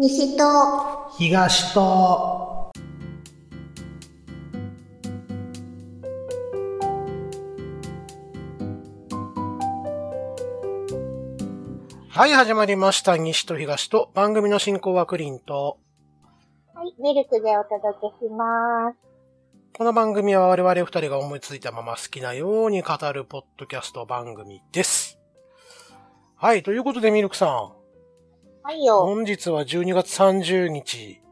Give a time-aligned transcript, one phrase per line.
[0.00, 0.44] 西と
[1.18, 2.70] 東と
[12.10, 13.16] はい、始まりました。
[13.16, 15.78] 西と東と番組の進行はクリンと。
[16.74, 18.98] はい、ミルクでお届けします。
[19.76, 25.18] この番組は我々二人が思いついたまま好きなように語るポッドキャスト番組です。
[26.36, 27.77] はい、ということでミルクさん。
[28.68, 28.98] はいよ。
[29.06, 31.22] 本日は12月30日、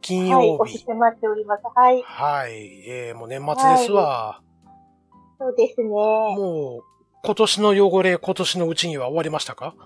[0.00, 0.60] 金はい、曜日。
[0.60, 1.62] おして待っております。
[1.72, 4.40] はい、はい、えー、もう年末ですわ。
[5.38, 5.86] そうですね。
[5.88, 6.84] もう、
[7.22, 9.76] 今年の汚れ、今年のうちには終わりましたか？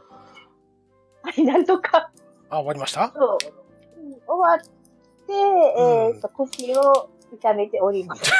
[1.21, 2.11] はい、なんとか、
[2.49, 3.13] あ、終わりました？
[3.15, 3.39] そう、
[4.01, 4.59] うん終わっ
[5.27, 8.33] て、えっ、と、腰を痛めております。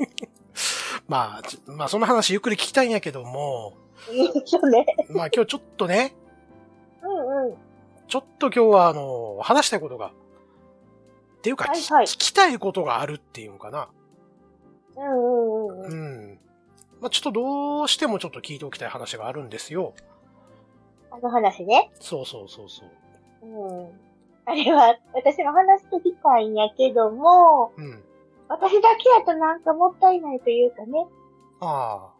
[1.08, 3.74] まあ、ちまあ、その話ゆっくり聞きたいんやけども、
[4.46, 4.86] そうね。
[5.10, 6.16] まあ今日ちょっとね、
[7.02, 7.56] うんうん。
[8.08, 10.10] ちょっと今日はあの、話したいことが、っ
[11.42, 13.88] ていうか、はいはい聞きたいことがあるっていうのかな。
[14.96, 16.32] うんうんうんううん。
[16.32, 16.38] ん。
[17.00, 19.94] まあちょっとどうしてもちょっと聞いておきたい話があるんですよ。
[21.10, 21.90] あの話ね。
[22.00, 22.90] そうそうそうそう。
[23.46, 24.00] うん。
[24.44, 28.02] あれは、私も話しときたいんやけども、うん。
[28.48, 31.06] 私だけやとなんかもったいないというかね。
[31.60, 32.14] ああ。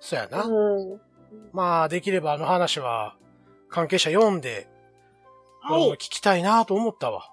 [0.00, 0.44] そうやな。
[0.44, 1.00] うん。
[1.52, 3.16] まあ、できればあの話は、
[3.68, 4.66] 関係者読んで、
[5.72, 5.96] はい聞。
[5.98, 7.30] きたいなと思ったわ。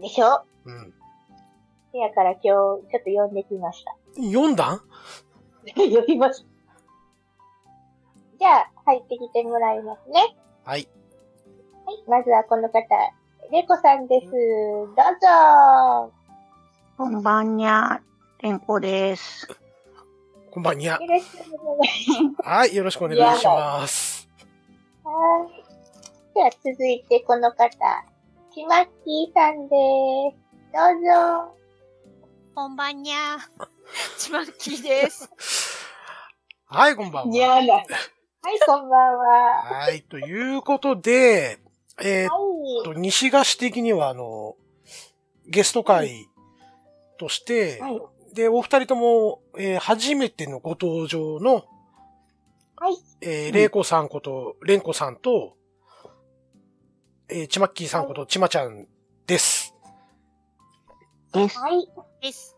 [0.00, 0.44] でしょ？
[0.64, 0.94] うん。
[1.92, 3.94] せやから今日、ちょっと読んできました。
[4.16, 4.80] 読んだん？
[5.76, 6.44] 読みます。
[8.38, 10.36] じゃあ、入ってきてもらいますね。
[10.64, 10.88] はい。
[11.86, 12.04] はい。
[12.08, 12.80] まずはこの方、
[13.52, 14.30] レコさんです。
[14.30, 16.12] どうぞ。
[16.96, 18.00] こんばんにゃ、
[18.38, 19.48] てんこです。
[20.50, 20.98] こんばんにゃ。
[21.00, 22.10] よろしくお願いし
[22.42, 23.46] はい、よろしくお願いします。
[23.46, 24.28] ます。
[25.04, 25.63] はい。
[26.34, 27.68] では続いてこの方、
[28.52, 29.76] ちまっきーさんで
[30.32, 30.36] す。
[30.74, 31.54] どうぞ。
[32.56, 33.38] こんばんにゃ。
[34.18, 35.30] ちまっきーです。
[36.66, 37.30] はい、こんばんは。
[37.30, 37.74] にゃーな。
[37.74, 37.84] はい、
[38.66, 39.62] こんばんは。
[39.62, 41.60] はい、ということで、
[42.02, 44.56] えーっはと、西菓子的には、あの、
[45.46, 46.28] ゲスト会
[47.16, 47.80] として、い。
[47.80, 48.02] はい。
[48.34, 51.64] で、お二人とも、えー初めてのご登場の、
[52.74, 52.96] はい。
[53.20, 55.56] えー、れいこさんこと、れんこさんと、
[57.28, 58.86] えー、ちまっきーさんこと、ちまちゃん
[59.26, 59.74] です。
[61.32, 61.58] です。
[61.58, 61.88] はい。
[62.20, 62.56] です。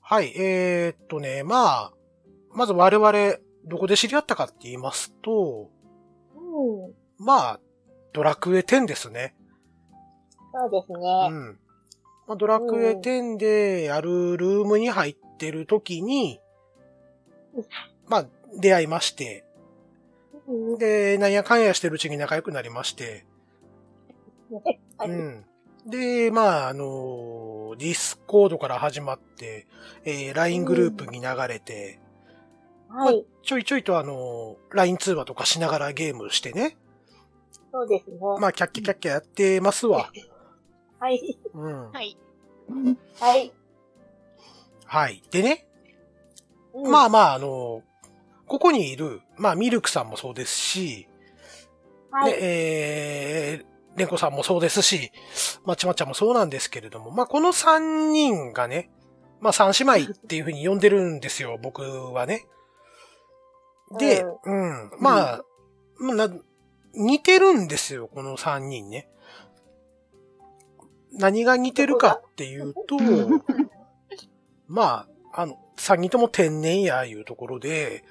[0.00, 1.92] はい、えーっとね、まあ、
[2.52, 3.12] まず我々、
[3.64, 5.70] どこで知り合ったかって言いますと、
[6.36, 6.94] うん。
[7.18, 7.60] まあ、
[8.12, 9.34] ドラクエ10ですね。
[10.52, 11.28] そうですうね。
[11.28, 11.58] ん。
[12.26, 16.40] まあ、ドラクエ10であるルームに入ってる時に
[17.54, 17.64] うん、
[18.06, 18.26] まあ、
[18.58, 19.44] 出会いまして、
[20.46, 20.78] うん。
[20.78, 23.26] で、なんやかんやしてるうちに仲良くなりまして、
[24.98, 25.10] はい。
[25.10, 25.44] うん。
[25.86, 29.66] で、まあ、あの、ディスコードから始まって、
[30.04, 32.00] えー、LINE グループに流れて、
[32.88, 33.24] はい。
[33.42, 36.76] ちょいちょいとあの、LINE 通話とかしながらゲームしてね、
[37.72, 38.16] そうですね。
[38.40, 40.10] まあ、キャッキャキャッキャやってますわ。
[40.98, 41.38] はい。
[41.52, 41.92] うん。
[41.92, 42.16] はい。
[43.20, 43.52] はい。
[44.86, 45.22] はい。
[45.30, 45.66] でね、
[46.72, 47.82] うんまあまあ、あの、
[48.46, 51.06] ここにいる、まあ、ミルクさんもそうですし、
[52.10, 52.32] はい。
[52.32, 55.10] ね、えー、レンコさんもそうですし、
[55.64, 58.90] まあ、ちまちゃんもそうなんですけれども、まあ、この三人がね、
[59.40, 62.46] まあ、三姉妹っていうふうに呼んでるんですよ、僕はね。
[63.98, 65.44] で、うん、まあ、
[65.98, 66.34] まあな
[66.94, 69.08] 似てるんですよ、この三人ね。
[71.12, 72.96] 何が似てるかっていうと、
[74.66, 78.04] まあ、あの、三人とも天然やいうところで、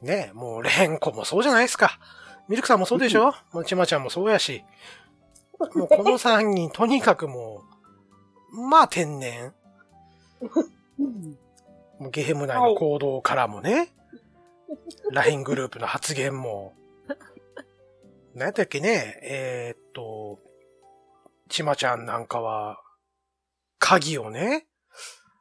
[0.00, 1.98] ねもう、レンコもそうじゃないですか。
[2.48, 3.34] ミルクさんもそうでしょ？
[3.52, 4.64] もう、ちまちゃんもそうやし。
[5.74, 7.62] もう、この三人、とにかくも
[8.52, 9.54] う、まあ、天然。
[11.98, 13.92] もうゲーム内の行動からもね、
[15.10, 16.74] LINE グループの発言も、
[18.34, 20.38] 何やったっけね、えーっと、
[21.48, 22.80] ちまちゃんなんかは、
[23.78, 24.66] 鍵をね、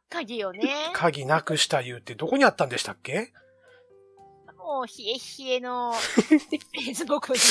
[0.09, 0.69] 鍵をね。
[0.93, 3.33] 鍵なくした言うてどこにあったんでしたっけ？
[4.67, 5.93] もう冷え冷えの
[6.75, 7.39] 冷蔵庫に。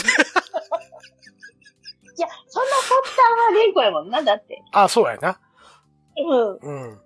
[2.18, 4.62] いや、その発端はレンコやもんな、だって。
[4.72, 5.40] あ、そうやな。
[6.18, 6.58] うん。
[6.58, 7.00] うん。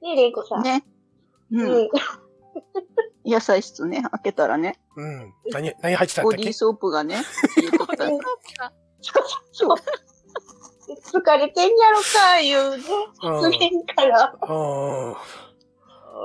[0.00, 0.62] ね、レンコさん。
[0.62, 0.84] ね。
[1.50, 1.86] ううん。
[1.86, 1.90] ん。
[3.26, 5.34] 野菜室ね、開けたらね、うん。
[5.50, 6.36] 何、何入ってたんだっけ？
[6.36, 7.20] ボディーソープがね、
[7.56, 8.06] 入れとった。
[9.50, 9.76] そう。
[11.20, 12.84] 疲れてんやろか、いうね、
[13.24, 13.48] う
[13.80, 14.36] んから。
[14.40, 15.16] うん。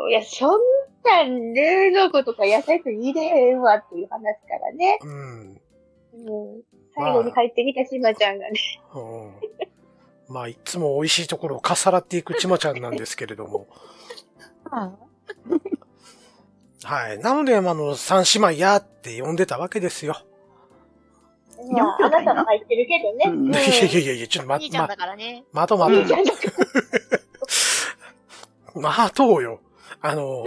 [0.10, 0.60] いや、そん
[1.04, 5.00] なん冷蔵庫とか野菜室に入れへんわっていう話からね。
[5.02, 5.62] うん。
[6.14, 6.62] うん。
[6.96, 8.60] 最後に入ってきたしまちゃんがね。
[8.96, 9.00] う
[10.32, 10.34] ん。
[10.34, 13.68] まあ、いつも美味しいところをかっさらっていくちまちゃんなんですけれども。
[16.84, 17.20] はい。
[17.20, 20.18] なので、まああの、三姉妹やって呼んでたわけですよ。
[21.72, 23.26] まあ、あなたも入ってるけどね。
[23.30, 25.44] うんいやいやいやいや、ちょっと待って、兄ちゃんだ、からね。
[25.52, 25.94] まとまと
[28.76, 29.60] まあ、 とうよ。
[30.02, 30.46] あの、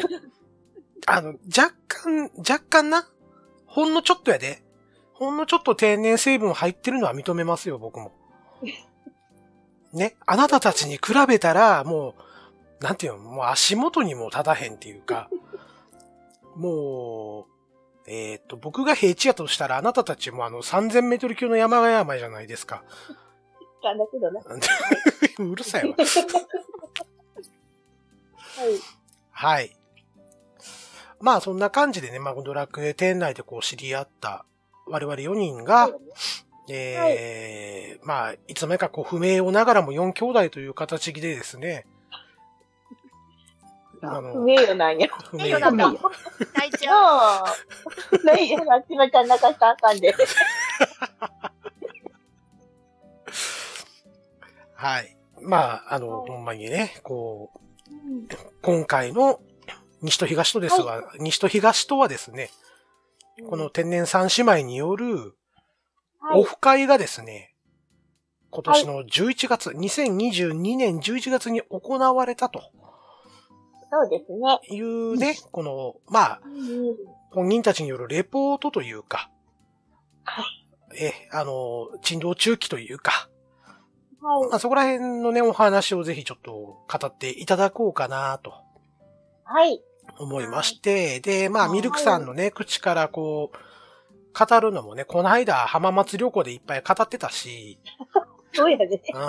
[1.06, 3.08] あの、若干、若干な？
[3.66, 4.62] ほんのちょっとやで。
[5.14, 8.12] ほんのちょっと天然成分入ってるのは認めますよ、僕も。
[9.92, 10.16] ね？
[10.26, 12.14] あなたたちに比べたら、も
[12.80, 15.28] う、なんていうの、もう足元にも立たへんっていうか、
[16.56, 17.46] も
[18.06, 22.82] う、えっ、と、僕が平地やとしたら、あなたたちもあの、3000メートル級の山が山じゃないですか。
[23.82, 23.96] ら。
[23.96, 24.40] だけどな。
[25.38, 25.94] うるさいわ。
[25.98, 26.08] はい。
[29.40, 29.74] はい。
[31.18, 34.44] まあそんな感じでね、まあドラクエ店内でこう知り合った
[34.86, 35.88] 我々4人が、
[36.68, 41.86] えーまあいつの間にかこう不明をながらも4兄弟という形でですね、
[44.02, 45.08] あの不、名誉なんや。
[45.30, 45.90] 不名誉なんだ。
[46.54, 46.94] 大ちゃん。
[46.94, 47.54] ああ。
[48.22, 50.14] 何や、ちまちゃん泣かしたらあかんで。
[54.74, 55.16] はい。
[55.40, 57.69] まあ、あの、ほんまにね、こう、
[58.62, 59.40] 今回の
[60.02, 62.50] 西と東とですが、西と東とはですね、
[63.48, 65.34] この天然三姉妹による
[66.22, 66.40] はい。
[66.40, 67.54] オフ会がですね、
[68.50, 72.60] 今年の11月、2022年11月に行われたと。
[73.92, 74.76] そうですね。
[74.76, 76.96] いうね、この、まあ、うん。
[77.30, 79.30] 本人たちによるレポートというか、
[80.24, 80.44] は
[80.94, 83.29] え、あの、珍道中期というか、
[84.22, 84.56] はいま。
[84.56, 88.52] あ、そこら辺のね、お話をぜひちょっと語っていただこうかなと
[89.44, 89.82] はい。
[90.18, 93.56] 思いまして、で、まあ、はいミルクさんのね、口からこう、
[94.32, 97.78] 語るのもね、この間浜松旅行でいっぱい語ってたし、
[98.52, 99.02] そうやで。
[99.14, 99.20] うん。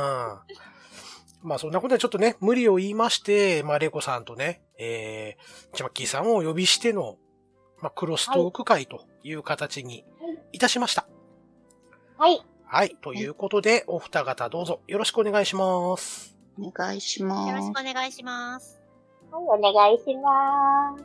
[1.43, 7.17] まあそんなことでちょっとね、無理を言いまして、まあレイコさんとね、えー、チマッキーさんをお呼びしての、
[7.79, 10.05] まあクロストーク会という形に
[10.51, 11.07] いたしました。
[12.17, 12.31] はい。
[12.31, 12.45] はい。
[13.01, 16.37] ということで、お二方どうぞよろしくお願いします。
[16.57, 17.71] お願いしよろします。
[17.73, 18.79] くお願いします。
[19.29, 21.03] はい、お願いします。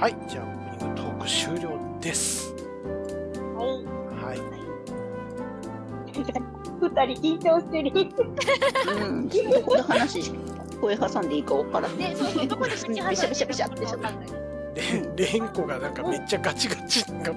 [0.00, 0.16] はい。
[0.26, 2.54] じゃあ、オープニングトーク終了です。
[3.54, 3.84] はい。
[4.24, 4.40] はい。
[6.80, 7.92] 二人緊張してる。
[8.96, 9.28] うん。
[9.62, 10.32] この話、
[10.80, 12.70] 声挟んでいいか分からんね、そうそう、どこで
[13.46, 14.14] 口挟んでんない
[15.16, 17.34] レレンコがなんかめっちゃガチガチが、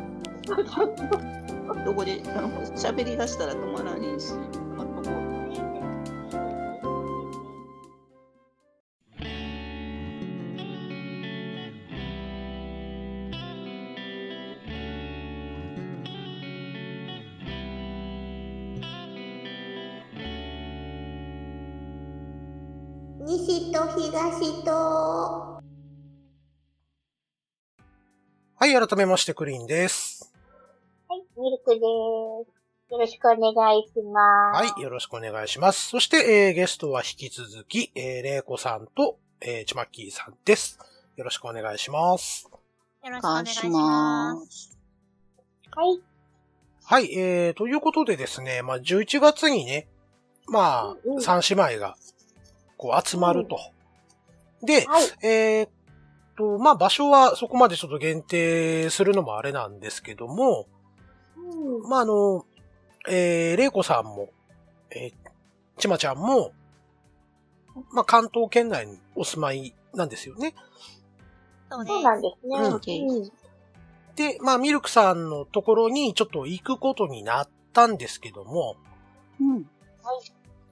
[1.85, 4.33] どこで、あの喋り出したら止まらねえし。
[23.25, 24.71] 西と東と。
[28.59, 28.73] はい。
[28.73, 30.06] 改めまして、クリーンです。
[31.37, 31.83] はい、ミルクです。
[32.89, 34.71] よろしくお願いします。
[34.71, 34.81] はい。
[34.81, 35.89] よろしくお願いします。
[35.89, 40.79] そして、えー、ゲストは引き続き、えー、レイコさんと、えー、チマッキーさんです。
[41.15, 42.49] よろしくお願いします。
[43.03, 44.49] よろしくお願いしまます。
[44.49, 44.79] す。
[45.75, 46.01] はい。
[46.83, 49.87] はい、えー、ということでですね、まあ、11月にね、
[50.47, 51.97] まうんうんあ、三姉妹が、
[52.77, 53.59] こう、集まると。
[54.65, 55.03] で、はい。
[55.21, 55.69] えーっ
[56.35, 60.76] と、まあ、場所はそこまでちょっと限定するのもあれなんですけども、うん
[61.87, 62.45] まあ、あの、
[63.07, 64.29] えー、レイコさんも、
[64.91, 65.13] えー、
[65.77, 66.51] ちまちゃんも、
[67.91, 70.55] まあ、関東圏内にお住まいなんですよね。
[71.69, 72.03] そう。
[72.03, 72.57] なんですね。
[72.57, 73.31] うんうん
[74.17, 78.75] で、まあ、ミルクさんのところにちょっと行くことになったんですけども、
[79.39, 79.69] うん。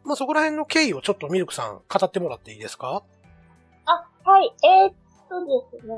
[0.03, 3.03] まあ、そこら辺の経緯をちょっとミルクさん語ってもらっていいですか？
[3.85, 4.51] あ、はい。
[4.63, 4.93] えー、っ
[5.29, 5.93] とですね。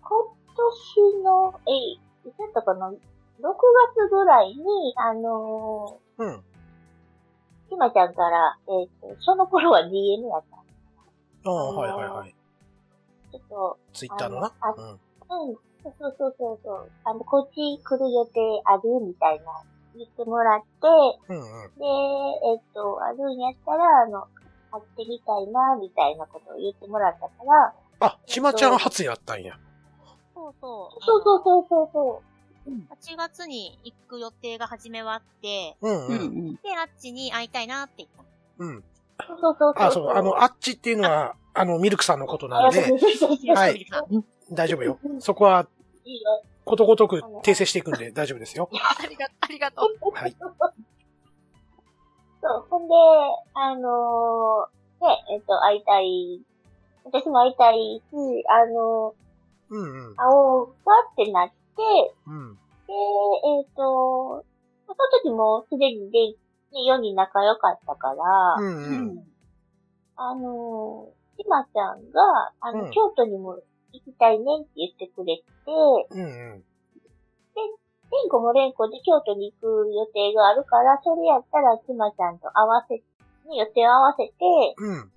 [0.00, 2.92] 今年の、えい、いつだったかな？
[3.40, 6.28] ?6 月ぐらいに、あのうん。
[6.34, 6.40] ー、
[7.68, 11.50] ひまちゃんから、えーっと、その頃は DM やった。
[11.50, 12.34] ああ、はいはいはい。
[13.32, 14.52] ちょっと、ツイッターのな？
[14.60, 15.50] あうん。
[15.50, 16.90] うん、そうそうそうそう。
[17.04, 18.82] あの、こっち来る予定ある？
[19.04, 19.62] みたいな
[19.96, 20.66] 言ってもらって、
[21.28, 21.42] うんうん。
[21.42, 21.84] で、
[22.52, 24.26] えっと、あるんやったら、あの、
[24.70, 29.58] 会ってみたいな、みたいなことを言ってもらったから、あ、ちまちゃん初やったんや。
[30.34, 31.04] そうそう。
[31.04, 32.33] そうそうそうそうそう。
[32.66, 36.54] 8月に行く予定が初めはあって、うんうん。
[36.54, 38.70] で、あっちに会いたいなって言ったの。
[38.70, 38.84] うん。
[39.26, 42.80] そうそうそうあ、そう、あの、あっちっていうのは、あの、ミルクさんのことなんで、
[43.54, 43.86] はい
[44.50, 44.98] 大丈夫よ。
[45.20, 45.66] そこは、
[46.04, 46.42] いいよ。
[46.64, 48.68] ことごとく訂正していくんで大丈夫ですよ。
[48.72, 49.88] ありがありがとう。
[50.12, 50.36] はい。
[52.42, 52.94] そう、ほんで、
[53.54, 56.40] あのーね、えっと、会いたい、
[57.04, 59.14] 私も会いたいし、あの
[59.70, 60.16] うんうん。
[60.16, 60.74] 会おうか
[61.12, 61.54] ってなって、
[62.26, 62.54] うん。
[62.54, 64.44] で、えっ、と、
[64.86, 66.32] その時もすでにで、
[66.72, 68.14] ね、4人仲良かったから、
[68.58, 69.24] うんうん。
[70.16, 73.60] あのー、ひまちゃんが、あの、うん京都にも
[73.92, 76.26] 行きたいねって言ってくれて、うんう
[76.56, 76.64] ん。
[78.14, 83.02] レンコもレンコで京都に行く予定があるから、それやったらひまちゃんと合わせ、ね、
[83.56, 84.34] 予定を合わせて、
[84.78, 85.10] うん。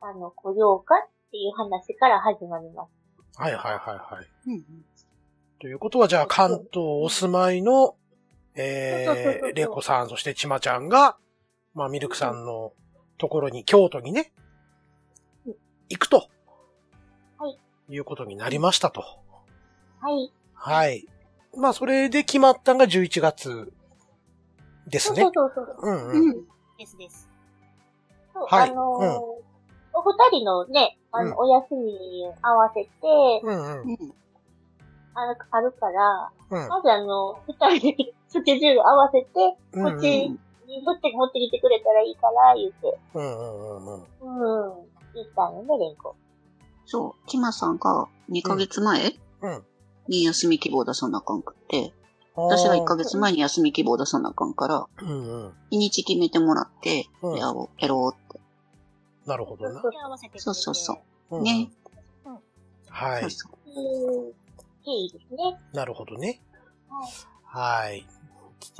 [0.00, 2.90] あの、来ようかっていう話から始まります。
[3.36, 4.50] はいはいはいはい。
[4.50, 4.64] うん
[5.64, 7.96] ということは、じゃあ、関東お住まいの、
[8.54, 11.16] えー、レコさん、そしてちまちゃんが、
[11.72, 12.74] まあ、ミルクさんの
[13.16, 14.30] ところに、京都にね
[15.46, 15.54] うん、
[15.88, 16.28] 行くと。
[17.38, 17.58] はい。
[17.88, 19.06] いうことになりましたと。
[20.02, 20.30] はい。
[20.52, 21.06] はい。
[21.56, 23.72] まあ、それで決まったのが11月
[24.86, 25.52] ですねそうそう。
[25.54, 25.90] そうそう。
[25.90, 26.30] うんうん。
[26.30, 26.44] うん
[26.78, 27.30] ですです。
[28.34, 29.44] はいあのーうん
[29.96, 32.90] お二人のね、あの、うんお休みに合わせて、
[33.44, 34.14] うんうん。
[35.14, 36.68] うんあるあるから、うん。
[36.68, 39.28] まずあの、二人でスケジュール合わせて、
[39.72, 40.38] うんこっちに
[40.84, 44.70] 持って持ってきてくれたらいいから、言って、うんうんうんうん。
[44.70, 46.16] うん、言ったのね、レンコ。
[46.86, 49.14] そう、キマさんが2ヶ月前？
[49.42, 49.64] うん。
[50.08, 51.92] に休み希望出さなあかんくって、
[52.34, 55.52] 私が1ヶ月前に休み希望出さなあかんから、うんうん。
[55.70, 58.40] 日にち決めてもらって、うんやろう、やろうって。
[59.26, 59.80] なるほどな。
[60.36, 60.98] そうそうそ
[61.30, 61.70] うね。
[62.90, 63.22] はい。
[63.22, 64.34] そうそう。
[64.84, 65.58] 経緯ですね。
[65.72, 66.40] なるほどね。
[67.46, 67.90] はい。
[67.90, 68.06] はい。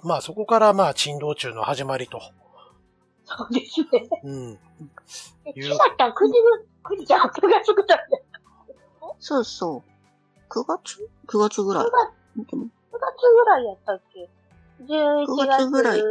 [0.03, 2.21] まあそこからまあ珍道中の始まりと。
[3.25, 4.09] そうですね。
[4.23, 4.55] うん。
[5.45, 6.33] で、いう決まったん9時
[6.85, 8.23] ぐ、9時じゃん、9月ぐらいで。
[9.19, 9.95] そうそう。
[10.51, 11.91] 9月 ?9 月ぐらい9。
[11.91, 14.29] 月、9月ぐらいやったっけ
[14.83, 16.03] ?11 9月月ぐらい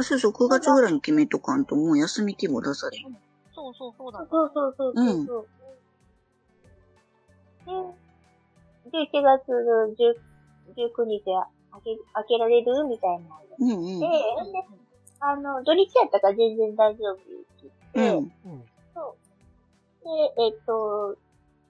[0.00, 3.18] そうそう、9月ぐらいに決めとかんともう休み希望出されん。
[3.54, 4.26] そうそうそうだ。
[4.30, 5.46] そうそうそうそうそう。
[7.66, 7.72] で、
[8.92, 9.48] 11月
[9.96, 10.20] 10
[10.76, 12.84] 19日は開け、開けられる？
[12.84, 13.36] みたいな。
[13.58, 14.06] うんうんで、。
[14.06, 14.12] で、
[15.20, 17.24] あの、土日やったから全然大丈夫って
[17.62, 18.52] 言って、うん。
[18.52, 18.62] うん。
[18.64, 21.16] で、えっと、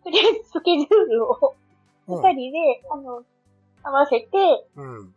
[0.04, 1.54] とりあえずスケジュールを
[2.08, 2.36] 二うん。
[2.36, 3.24] 人で、あの、
[3.84, 4.28] 合わせて、
[4.76, 5.14] うん。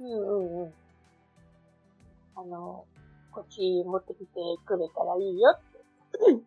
[0.00, 0.72] うんうんうん。
[2.36, 2.84] あの、
[3.32, 5.78] こっち持ってきてくれたらいいよって。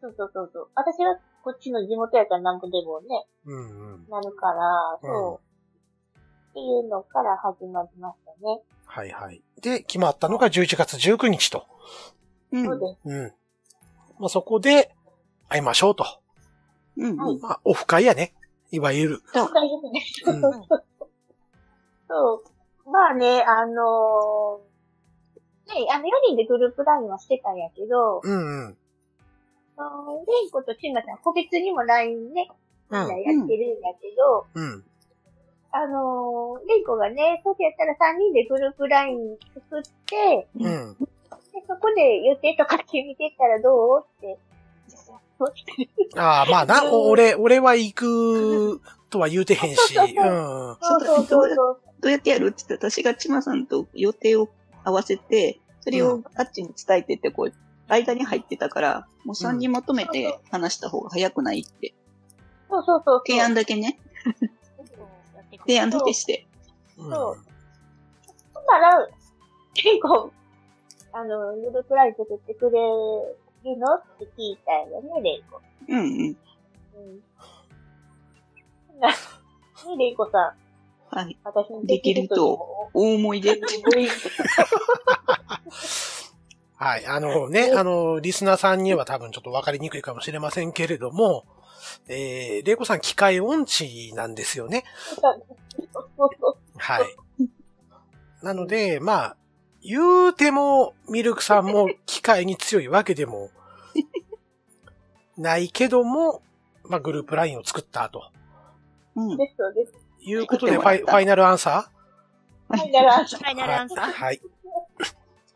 [0.00, 0.68] そうそうそうそう。
[0.74, 4.08] 私はこっちの地元やからなんぼでもね、うんうん。
[4.08, 6.20] なるから、うんそう。
[6.50, 8.60] っていうのから始まりましたね。
[8.86, 9.42] はいはい。
[9.60, 11.66] で、決まったのが11月19日と。
[12.52, 12.64] うん。
[12.64, 12.98] そうです。
[13.04, 13.32] うん。
[14.18, 14.94] まあそこで
[15.48, 16.04] 会いましょうと。
[16.96, 17.16] うん。
[17.16, 18.34] はいまあオフ会やね。
[18.70, 19.22] いわゆる。
[19.32, 19.52] そう。
[19.52, 20.22] 大丈夫です。
[20.26, 20.84] うんそうそう
[22.08, 22.42] そ
[22.86, 22.90] う。
[22.90, 24.68] まあね、あのー
[25.68, 28.76] ね、あの、4人でグループラインはしてたんやけど、うんうん。
[29.78, 32.50] あのレイコとチンマちゃん、個別にも LINE ね、
[32.90, 33.10] みんなうん。
[33.10, 34.84] やってるんやけど、うん。
[35.70, 40.96] あのーレイコがね、そうやったら3人でグループ LINE 作って、うん。
[40.96, 41.06] で
[41.66, 44.38] そこで予定とか決めてったらどうって。
[46.16, 48.80] ああ、まあな、 お俺、俺は行く
[49.10, 49.96] とは言うてへんし。
[49.96, 50.76] うん。
[50.80, 51.80] そうそうそうそう。
[52.00, 54.48] どうやってやるって言って、私がチマさんと予定を
[54.84, 57.52] 合わせて、それをあっちに伝えてって、こう、
[57.88, 61.94] 間に入ってたから、もう3人まとめて話した方が早くないって。
[62.70, 63.22] そうそうそう。
[63.26, 63.98] 提案だけね、
[65.66, 66.46] 提案だけして。
[66.98, 67.38] うんそう
[68.54, 69.08] ほんなら、
[69.74, 70.32] 結構、
[71.12, 72.78] あの、グループライン作ってくれる
[73.78, 75.62] のって聞いたんよね、レイコ。
[75.88, 76.06] うんうん。
[76.06, 76.36] うん。
[79.00, 79.14] な、ね、
[79.96, 80.54] レイコさ
[81.12, 81.38] ん、はい。
[81.44, 83.62] 私にできると大思い出って。
[86.78, 87.06] はい。
[87.06, 91.44] あのね、あの、リスナーさんには多分ちょっと分かりにくいかもしれませんけれども、
[92.06, 94.84] えー、レイコさん機械音痴なんですよね。
[96.76, 97.04] はい。
[98.42, 99.36] なので、まあ、
[99.82, 103.50] 言うても、ミルクさんも機械に強いわけでも、
[105.36, 106.42] ないけども、
[106.84, 108.30] まあ、グループラインを作ったと
[109.16, 109.36] うん。
[109.36, 109.92] です、そうです。
[110.20, 111.90] いうことで、ファイファイナルアンサ
[112.68, 113.40] ファイナルアンサー？
[113.40, 114.04] ファイナルアンサー。
[114.04, 114.40] ーはい。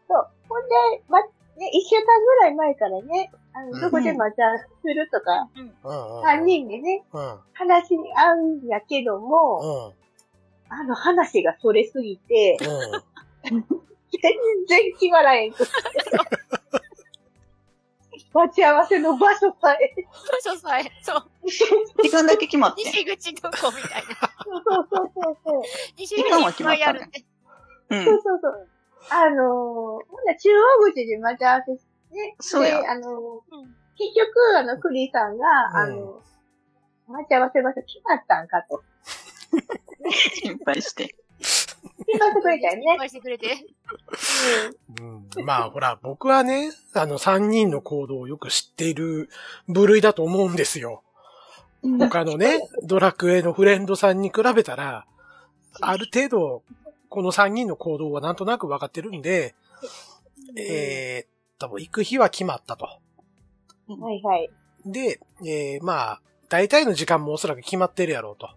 [0.08, 0.28] そう。
[0.52, 0.74] ほんで、
[1.08, 1.28] ま、ね、
[1.72, 5.48] 一週間ぐらい前からね、あうんの、どこで待ち合わせするとか。
[6.22, 7.40] 三人でね、うん。
[7.54, 7.98] 話し合
[8.34, 9.94] うんやけども、うん。
[10.74, 12.58] あの話がそれすぎて、
[13.50, 13.64] うん。
[14.20, 14.32] 全
[14.68, 15.72] 然決まらへんくって。
[18.34, 19.94] 待ち合わせの場所さえ。
[20.44, 21.30] 場所さえ、そう。
[22.02, 22.82] 時間だけ決まって。
[22.84, 24.14] 西口どこみたいな。
[24.44, 25.62] そうそうそうそう。
[25.98, 27.10] 西口いっぱいあるね。
[27.90, 28.04] うん。
[28.04, 28.68] そうそうそう。
[29.10, 31.78] あのー、ほんなら中央口で待ち合わせし
[32.10, 36.22] て、ね、そうやで、あのーうん結局、あの、クリさんが、あの、
[37.06, 38.82] 待ち合わせ場所決まったんかと。
[40.42, 41.14] 心配して。
[41.38, 42.82] 決まってくれたよね。
[42.82, 43.66] 心配してくれて。
[45.36, 49.28] うん、まあ、ほら、僕はね、あの、三人の行動をよく知っている
[49.68, 51.02] 部類だと思うんですよ。
[51.98, 55.06] 他のね、ドラクエのフレンドさんに比べたら、
[55.80, 56.62] ある程度、
[57.12, 59.54] この三人の行動はなんとなく分かってるんで、
[60.56, 61.28] えーっ
[61.58, 62.86] と、行く日は決まったと。
[62.86, 64.50] はいはい。
[64.86, 68.48] で、えー、まあ、大体の時間もおそらく決まってるやろうと。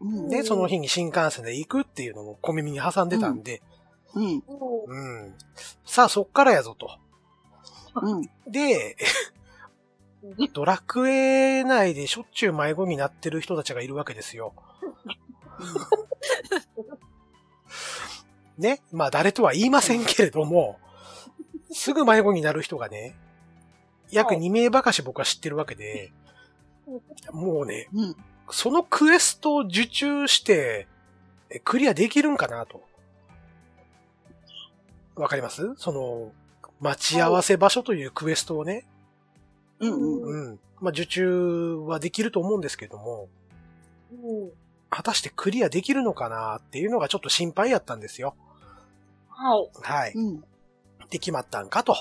[0.00, 0.28] うん。
[0.28, 3.62] で、その日に新幹線で行くっていうのも小耳に挟んでたんで、
[4.12, 4.24] うん。
[4.24, 4.42] うん
[4.88, 5.34] うん。
[5.84, 6.98] さあ、そっからやぞと。
[8.02, 8.22] うん。
[8.50, 8.96] で、
[10.52, 14.52] ドラクエ内でしょっちゅう迷子になってる人たちがいるわけですよ。
[18.58, 18.80] ね。
[18.92, 20.78] まあ誰とは言いませんけれども、
[21.70, 23.14] すぐ迷子になる人がね、
[24.10, 26.12] 約はい2名ばかし僕は知ってるわけで、
[27.32, 28.16] もうね、うん。
[28.50, 30.86] そのクエストを受注して、
[31.50, 32.82] えクリアできるんかなと。
[35.16, 35.74] わかります？
[35.76, 36.32] その、
[36.80, 38.86] 待ち合わせ場所というクエストをね、
[39.80, 39.92] うん。
[39.92, 40.22] うん。
[40.22, 40.60] うん。
[40.80, 43.28] まあ、受注はできると思うんですけども、
[44.12, 44.50] うん
[44.90, 48.34] 果たしてクリアできるのかなっていうのがちょっと心配やったんですよ。
[49.28, 49.70] はい。
[49.82, 50.12] はい。
[50.14, 50.40] うん。
[51.10, 51.96] で、決まったんかと。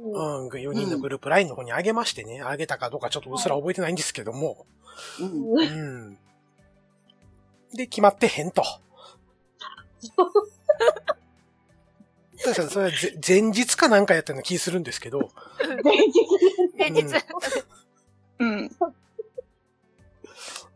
[0.00, 4.66] うんうん、4人のグループラインの方にあげましてね、あげたかどうかちょっとうっすら覚えてないんですけども、
[5.20, 5.58] うん。
[5.58, 5.64] う
[6.12, 6.18] ん。
[7.74, 8.62] で、決まってへんと。
[12.44, 12.92] 確かにそれ
[13.26, 15.30] 前日かなんかやったような気するんですけど、
[15.82, 16.12] 前日
[16.78, 17.04] 前日。
[18.38, 18.70] うん。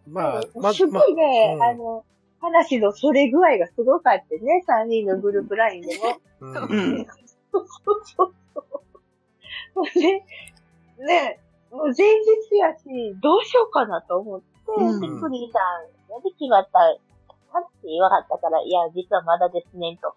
[0.08, 2.04] まあ、まず、すまごいね、うんあの、
[2.40, 6.02] 話のそれ具合がすごかってね、3人のグループラインでも。
[6.40, 6.58] うんう
[7.02, 7.06] ん。
[7.52, 8.34] そうそうそう。
[9.74, 10.24] ほんで、
[11.04, 15.58] ね、もう前日やし、どうしようかなと思って、うんで、クリーさ
[16.08, 16.72] ん、なんで決まった
[17.52, 20.14] かって言わはったから、いや、実はまだですねんと。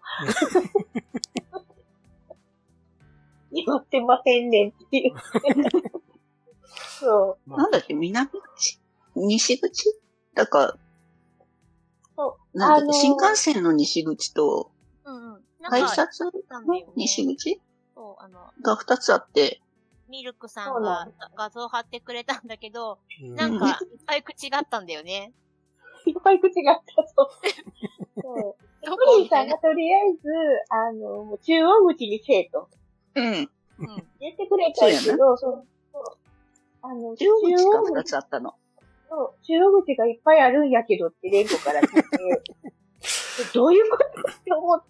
[3.52, 5.14] 言ってませんねんっていう。
[7.00, 7.50] そう。
[7.50, 8.80] まあなんだっけ、南口
[9.16, 9.94] 西口？
[10.34, 10.76] だから、
[12.16, 12.58] そう。
[12.58, 14.70] なんだっけ、あのー新幹線の西口と、
[15.04, 15.42] うんうん。
[15.62, 16.32] 改か、札の
[16.96, 17.60] 西口？
[17.94, 19.60] そう、あの、が二つあって、
[20.08, 23.74] ミルクさんなが画像貼ってくれたんだけど、うんなんか、いっ
[24.06, 25.32] ぱい口があったんだよね。
[26.06, 27.30] いっぱい口があったと。
[28.22, 28.86] そう。
[28.86, 30.28] どクリーさんがとりあえず、
[30.70, 32.68] あの、中央口にせえと
[33.16, 33.24] うん。
[33.24, 33.48] うん。
[34.20, 36.18] 言ってくれたけど、そうそう
[36.82, 38.54] あの、中央口が二つあったの。
[39.08, 42.42] そう中央口がいっぱいあるんやけどってレンコから聞いて、
[43.54, 44.86] どういうことって思って、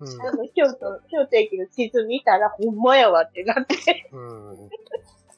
[0.00, 4.08] うんあの、京都、京都駅の地図見たら、ほんまやわってなって。
[4.12, 4.70] うん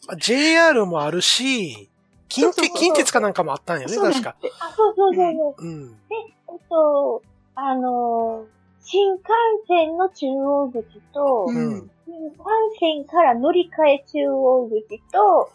[0.07, 1.89] まあ JR もあるし、
[2.29, 4.37] 近鉄、近鉄かなんかもあったんよね、確か。
[4.61, 5.65] あ、そうそうそうそう。
[5.65, 5.99] うん。
[6.11, 7.23] えっと、
[7.55, 8.47] あの、
[8.81, 9.25] 新幹
[9.69, 12.15] 線の中央口と、うんうん。
[12.15, 12.39] 新幹
[12.81, 15.51] 線から乗り換え中央口と、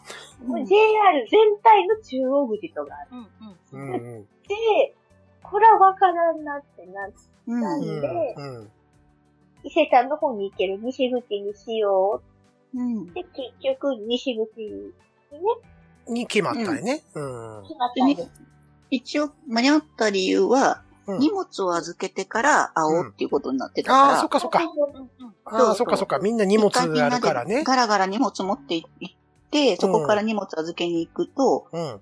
[0.46, 3.08] うん JR 全体の中央口とがあっ
[3.72, 3.80] うん。
[3.80, 3.90] うん。
[3.92, 4.16] うん。
[4.16, 4.24] うん。
[4.24, 4.94] て、
[5.42, 7.64] これはわからんなってなって、うん。
[7.64, 8.00] うん。
[8.00, 8.70] でうん。
[9.64, 12.22] 伊勢丹の方に行ける西口にしよ
[12.74, 13.34] うんうって、結
[13.78, 14.92] 局西口にね、
[16.08, 17.02] に決まったよね。
[17.14, 17.20] う
[17.60, 17.62] ん。
[17.64, 18.30] 決まったんです。
[18.90, 24.60] 一応、間に合った理由は、うん荷物を預けてから会おうっていうことになってたから、ああ、そっかそっか。
[25.44, 26.18] ああ、そっかそっか。
[26.18, 27.56] みんな荷物あるからね。
[27.56, 29.14] でガラガラ荷物持って行っ
[29.50, 32.00] て、そこから荷物預けに行くと、うん。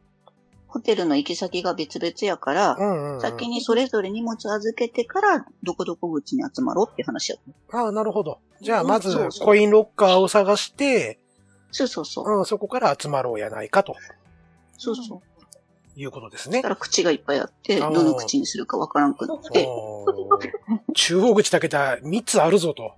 [0.66, 3.20] ホテルの行き先が別々やからう、んうん。
[3.20, 7.78] 先にそれぞれ荷物預けてから、どこどこ口に集まろうっていう話やった。
[7.78, 8.40] ああ、なるほど。
[8.60, 11.20] じゃあ、まずコインロッカーを探して、
[11.70, 12.38] そうそうそう。
[12.38, 13.94] うん、そこから集まろうやないかと
[14.78, 15.20] そうそう。
[15.96, 16.68] いうことですねだか。
[16.70, 19.66] ら口がいっぱいあって、どの口にするかわからんくって、
[20.94, 22.92] 中央口だけだ、3つあるぞと。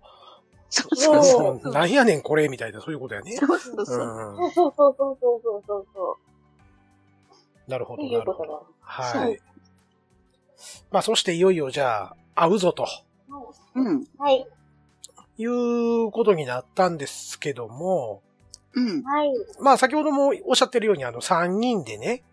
[0.69, 1.73] そうそうそう。
[1.73, 3.37] なんやねんこれみたいな、そういうことやね。
[3.37, 3.97] そうそううそう。
[3.97, 4.37] ん。
[4.37, 6.19] そうそうそうそうそうそうそ
[7.69, 7.71] う。
[7.71, 8.33] なるほど、なるほど。
[8.33, 8.61] うことだ。
[8.81, 9.41] はい。
[10.91, 12.87] まあ、そしていよいよじゃあ、会うぞと
[13.75, 14.07] うん。
[14.19, 14.47] はい。
[15.39, 18.23] いうことになったんですけども、
[18.75, 19.03] うん。
[19.03, 19.33] はい。
[19.61, 22.25] まあ、先ほどもおっしゃってるように、あの、3人でね、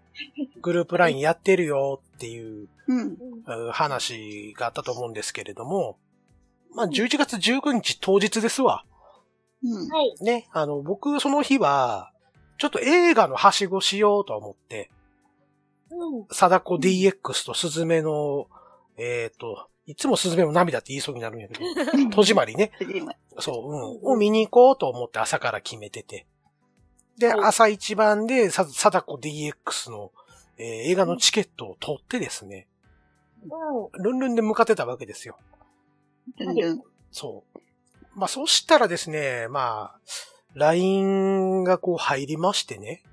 [0.61, 2.67] グループラインやってるよっていう
[3.71, 5.97] 話があったと思うんですけれども、
[6.73, 8.83] まあ、11月19日当日ですわ。
[9.63, 9.89] うん。
[9.89, 10.15] はい。
[10.21, 12.11] ね、あの、僕その日は、
[12.57, 14.91] ちょっと映画のはしごしようと思って、
[15.89, 16.25] うん。
[16.31, 18.47] 貞子 DX とスズメの、
[18.97, 21.59] えっ、と、いつもスズメの涙って言いそうになるんやけど、
[22.11, 22.71] 戸締まりね。
[23.39, 24.13] そう、うん。
[24.13, 26.25] を見に行こうと思って朝から決めてて。
[27.17, 30.11] で、はい朝一番で、さ、貞子 DX の、
[30.57, 32.67] えー映画のチケットを取ってですね、
[33.43, 34.03] うん。
[34.03, 35.37] ルンルンで向かってたわけですよ。
[36.37, 36.81] 全然。
[37.11, 37.59] そう。
[38.15, 39.99] まあ、そうしたらですね、まあ、
[40.53, 43.03] LINE がこう入りましてね。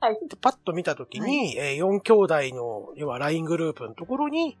[0.00, 0.18] はい。
[0.28, 4.58] でパッと見たときに、えー4兄弟の、要は LINE グループのところに、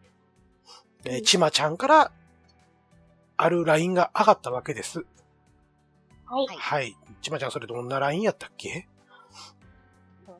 [1.04, 2.12] えーちまちゃんから、
[3.38, 5.06] ある LINE が上がったわけです。
[6.30, 6.46] はい。
[6.46, 6.96] はいはい。
[7.20, 8.86] ちまちゃんそれどんな LINE やったっけ？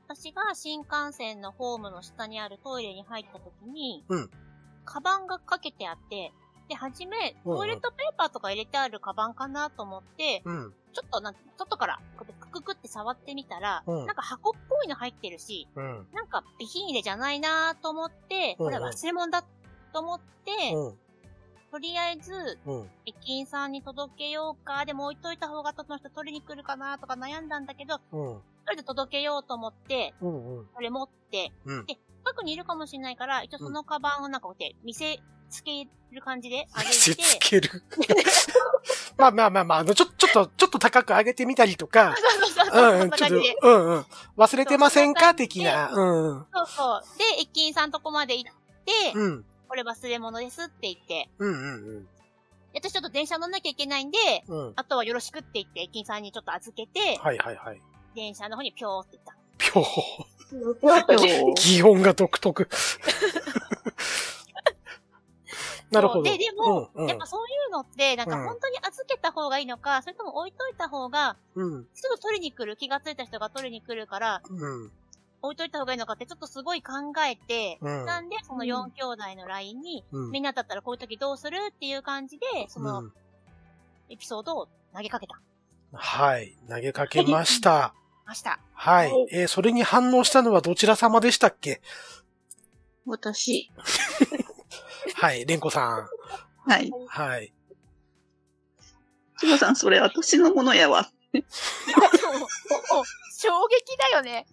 [0.08, 4.30] 私が新幹線のホームの下にあるトイレに入った時に、うん
[4.82, 6.32] カバンがかけてあって、
[6.68, 10.74] で、はじめ、トイレットペーパーとか入れてあるカバンかなと思って、うん。
[10.92, 16.08] ちょっとなんか、外から、こうやってクククって触ってみたら、うんなんか箱っぽいの入ってるし、うん。
[16.12, 19.44] なんか備品入れじゃないなと思って、これは忘れ物だ
[19.92, 20.98] と思って、うん。
[21.70, 22.90] とりあえず、うん。
[23.06, 28.34] 駅員さんに届けようか、でも置いといた方がその人取りに来るかなとか悩んだんだけど、うん。
[28.34, 30.58] とりあえず届けようと思って、うん。
[30.58, 30.66] うん。
[30.66, 37.70] これ持って、うんで、近くにいるかもしれないから、一応そのカバンをなんかこうやって見せつける感じであげ見せて、つける。
[39.16, 42.14] まあまあまあまあ、あの、ちょ、ちょっと、ちょっと高く上げてみたりとか、
[42.70, 44.06] そうん、ちょっとうんうん。
[44.36, 45.34] 忘れてませんか？
[45.34, 45.90] 的な。
[45.92, 46.46] うん。
[46.52, 47.18] そうそう。
[47.18, 48.52] で、駅員さんとこまで行っ
[48.84, 49.44] て、うん。
[49.70, 51.52] これ忘れ物ですって言って、うんう
[52.00, 52.08] ん
[52.72, 54.66] で私ちょっと電車乗んなきゃいけないんで、うん。
[54.68, 54.72] うん。
[54.76, 57.82] あとはよろしくって言って、駅員さんにちょっと預けて、はいはいはい。
[58.14, 59.34] 電車の方にぴょーって行った。
[59.58, 59.82] ぴょ
[60.50, 61.40] ちょっとね。
[61.40, 62.68] 今日擬音が独特。
[65.90, 66.22] なるほど。
[66.22, 71.88] ででもうん、うんやっぱそういうのって、なんかうん本当に預けた方がいいのか、それとも置いといた方が、うん。
[71.94, 74.92] すぐ取りに来る、気がついた人が取りに来るから、うん。
[75.42, 76.92] 置いといた方がいいのかってちょっとすごい考
[77.26, 78.04] えて、うん。
[78.06, 80.30] なんで、そのうん4兄弟の LINE に、うん。
[80.30, 83.12] みんなだったらこういう時どうするっていう感じで、そのうん
[84.10, 85.40] エピソードを投げかけた。
[85.92, 86.56] はい。
[86.68, 87.94] 投げかけました。
[88.26, 88.58] ました。
[88.74, 89.26] はいはい。
[89.32, 91.80] えー、それに反応したのはどちら様でしたっけ？
[93.06, 93.70] 私。
[95.16, 95.46] はい。
[95.46, 96.08] レンコさ
[96.66, 96.88] はい。
[96.90, 96.92] ん。
[97.06, 97.52] はい。
[99.38, 101.10] 千葉さん、それ私のものやわ。
[101.32, 101.40] 衝
[103.68, 104.46] 撃だよね。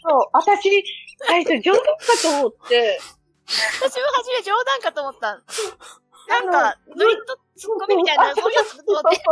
[0.00, 0.84] そう、私、
[1.26, 1.88] 最初冗談か
[2.22, 3.00] と思って、
[3.82, 5.42] 私も初め冗談かと思った。
[6.28, 9.22] なんか、ノリとツッコミみたいな、そういうやつと思って。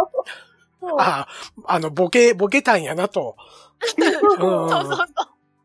[0.99, 1.29] あ、
[1.67, 3.37] あの、ボケ、ボケたんやなと。
[3.99, 5.07] うんそうそうそう。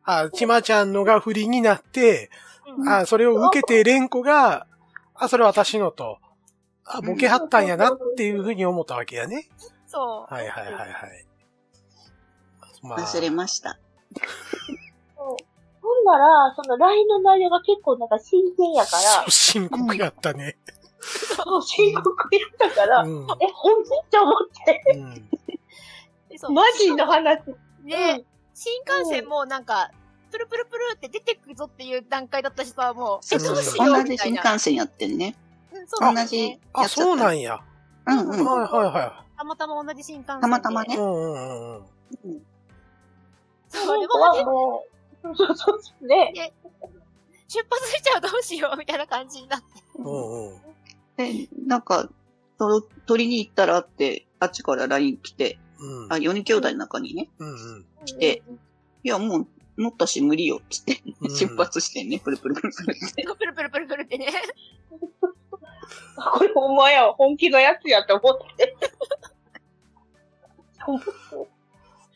[0.04, 2.30] あ、ちまちゃんのが不利になって、
[2.78, 4.68] うんあ、それを受けてレンコが、
[5.16, 6.20] あ、それ私のと。
[6.84, 9.50] あ、ボケはったんやなっていうふうに思ったわけやね。
[9.88, 10.34] そう。
[10.34, 11.26] はいはいはいはい。
[12.82, 13.80] ま忘れました。
[15.22, 20.58] そうほんなら、その LINE の内容が結構なんか新鮮やからそう、深刻やったね。
[21.02, 23.28] そう、深刻やったから、うん。
[23.42, 24.34] え、本気って思っ
[24.66, 24.82] て、
[26.48, 26.56] うん。
[26.56, 27.40] マジの話。
[27.84, 29.92] で、新幹線もなんか、
[30.32, 34.34] プルプルプルって出てくぞっていう段階だったしさ、もう、え、うんどうしよう同じ新。
[34.34, 35.36] 幹線やってんね。
[35.74, 36.60] うん、そうだ同じね。
[36.74, 37.60] あ、そうなんや。
[38.06, 38.46] うんうん。
[38.46, 40.42] はいはいはたまたま同じ新幹線で。
[40.42, 40.88] たまたまい。
[40.88, 42.42] ねうんうんうんうん。
[43.70, 44.08] そう、で
[44.46, 44.86] も、
[45.22, 46.34] そうそうそう、ね。
[47.48, 49.66] 出発しちゃうどうしようみたいな感じになって。
[49.98, 50.62] うんうん。
[51.18, 52.10] で、なんか、
[52.58, 57.86] その取りに行ったらって、あっちから LINE 来て、うんあ、4人兄弟の中にね、うんうん。
[58.20, 58.42] で
[59.04, 63.24] いや、もう乗ったし無理よ、つってう、ん出発してんね、プルプルプルプルって。
[63.24, 64.28] プルプルプルプルってね。
[66.34, 68.76] これほんまやわ、本気のやつやと思って。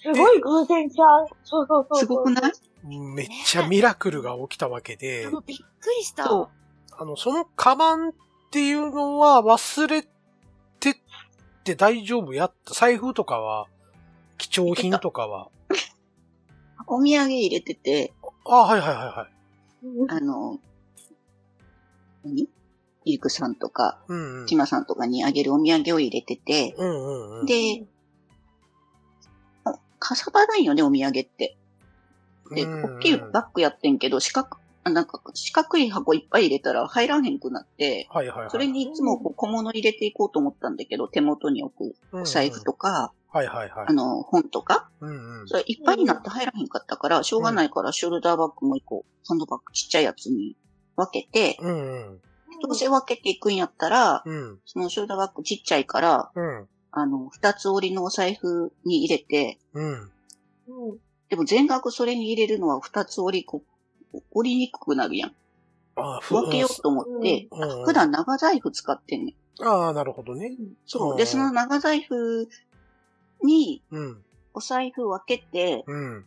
[0.02, 2.00] すごい偶然ちゃうそうそうそう。
[2.00, 2.52] すごくない？
[2.88, 5.64] めっちゃミラクルが起きたわけで、もうびっく
[5.98, 6.26] りした。
[6.26, 6.50] そう。
[6.92, 8.14] あの、そのカバンっ
[8.52, 10.08] ていうのは忘れて
[10.92, 10.96] っ
[11.64, 13.68] て大丈夫やった財布とかは、
[14.38, 15.50] 貴重品とかは。
[16.88, 18.14] お土産入れてて、
[18.46, 20.18] あ、はいはいはいはい。
[20.18, 20.60] あの、
[22.24, 22.48] 何？
[23.08, 24.48] ゆうくさんとか、うんうん。
[24.48, 27.46] ちまさんとかにあげるお土産を入れてて、うんうんうん。
[27.46, 27.86] で、
[30.00, 31.58] かさばないよね、お土産って。
[32.52, 38.50] で、うんうん大きいバッグやってんけど、四角、あなんか四角い箱いっぱい入れたら入らへんくなって、はいはいはい。
[38.52, 43.94] それにいつもこう小物入れていこうと思ったんだけど、手元に置くお財布とか、はいはいはいあ。
[43.94, 45.48] の、本とか、うんうん。
[45.48, 50.56] それいっぱいになって入らへんかったから、しょうがないからショルダーバッグも一個、ハンドバッグちっちゃいやつに
[50.96, 52.22] 分けて、うんうん。
[52.62, 54.60] どうせ分けていくんやったら、うん。
[54.66, 56.68] そのショルダーバッグちっちゃいから、うん。
[56.92, 60.12] あの、二つ折りのお財布に入れて、うん。
[61.26, 61.30] うん。
[61.30, 63.64] でも全額それに入れるのは二つ折りこ、
[64.32, 65.36] 折りにくくなるやん。
[65.98, 69.66] あふ分けようと思って、うんうん普段長財布使ってんねん。
[69.66, 70.52] ああ、なるほどね。
[70.86, 71.14] そうう。
[71.14, 72.50] んで、その長財布
[73.44, 74.22] にうん。
[74.54, 76.26] お財布分けて、うん。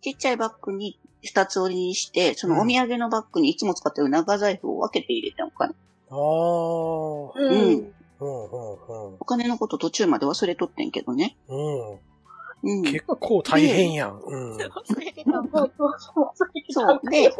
[0.00, 5.74] ちっちゃいバッグに二つ折りにして、そのお土産のバッグにいつも使ってる長財布を分けて入れてお金。
[6.10, 6.18] ああ。
[7.34, 7.94] うん、うん。
[8.20, 11.36] うんうん、お金のこと途中まで忘れとってんけどね。
[11.48, 11.54] う
[11.94, 11.98] ん。
[12.64, 12.80] ううん。
[12.80, 12.82] ん。
[12.82, 14.20] 結構大変やん。
[14.20, 14.58] うん。
[14.58, 14.72] そう
[15.46, 16.30] そうそう。
[16.70, 17.32] そうで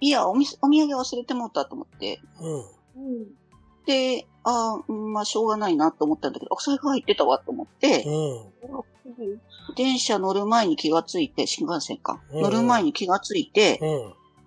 [0.00, 2.20] いや、おみお土産忘れてもったと思って。
[2.40, 2.60] うん。
[2.60, 3.26] うん。
[3.86, 8.10] で、あまあ、しょうがないなと思ったんだけど、お財布入ってたわと思って、う
[9.20, 9.74] ん。
[9.76, 12.20] 電車乗る前に気がついて、新幹線か。
[12.32, 13.78] うん乗る前に気がついて、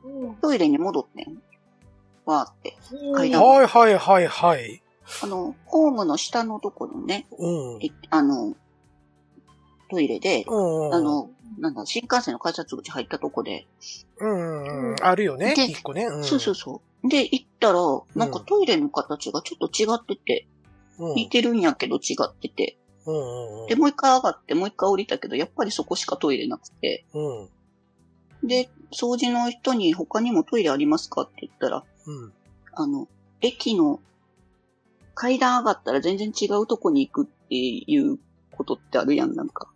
[0.04, 0.28] うん。
[0.28, 0.36] うん。
[0.36, 1.41] トイレに戻ってん。
[2.26, 2.78] わーって。
[3.15, 4.82] 階段はいはいはいはい。
[5.24, 7.82] あの、ホームの下のところね、うん。
[7.82, 8.56] いあの、
[9.89, 10.93] トイレで、うん。
[10.93, 13.67] あの、なんだ、新幹線の改札口入ったとこで、
[14.19, 14.95] うんうん。
[15.02, 15.56] あるよね。
[15.56, 16.06] で一個ね。
[16.06, 16.24] うん。
[16.24, 17.08] そうそうそう。
[17.08, 17.80] で、行ったら、
[18.15, 20.48] なんかトイレの形がちょっと違ってて、
[20.98, 21.15] うん。
[21.15, 23.67] 似てるんやけど違ってて、うんうんうん。
[23.67, 27.45] で、もう一回上がって、もう一回降りたけど、やっぱりそこしかトイレなくて、う
[28.45, 28.48] ん。
[28.48, 32.34] で、掃除の人に他にもトイレありますかって言ったら、うん。
[32.74, 33.08] あの、
[33.41, 34.00] 駅の
[35.13, 38.19] 階段上がったら全然違うとこに行くっていう
[38.52, 39.69] ことってあるやん、なんか。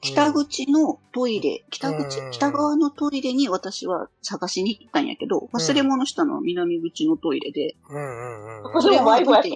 [0.00, 8.82] で、北口のトイレ、北口うん、北側のトイレに私は探しに行ったんやけど、忘れ物したのは南口のトイレで、うんうんうん。
[8.82, 9.48] それも迷子やった。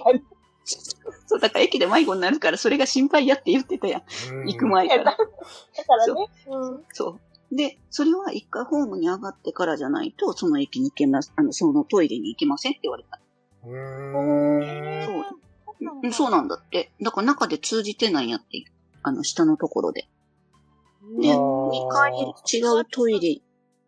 [0.65, 4.03] そう、だから駅で迷子になるからそれが心配やって言ってたやん。
[4.31, 5.03] うん行く前から。
[5.03, 5.25] だか
[5.95, 6.27] らね。
[6.47, 6.83] うん。
[6.91, 7.55] そう。
[7.55, 13.19] で、それは一回ホームに上がってからじゃないと、その駅に行けます、あの、そのトイレに行けませんって言われた。
[13.65, 15.05] うーん。
[15.05, 15.39] そうそう
[16.03, 16.91] うんそうなんだって。
[17.01, 18.63] だから中で通じてないんやって。
[19.03, 20.07] あの、下のところで。
[21.21, 23.41] で、あー二回違うトイレ、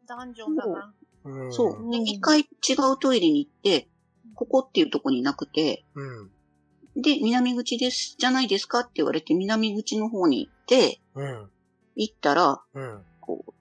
[0.07, 0.93] ダンジョンだな。
[1.25, 1.91] うんそう。
[1.91, 2.45] で、二回違
[2.93, 3.87] うトイレに行って、
[4.35, 7.01] ここっていうとこになくて、うん。
[7.01, 11.49] で、南口です、じゃないですかって言われて、南口の方に行って、うん。
[11.95, 13.01] 行ったら、うん。
[13.19, 13.53] こう、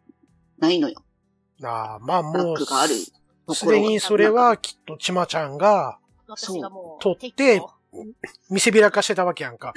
[0.60, 1.02] ないのよ。
[1.62, 7.62] ああ、まあもう、グがあるところすでにそれはきっとちまちゃんが私がもう、取って
[8.50, 9.72] 見せびらかしてたわけやんか。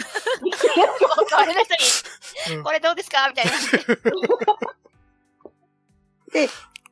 [1.36, 1.80] あれの人に、
[2.58, 3.27] うんこれどうですか？
[3.30, 3.51] みたいな。
[6.34, 6.49] で、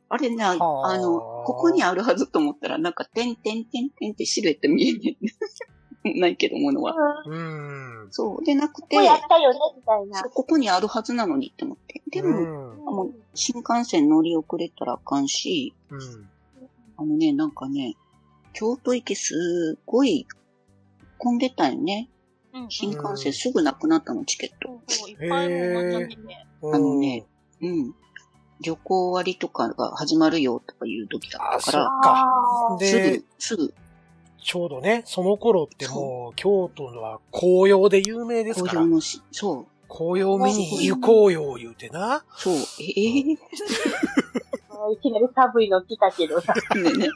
[0.08, 5.16] あれね、あはあの、ここにあるはずと思ったら、なんか、てんてんてんてんってシルエット見えね
[6.04, 6.14] え。
[6.20, 6.94] ないけど、ものは。
[7.26, 8.06] うん。
[8.10, 8.44] そう。
[8.44, 10.30] でなくてこ、れやったよね、みたいなそう。
[10.30, 12.00] ここにあるはずなのにって思って。
[12.10, 12.76] でうも、ん。
[12.76, 16.28] もう新幹線乗り遅れたらあかんし、うん。
[16.98, 17.96] あのね、なんかね、
[18.52, 20.26] 京都行きすごい
[21.18, 22.08] 混んでたよね。
[22.52, 24.80] うん新幹線すぐなくなったの、チケット。
[25.08, 26.46] いっぱいもうなっちゃってて。
[26.62, 27.26] あのね、
[27.60, 27.94] うん。
[28.62, 32.26] 旅行割とかが始まるよとかいう時だっったから、か。
[32.74, 33.74] あすでぐ、、すぐ、
[34.42, 42.24] ちょうどね、その頃ってもう、京都のは紅葉で有名ですから工場、のし、そう、紅葉見に行こうよ、言うてな。
[42.36, 43.38] そう、ええー
[44.92, 46.54] いきなり寒いの来たけどさ。
[46.76, 47.08] ねね。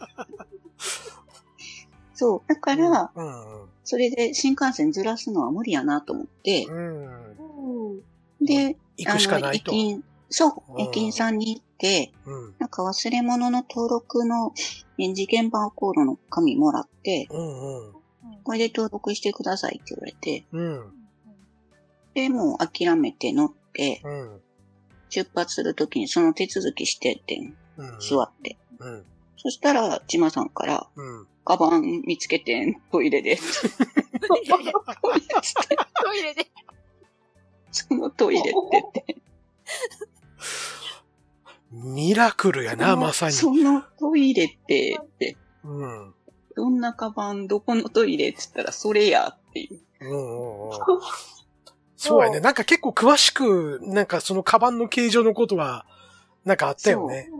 [2.14, 3.68] そう、だから、うん。
[3.90, 7.90] それで新幹線ずらすのは無理やなと思って、うん。
[7.90, 8.46] うん。
[8.46, 9.72] で、行くしかないと
[10.28, 12.54] そうう、ん駅員さんに行って、うん。
[12.60, 14.52] なんか忘れ物の登録の
[14.96, 17.94] 演じ現場コードの紙もらって、うんうん。
[18.44, 20.92] これで登録してくださいって言われて、うん。
[22.14, 24.40] で、もう諦めて乗って、うん。
[25.08, 27.40] 出発するときにその手続きしてって。
[28.08, 28.56] 座って。
[29.44, 29.50] うん。
[29.50, 31.26] そしたら、ちまさんから、うん。
[31.44, 33.36] カバン見つけてん、トイレで。
[33.36, 33.78] つって
[36.02, 36.46] トイレで。
[37.72, 39.16] そのトイレって言って。
[41.72, 43.32] ミラクルやな、まさに。
[43.32, 46.14] そのトイレって、って、うん。
[46.56, 49.80] どんなカバン、どこのトイレって言ったら、それやっていう。
[50.00, 50.78] うんうんうん。
[51.96, 52.40] そうやね。
[52.40, 55.86] なんか結構詳しく、なんかそのカバンの形状のことは、
[56.44, 57.30] なんかあったよね。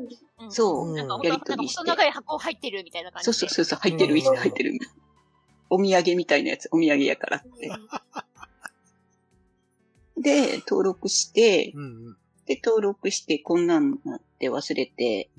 [0.40, 3.32] うんそうなんか、うんやりとりしてなんかその中に箱入ってるみたいな感じで。
[3.32, 4.78] そうそうそうそう、入ってる、うん入ってる。
[5.68, 7.70] お土産みたいなやつ、お土産やからって。
[10.16, 15.30] で、登録して、うんで、登録して、こんなんなって忘れて。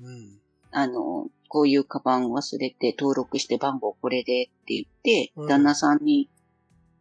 [0.70, 6.30] あの、こういうカバン忘れて登録して番号これでって言って、うん旦那さんに、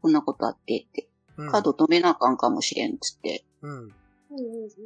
[0.01, 3.93] こんなことあってって、うんカード止めなあかんかもしれんっつって、うん。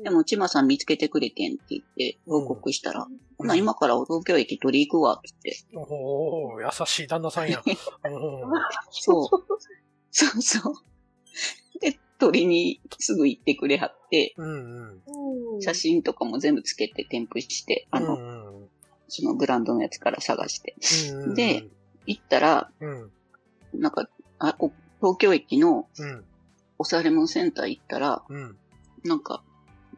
[0.03, 5.29] でも、ちまさん見つけてくれてんって言って、報告したら、ほな、今から東京駅取り行くわ、って
[5.73, 5.93] 言って。
[5.93, 7.61] おお優しい旦那さんや。
[7.65, 7.71] うん
[8.91, 9.59] そう。
[10.11, 10.73] そうそう。
[11.79, 15.55] で、取りにすぐ行ってくれはって、うんうん。
[15.55, 15.61] うん。
[15.61, 18.69] 写真とかも全部つけて添付して、あの、うんうん
[19.07, 20.75] そのブランドのやつから探して。
[21.11, 21.33] うんうん。
[21.35, 21.67] で、
[22.07, 23.11] 行ったら、うん。
[23.73, 26.25] なんか、あ、こ東京駅のうん。
[26.77, 28.57] おされ物センター行ったら、うん。
[29.05, 29.41] なんか、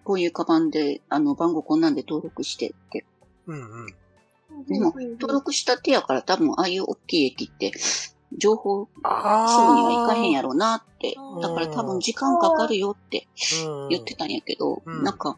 [0.03, 3.05] こういうカバンで、あの、番号こんなんで登録してって。
[3.47, 4.65] うんうん。
[4.67, 7.71] でも、登録した手やから多分、ああいう大きい駅って、
[8.37, 11.15] 情報すぐにあは行かへんやろうなって。
[11.17, 13.27] うんだから多分時間かかるよって
[13.63, 15.37] ろ言ってたんやけど、うんなんか、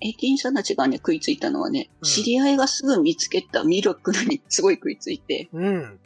[0.00, 6.00] 駅員さんたちがね、食いついたのはね、うん知り合いがすぐ見つけたミラクルにすごい食いついて、うん。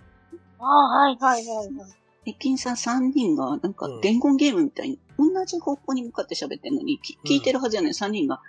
[0.59, 1.97] ああ、はいはいはいはい。
[2.28, 8.40] 駅員さん3人が、なんかうん伝言ゲームみたいに、同じ方向に向かって喋ってんのに、聞いてるはずやねん、3人が、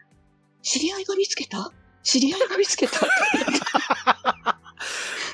[0.61, 1.71] 知り合いが見つけた？
[2.03, 2.97] 知り合いが見つけた？
[2.97, 3.51] って言って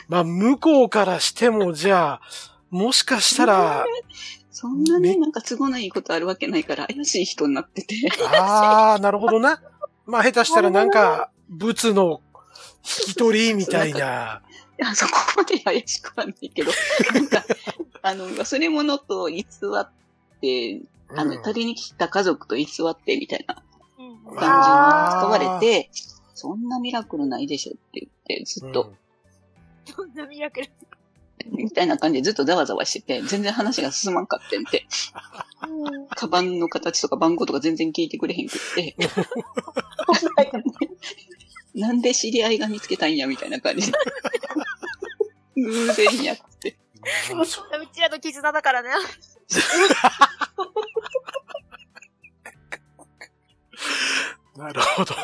[0.07, 2.21] まあ、向こうからしても、じゃあ、
[2.69, 3.85] もしかしたら、
[4.51, 7.95] そんなめね、なんか都合のいいことあるわけないから、怪しい人になってて。
[8.39, 9.61] ああ、なるほどな。
[10.05, 12.21] まあ、下手したらなんか、物の
[13.07, 14.41] 引き取りみたいな。
[14.79, 16.71] いや、そこまで怪しくはないけど、
[17.13, 17.43] なんか、
[18.05, 19.89] あの、忘れ物と偽っ
[20.39, 23.63] て、あの、うん取りに来た家族と偽ってみたいな
[23.97, 25.89] うん感じに使われて、
[26.35, 28.93] そんなミラクルないでしょって言って、ずっと、
[29.85, 30.69] そんなミラクル。
[31.49, 34.85] みたいな感じでずっとざわざわしてて、全然話が進まんかってんて、
[36.15, 38.95] カバンの形とか番号とか全然聞いてくれへんくって、
[41.73, 43.97] なんで知り合いが見つけたんや、みたいな感じで。
[45.55, 46.77] 偶然やって。
[47.05, 48.89] うちらの絆だからね。
[54.57, 55.21] なるほどな。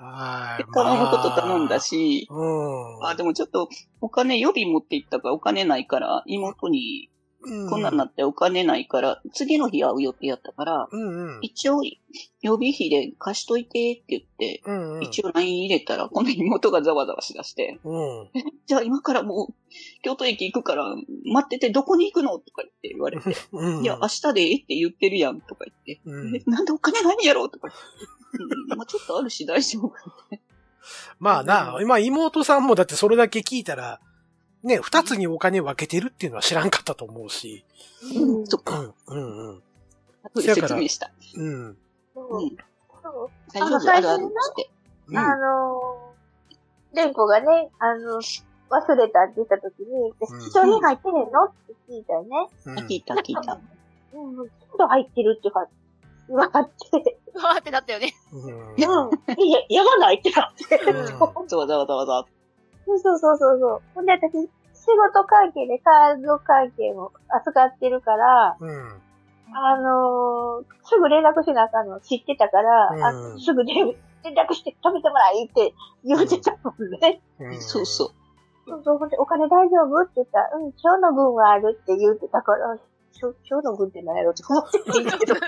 [0.00, 0.64] はい。
[0.72, 3.06] 頼むこと頼んだし、うん。
[3.06, 3.68] あ、でもちょっと、
[4.00, 7.10] お金予備持って行ったからお金ないから、妹に、
[7.42, 11.38] こんなんなってお金ないから、次の日会う予定やったから、うんうん。
[11.40, 15.02] 一応、予備費で貸しといてって言って、うんうん。
[15.02, 18.28] 一応 LINE 入れたら、この妹がざわざわしだして、うん。
[18.66, 19.54] じゃあ今からもう、
[20.02, 20.84] 京都駅行くから、
[21.24, 23.82] 待っててどこに行くのとか言って言われて、 うん。
[23.82, 27.80] いや、明日でええって言ってるやんとか言って、うんえなんでお金ないんやろとか言っ
[28.48, 29.92] て、うん、まあちょっとあるし大丈夫。
[31.18, 34.00] まあな、今妹さんもだってそれだけ聞いたら、
[34.62, 37.64] ね、二つにお金分けてるっていうのは知らんかったと思うし。
[38.14, 39.62] うんそっか、うん、うん、うん。
[40.22, 41.10] 後で説明した。
[41.36, 41.76] うん。
[42.14, 44.70] そう大丈夫、あの最あるあ初になるって。
[45.08, 51.44] うんあのー、レンコがね、あの、忘れたって言った時に、うん商品入ってへんの？
[51.44, 52.48] って聞いたよね。
[52.66, 53.58] うんあ聞いた、聞いた。
[54.12, 55.66] うん、ちょっと入ってるってか、
[56.28, 58.14] 言わはって、わーってなったよね。
[58.32, 58.88] うんうん、いや、
[59.68, 60.92] やばないってなって。
[60.92, 62.26] わざわざわざわ。
[62.90, 63.82] そうそうそうそうそう。
[63.94, 69.00] ほんで私、仕事関係でカード関係を扱ってるから、うん。
[69.52, 75.74] あのー、すぐ連絡しなあかんの知ってたから、うんあのすぐ連連絡して止めてもらいって
[76.04, 77.20] 言ってたもんね。
[77.40, 78.10] うんそうそう。
[78.68, 80.02] そうそう、ほんでお金大丈夫？
[80.02, 82.76] って言ったら、うん、今日の分はあるって言ってたから、
[83.20, 85.34] 今日今日の分って何やろって思ってたんだけど。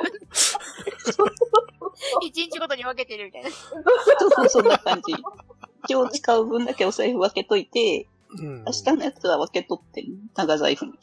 [2.22, 3.50] 一日ごとに分けてるみたいな。
[3.50, 5.14] そうそう、そんな感じ。
[5.88, 8.06] 今日使う分だけお財布分けといて、
[8.38, 8.64] うん。
[8.64, 10.92] 明日のやつは分けとって、長財布に。
[10.92, 10.98] うん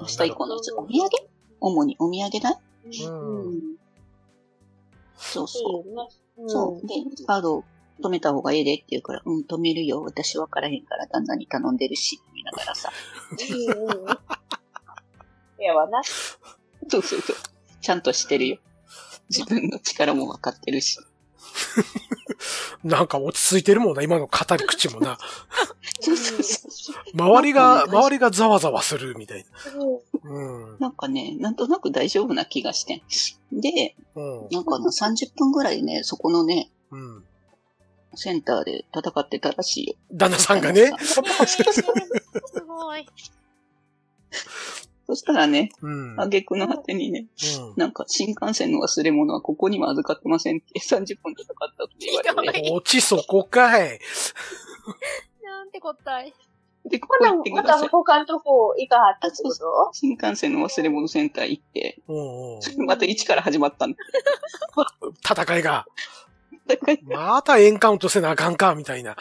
[0.00, 0.74] 明日以降のやつ。
[0.74, 1.10] お土産？
[1.60, 2.58] 主にお土産代
[3.06, 3.60] うんうん。
[5.16, 6.08] そうそよね。
[6.38, 6.50] う。
[6.50, 6.86] そう。
[6.86, 6.94] で、
[7.26, 7.64] カード
[8.02, 10.02] 止めた方がええでって言うから、うん、止めるよ。
[10.02, 12.90] 私分からへんから旦那に頼んでるし、見ながらさ。
[13.30, 13.82] うん。
[13.82, 14.18] うんうん。
[15.62, 16.02] やわな。
[16.02, 17.36] そうそうそう。
[17.80, 18.58] ちゃんとしてるよ。
[19.30, 20.98] 自分の力も分かってるし。
[22.84, 25.18] なんか落ち着いてるもんな、今の語り口もな。
[26.00, 26.96] そうそうそう。
[27.14, 29.44] 周りが、うん周りがざわざわするみたい
[29.74, 30.70] うんな。
[30.70, 30.76] うん。
[30.80, 33.02] なんかね、なんとなく大丈夫な気がしてん。
[33.60, 34.48] で、うん。
[34.50, 37.24] なんかな、30分ぐらいね、そこのね、うん。
[38.16, 39.94] センターで戦ってたらしいよ。
[40.12, 40.92] 旦那さんがね。
[41.04, 41.20] す
[42.66, 43.06] ごい。
[45.06, 46.20] そしたらね、うん。
[46.20, 47.26] 挙句の果てにね、
[47.60, 53.98] うんなんか新幹線の忘れ物はここにも預かってませんって30分戦ったって言われて、 落ちそこかい。
[55.42, 56.32] なんてこったい。
[56.88, 57.88] で、ここ行ってください。
[57.88, 59.90] 他のとこ行かはったってこと？
[59.92, 62.86] 新幹線の忘れ物センター行って、うんうん。
[62.86, 63.98] また一から始まったんだ。
[65.26, 65.86] 戦いが。
[66.66, 69.16] だから、またエンカウントせなあかんか、みたいな。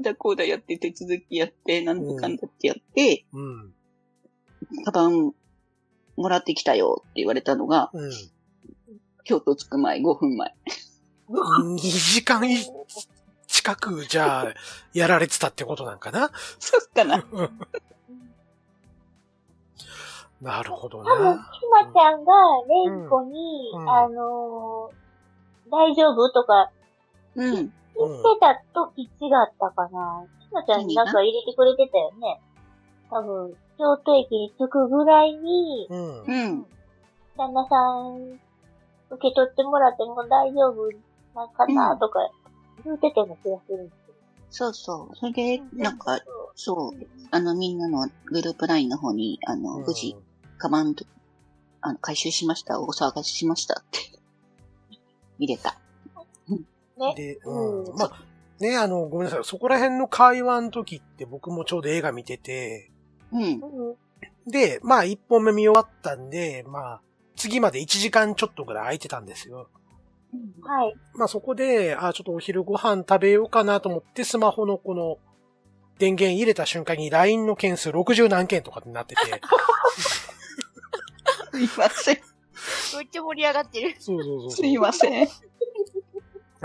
[0.00, 3.74] だこうだやって手続きやって、なんだかんだってやって、うん。
[4.84, 5.32] カバン
[6.16, 8.12] もらってきたよって言われたのが、うん。
[9.24, 10.54] 京都着く前5分前。
[11.28, 12.72] 2時間い近
[13.46, 14.54] 近く、じゃあ、
[14.92, 16.30] やられてたってことなんかな？
[16.58, 17.24] そっかな。
[20.42, 21.50] なるほど多分、な。
[21.52, 22.32] ひまちゃんが、
[22.68, 24.94] レンコに、うんあのー
[25.70, 26.30] 大丈夫？
[26.30, 26.70] とか
[27.36, 27.72] うん。
[27.96, 30.24] 言ってた時違ったかな。
[30.40, 32.40] ひまちゃんなんか入れてくれてたよね。
[33.10, 36.22] 多分、京都駅に着くぐらいに、うん。
[36.24, 36.66] うん。
[37.36, 38.40] 旦那さん、
[39.10, 40.90] 受け取ってもらっても大丈夫
[41.34, 42.20] なんかなとか
[42.84, 44.04] 言ってたような気がするんです
[44.50, 45.16] そうそう。
[45.16, 45.62] それで。
[45.72, 46.20] なんか、
[46.54, 50.16] そう、あの、みんなのグループラインの方に、あの、無事、
[50.58, 51.04] カバンと、
[51.80, 53.98] あの、回収しました、お騒がせしましたって、
[55.38, 55.76] 入れた。
[56.98, 57.14] ね。
[57.16, 57.96] で、うんうん。
[57.96, 58.22] まあ、
[58.60, 59.44] ね、あの、ごめんなさい。
[59.44, 62.90] そこら辺の会話の時って僕もちょうど映画見てて、
[63.32, 63.42] うん。
[63.42, 64.50] うん。
[64.50, 67.00] で、まあ、一本目見終わったんで、まあ、
[67.36, 69.68] 次まで1時間ちょっとぐらい空いてたんですよ。
[70.62, 70.94] はい。
[71.14, 75.18] まあそこで、あちょっとお昼ご飯食べようかなと思って、スマホのこの、
[75.98, 79.20] 電源入れた瞬間に LINE の件数60何件とかになってて、
[81.52, 82.18] すいません。
[82.96, 83.94] めっちゃ盛り上がってる。
[84.00, 85.28] そうそうそうすいません。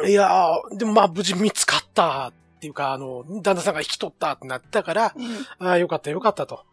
[0.07, 5.15] いやー、でもまあ無事見つかったっていうか、あの、旦那さんが引き取ったってなったから、
[5.59, 6.65] ああ、よかったよかったと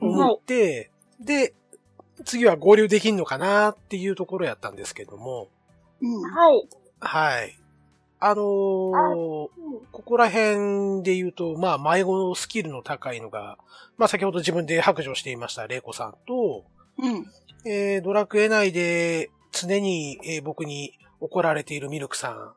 [0.00, 0.90] 思って、
[1.20, 1.54] で、
[2.24, 5.48] 次は合流できんのかなっていうところやったんですけども、
[6.00, 6.22] うん。
[6.22, 6.68] はい。
[7.00, 7.58] はい。
[8.20, 9.80] あのーうん。
[9.90, 13.58] ここら辺で言うと、まあ、迷子のスキルの高いのが、
[13.96, 16.64] まあ、先ほど自分で白状していました、レイコさんと、
[16.98, 17.26] うん。
[17.64, 22.54] えー、ドラクエ内で常に、えー僕に怒られているミルクさん。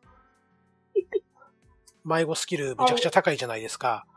[2.04, 4.08] 迷子スキルめちゃくちゃ高いじゃないですか。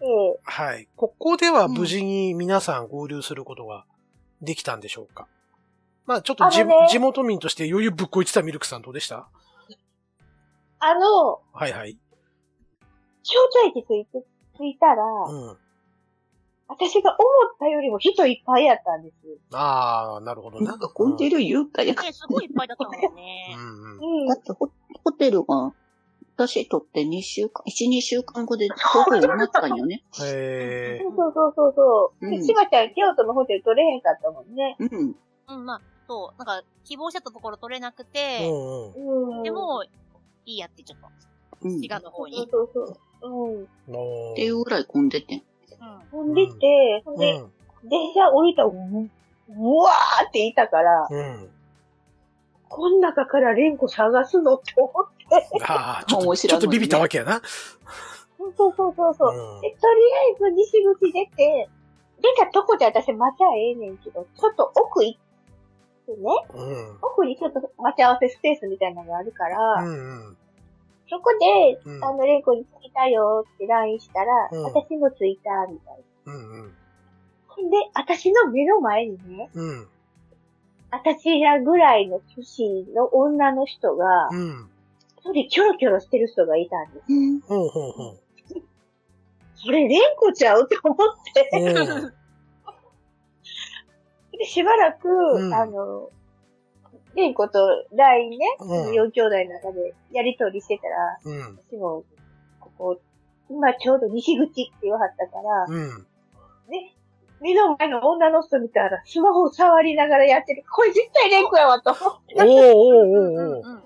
[0.00, 0.88] ええはい。
[0.94, 3.84] ここでは無事に皆さん合流することが
[4.40, 5.26] できたんでしょうか、
[6.06, 9.28] まあ、ちょっとじ、あのね地元民として余裕ぶっこいてたミルクさんどうでした？
[10.78, 11.98] あの、はいはい。
[13.22, 14.24] 招待駅ついて、
[14.56, 15.58] 着いたら、うん。
[16.70, 19.16] 私が思ったよりも人いっぱいやったんです。
[19.52, 20.70] ああ、なるほどな。
[20.70, 21.96] なんか混んでる言うたやん。
[21.96, 23.56] ね、すごいいっぱいだったもんうね。
[23.56, 24.20] んうん。
[24.22, 24.34] うんだ。
[24.34, 24.70] ってホ、
[25.04, 25.72] ホテルが、
[26.36, 30.04] 私とって2週間、1、2週間後でほぼ埋まったんよね。
[30.22, 31.02] へえ。
[31.02, 32.26] そうそうそうそう。
[32.26, 34.76] うんしばちゃん、京都のホテル取れへんかったもんね。
[34.78, 35.16] うん。
[35.48, 39.38] うん、まあ、そう、なんか、希望してたところ取れなくうて、んうん。
[39.38, 39.42] うん。
[39.42, 39.82] でも、
[40.46, 41.10] いいやってちょっと、
[41.62, 41.72] うん。
[41.72, 42.48] 滋賀の方そうに。
[42.48, 42.96] そうそう。
[43.22, 43.92] うん。
[43.92, 45.42] のっていうぐらい混んでてん。
[46.12, 46.34] うん。
[46.34, 47.88] でて、ほんで、うん。
[47.88, 51.50] 電車降りたら、ううわーっていたから、うん。
[52.68, 54.92] こん中からレンコ探すのって思っ
[55.28, 55.64] て。
[55.64, 57.40] ああ、ちょっと、ちょっとビビったわけやな。
[58.38, 59.56] そうそうそうそうそう。
[59.56, 60.00] うんで、とり
[60.40, 61.68] あえず西口出て、
[62.22, 65.18] 出たとこで私待ちゃええねんけど、ちょっと奥行っ
[66.06, 66.18] てね、
[66.54, 66.98] うん。
[67.02, 70.36] 奥にちょっと待ち合わせスペースみたいなのがあるから、うんうん。
[71.10, 76.32] そこで、うんあの、レンコに着いたよって LINE したら、うん私も着いた、みたいな。
[76.32, 76.72] うんうん。
[77.48, 79.88] ほんで、私の目の前にね、うん。
[80.92, 84.70] 私らぐらいの年の女の人が、うん。
[85.18, 87.04] 一人キョロキョロしてる人がいたんです。
[87.08, 87.40] うん。
[87.40, 88.20] ほうほうほう。
[89.56, 90.96] それ、レンコちゃうって思っ
[91.34, 92.20] て、うん
[94.38, 96.08] で、しばらく、うんあの、
[97.14, 97.58] レンコと
[97.92, 101.58] LINE ね、うん4兄弟の中でやりとりしてたら、うん。
[101.68, 102.04] 私も、
[102.60, 103.00] ここ、
[103.50, 106.06] 今ちょうど西口って言わはったから、うん。
[106.68, 106.94] ね、
[107.40, 110.62] 目の前の女の人見たら、スマホ触りながらやってる。
[110.70, 113.82] これ絶対レンコやわと思って、おーおーおーおーうん。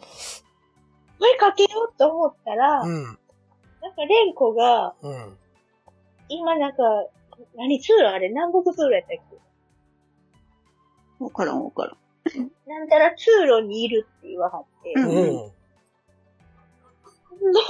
[1.19, 3.05] 声かけようと思ったら、うん。
[3.05, 5.39] なんかレンコが、うん。
[6.29, 6.83] 今なんか、
[7.57, 8.29] 何通路あれ？
[8.29, 9.11] 南北通路やったっ
[11.19, 11.25] け？
[11.25, 11.97] わからんわからん。
[12.67, 14.93] なんたら通路にいるって言わはって。
[14.97, 15.53] うんうん。
[17.53, 17.61] で、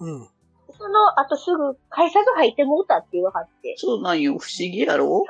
[0.00, 0.28] うん。
[0.76, 3.74] その後すぐ改札入ってもうたって言わはって。
[3.76, 4.32] そうなんよ。
[4.38, 5.24] 不思議やろ？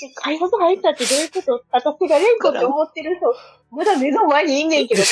[0.00, 1.64] で改札入ったってどういうこと？
[1.72, 3.34] 私がレンコって思ってる人、
[3.70, 5.02] まだ目の前にいんねんけど。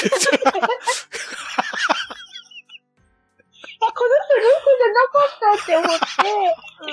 [3.86, 6.04] あ、この人レゃなかったって思って、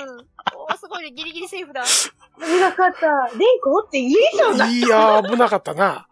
[0.00, 0.26] うん。
[0.60, 1.84] おーすごいね、ギリギリセーフだ。
[1.84, 3.06] 危なかった。
[3.36, 4.66] レンコって言えそうな。
[4.68, 6.08] いやー、危なかったな。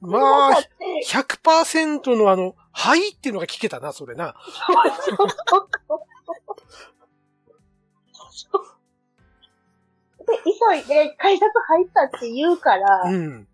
[0.00, 0.68] まあだっ、て
[1.08, 4.34] 100%のあの、はいっていうのが聞けたな、それな。
[10.18, 13.46] で、急いで改札入ったって言うから、うん。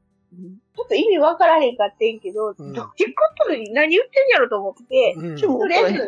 [0.74, 5.36] ちょっと意味わからへんかってんけど、うんどういうことに何言ってんやろと思って、うん。
[5.36, 5.98] ちょとりあえず、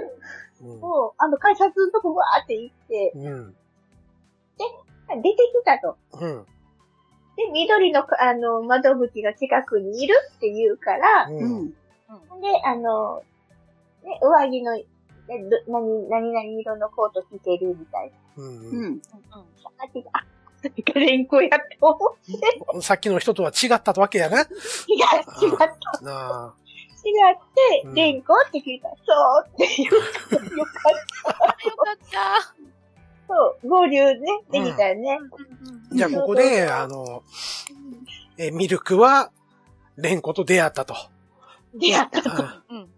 [0.65, 3.55] うんもう、あの、改札のとこわーって行って、うん。
[5.09, 5.97] 出てきたと。
[6.13, 6.47] うん。
[7.37, 11.33] で、緑の、あの、窓口が近くにいるって言うから、う。
[11.33, 11.69] うんん。
[11.69, 11.75] で、
[12.65, 13.23] あの、
[14.05, 14.85] ね、上着の、ね、
[15.67, 18.43] ど何、何々色のコート着てるみたいな。
[18.43, 19.01] うんううんう。
[20.13, 20.25] あ、
[20.63, 22.83] それがレンコやって思って。
[22.83, 24.41] さっきの人とは違ったわけやな。
[24.43, 24.49] 違う、
[25.51, 26.01] 違った。
[26.03, 26.64] なあ。
[27.05, 27.39] 違っ
[27.83, 29.13] てうん、レンコって聞いたら、そ
[29.45, 30.37] うって言った。
[30.37, 31.69] よかった。
[31.69, 32.55] よかった。
[33.29, 35.19] そう、合流ね、できたよね。
[35.93, 37.23] じゃあここで、あの、
[38.39, 39.31] え、ミルクは、
[39.97, 40.95] レンコと出会ったと。
[41.75, 42.65] 出会った。
[42.69, 42.89] うんうん。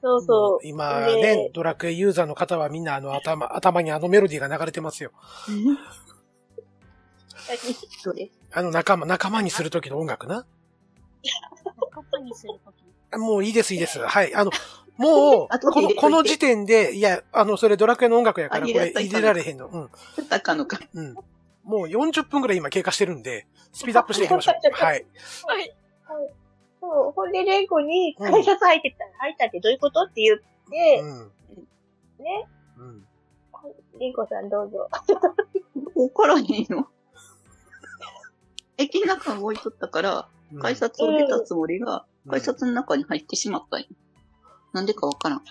[0.00, 0.66] そうそう。
[0.66, 5.12] 今ねね、ドラクエユーザーの方はみんなあの頭、頭にあのメロディーが流れてますよ。
[8.52, 10.44] あの仲間、仲間にするときの音楽な。
[11.92, 12.81] カップにするとき。
[13.18, 13.98] もういいです、いいです。
[13.98, 14.34] はい。
[14.34, 14.50] あの、
[14.96, 19.66] もう、 この、この時点で、いや、あの、それドラクエの音楽やから、あこれ入れられへんの。
[19.66, 19.90] うん。
[20.28, 20.78] 高野か。
[20.94, 21.14] うん。
[21.64, 24.54] もう40分くらい今経過してるんで、スピードアップしていきましょう。
[24.72, 25.06] はい。
[25.46, 25.74] はい。
[26.80, 27.12] そう。
[27.12, 30.38] ほんで、レンコに、改札入ってた、入ったってどういうことって言っ
[30.70, 31.32] て、うん。
[32.24, 32.46] ね。
[32.78, 33.06] うん。
[33.98, 34.88] レンコさんどうぞ。
[35.94, 36.88] ここからへんの。
[38.78, 43.86] 駅の中動いとったから、うん改札を出たつもりが、うん改札の中に入ってしまったんよ。
[44.72, 45.42] なんでかわからん。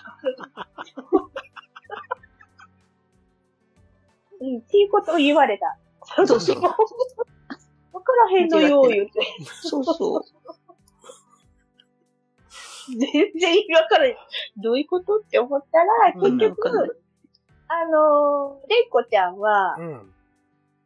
[4.40, 5.78] うん、っていうことを言われた。
[6.26, 6.60] そうそう。
[6.60, 6.76] わか
[8.32, 9.12] らへんのよ、言って。
[9.62, 10.22] そうそう。
[12.88, 12.98] 全
[13.38, 14.16] 然意味わからへん。
[14.60, 16.90] どういうことって思ったら、うん結局、わかん
[17.68, 20.12] あの、レンコちゃんは、うん。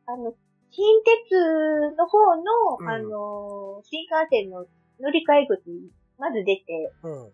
[0.06, 0.34] あの、
[0.70, 2.42] 近鉄の方の、
[2.78, 4.66] うんあの、新幹線の
[5.00, 7.12] 乗り換え口にまず出て、うん。
[7.12, 7.28] ほ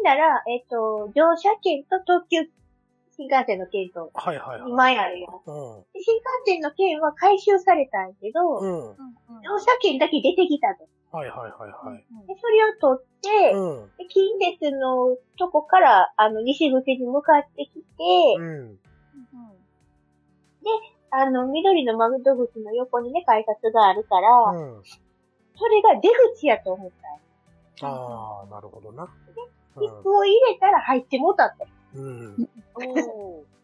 [0.00, 2.48] んなら、えっ、と、乗車券と特急
[3.18, 4.70] 新幹線の券とはいはいはい。
[4.70, 5.42] 2枚あるよ。
[5.44, 5.82] うん。
[5.92, 8.96] で新幹線の券は回収されたんやけど、うん。
[9.42, 10.86] 乗車券だけ出てきたと。
[11.10, 12.04] はいはいはいはい。
[12.26, 13.90] で、それを取って、うん。
[13.98, 17.82] で近鉄のとこから、あの、西口に向かってきて、
[18.38, 18.78] うん。
[21.10, 24.82] あの、緑の窓口の横にね、改札があるから、うん。
[25.58, 26.90] それが出口やと思っ
[27.80, 29.08] たああ、なるほどな。
[29.78, 31.66] 切符を入れたら入ってもうたって。
[31.94, 32.48] うん。
[32.74, 33.58] おー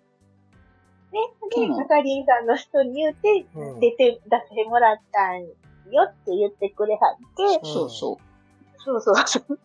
[1.13, 1.21] ね。
[1.55, 8.19] で、うん係員さんの人に言って、うん出て、出してもらったんよって言ってくれはって、うんそうそ
[8.79, 9.55] そうそうそう。
[9.55, 9.59] う。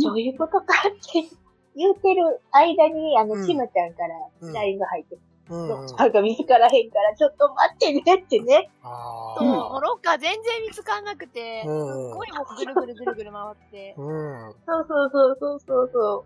[0.00, 1.28] そういうことかって
[1.74, 5.18] 言ってる間に、あの、うんちまちゃんからうん LINE が入って、
[5.48, 5.68] うん。
[5.96, 8.70] なんか見つからへんから、ちょっと待ってねってね。
[8.82, 14.00] あそう、ロッカー全然見つかんなくて、すっうんごいもうぐるぐるぐるぐる回ってあ。。
[14.00, 14.54] うん。
[14.66, 16.24] そうそうそうそうそうそ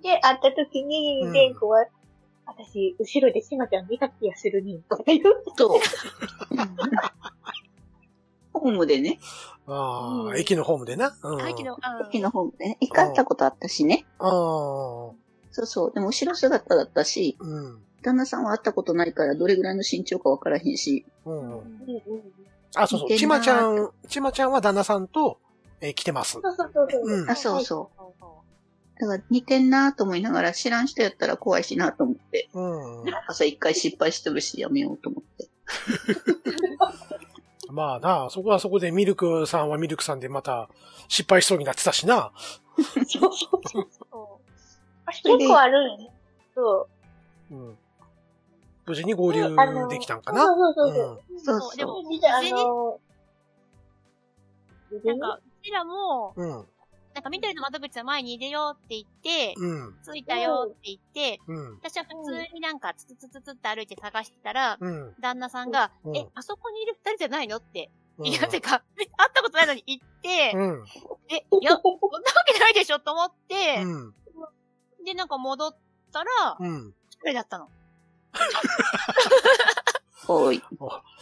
[0.00, 0.02] う。
[0.02, 1.86] で、会った時にうん、レンコは、
[2.46, 4.82] 私、後ろでちまちゃん見た気がするねん。
[4.82, 5.22] とか言う
[5.56, 5.78] そう。
[8.52, 9.18] ホームでね、
[9.66, 11.16] ああ、うん駅のホームでな。
[11.22, 11.48] うん。
[11.48, 14.04] 駅の、うん駅のホームでね、行かったことあったしね。
[14.18, 14.30] ああ。
[15.52, 15.92] そうそう。
[15.92, 17.82] でも後ろ姿だったし、うん。
[18.02, 21.40] 旦那さんは会ったことないからどれぐらいの身長かわからへんし、うん。
[21.40, 21.60] うんうん
[22.76, 23.16] あ、そうそう。
[23.16, 25.38] ちまちゃん、ちまちゃんは旦那さんと、
[25.80, 26.32] えー来てます。
[26.32, 27.02] そうそうそうそう。
[27.04, 28.00] うんあ、そうそう。
[29.00, 33.14] だから似てんなと思いながら知らん人やったら怖いしなと思って、うん。
[33.26, 35.48] 朝一回失敗してるしやめようと思って。
[37.72, 40.68] まあな、そこはそこでミルクさんはミルクさんでまた
[41.08, 42.32] 失敗しそうになってたしな。
[42.76, 43.86] そうそうそう。
[45.06, 46.10] 結構あるんよね。
[46.54, 46.88] そ
[47.50, 47.54] う。
[47.54, 47.78] うん。
[48.90, 49.42] 無事に合流
[49.88, 50.44] できたんかそな。
[50.44, 51.20] うそうそうそう。
[51.38, 51.76] そうそう。
[51.76, 53.00] でも実はあの、
[54.90, 55.06] う。
[55.06, 56.48] なんか、うちらも、うん。
[57.14, 59.94] なんか緑の窓口の前に入れようって言って、うん。
[60.04, 61.74] 着いたよって言って、うん。
[61.76, 65.14] 私は普通になんかツツツツツって歩いて探してたら、うん。
[65.20, 67.56] 旦那さんが、うんえ、あそこにいる二人じゃないの？
[67.56, 70.84] って、うんいや、てか、 会ったことないのに言って、うん。
[71.30, 74.14] え、いや、そんなわけないでしょと思って、うん。
[75.04, 75.76] で、なんか戻っ
[76.12, 76.94] たら、うん。
[77.10, 77.68] 一人だったの。
[80.28, 80.62] おい。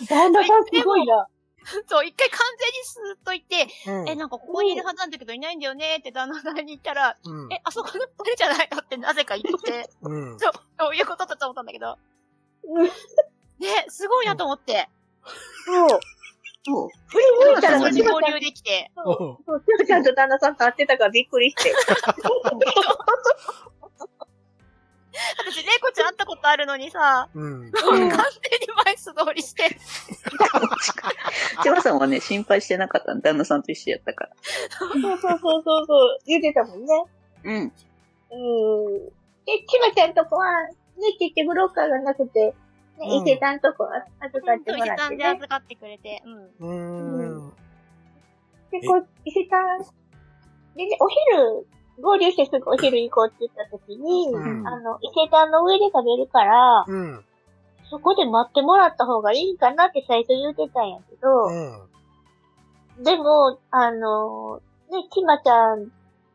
[0.09, 1.27] 旦那さんすごいな。
[1.87, 4.09] そう、一回完全にスーッといて、うん。
[4.09, 7.53] え、なんかここにいるはずなんだけどいないんだよねって旦那さんに言ったら、うん。
[7.53, 8.69] え、あそこの二人じゃない？
[8.73, 10.39] のってなぜか言って、うん。
[10.39, 11.99] そう、そういうことだと思ったんだけど。
[12.65, 14.89] うんね、すごいなと思って。
[15.67, 16.01] そう。
[16.65, 16.89] そう。
[17.09, 18.91] 振り向いたら、そうち合流できて。
[18.95, 21.75] そう、ちゃんと旦那さんと会ってたからびっくりして。
[25.39, 27.71] 私、レイコちゃん会ったことあるのにさ、うん。
[27.73, 28.19] 完全に
[28.85, 29.65] 前素通りして。
[31.63, 34.31] 千葉さんはね、心配してなかったの旦那さんと一緒やったから。
[34.79, 37.05] そうそうそうそうそう、言ってたもんね。
[37.45, 37.55] うん。
[37.55, 39.05] うん。
[39.07, 39.13] で、
[39.67, 40.75] ちまちゃんとこは、ね、
[41.19, 42.55] 結局ロッカーがなくて、ね、
[43.01, 43.87] うん伊勢丹とこ
[44.21, 45.25] 預かっても伊勢らってね。
[45.25, 46.23] 丹で預かってくれて。
[46.61, 47.47] うん。
[47.47, 47.53] うーん。
[48.71, 49.79] で、こう、伊勢丹
[50.77, 51.67] でね、お昼、
[52.01, 57.25] 合流してすぐお昼行こうって言った時に、うんあの、伊勢丹の上で食べるから、うん。
[57.91, 63.05] そこで待ってもらった方がいいかなって最初言うてたんやけど、うん。
[63.05, 65.89] でも、あの、ね、ちまちゃん、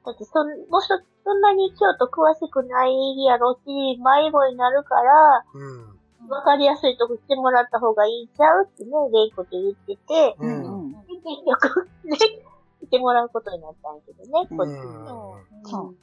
[0.06, 6.30] だってそん、もうそ、そんなに京都詳しくないやろし、迷子になるから、うん。
[6.30, 10.48] わかりやすいとこしてもらった方がいいんちゃうってね、レイコと言ってて、う。
[10.48, 10.74] うん
[11.24, 12.18] 結局、ね、
[12.94, 14.78] してもらうことになったんやけどね、こっちに。
[14.78, 15.96] うん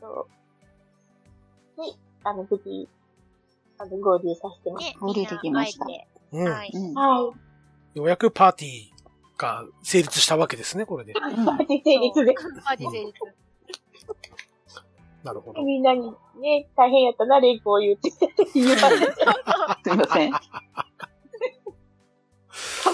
[0.00, 0.26] そ
[1.78, 1.80] う。
[1.80, 2.88] で、あの、無事、
[3.78, 5.84] あの、合流させてもらっね、降りてきました。
[5.84, 6.72] はい。
[7.94, 11.12] ようやくパーティーが成立したわけですね、これで。
[11.12, 12.34] うんマジ成立で。
[12.34, 12.44] はい。
[12.64, 13.12] パーティー成立。
[15.22, 15.62] なるほど。
[15.62, 16.10] みんなに
[16.40, 18.10] ね、大変やったな、レイコを言って、
[18.54, 19.12] 言われて。
[19.84, 20.32] すいません。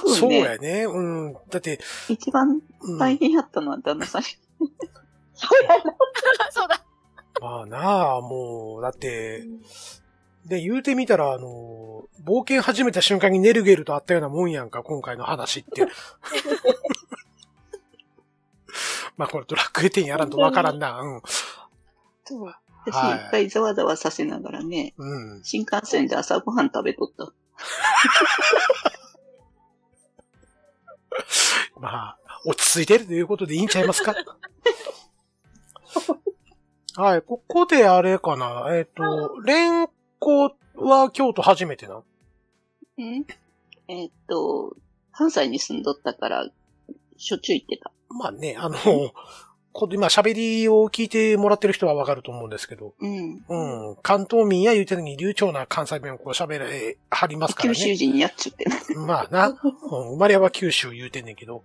[0.09, 0.85] 多分そうね、やね。
[0.85, 1.33] うん。
[1.51, 4.23] だって、一番うん、大変やったのは旦那さん。
[4.23, 5.85] そうやな。
[6.51, 6.85] そうだ。
[7.41, 9.45] まあなあ、もう、だって、
[10.47, 15.87] で、言うてみたら、あの、冒険始めた瞬間にネルゲルと会ったようなもんやんか、今回の話って。
[19.17, 21.01] まあこれドラクエ10やらんとわからんな。
[21.01, 21.23] うん。
[22.25, 22.55] そう。
[22.87, 25.41] 私、はい一回ざわざわさせながらね、うん。
[25.43, 27.33] 新幹線で朝ごはん食べとった。
[31.81, 34.15] まあ、落ち着いてるということでいいんちゃいますか？
[36.97, 38.67] はい、ここであれかな？
[38.77, 42.03] えっ、と、連行は京都初めてな。
[42.99, 43.03] え？
[43.89, 44.77] えーっと、
[45.13, 46.49] 関西に住んどったから、
[47.17, 47.93] しょっちゅう行ってた。
[48.09, 49.13] まあね、あの、こ
[49.87, 53.45] 今喋りを聞いてもらってる人はわかると思うんですけど、うん。
[53.49, 57.97] うん、関東民や言うてるのに流暢な関西弁をこう喋れ、はりますから九州ね。
[57.97, 58.77] 人やっちゅってな。
[59.07, 61.63] まあな、うん、生まれは九州言うてんねんけど、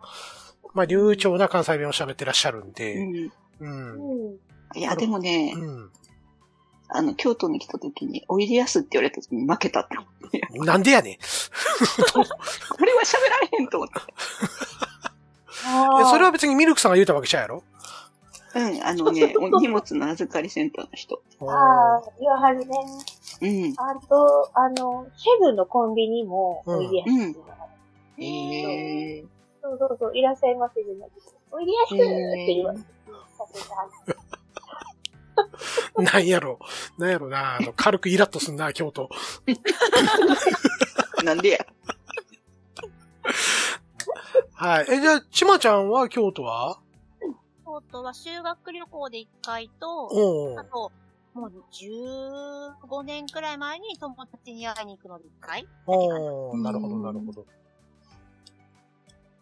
[0.73, 3.31] まあ流暢な関西弁を喋ってらっしゃるんうで、ん。
[3.59, 4.37] うん、うん。
[4.75, 5.89] いや、でもね、うん。
[6.89, 10.41] あの、京都に来た時に、おいでやすって言われた時に負けたって思って。
[10.59, 11.17] なんでやねん。
[11.17, 13.95] これは喋られへんと思って。
[16.09, 17.63] それは別にミルクさんが言うたわけちゃうやろ
[18.55, 21.21] うん、あのね、 お荷物の預かりセンターの人。
[21.41, 22.77] ああ、言わはるね。
[23.41, 23.73] うん。
[23.77, 27.73] あと、あの、セブンのコンビニも、おいでやすっていうのがある
[28.19, 29.25] ええ
[29.61, 32.05] そうそうそう、いらっしゃいませじゃなくて、おいでやすって
[32.53, 32.83] 言われて、
[36.13, 36.59] なんやろ。
[36.97, 37.55] なんやろな。
[37.55, 39.09] あの、軽くイラッとすんな、京都。
[41.23, 41.65] なんでや。
[44.53, 44.85] はい。
[44.89, 46.79] え、じゃあ、ちまちゃんは京都は？
[47.65, 50.91] 京都は修学旅行で1回と、おあと、
[51.33, 57.45] もう15年くらい前に友達に会いに行くので1回おおなるほど、なるほど。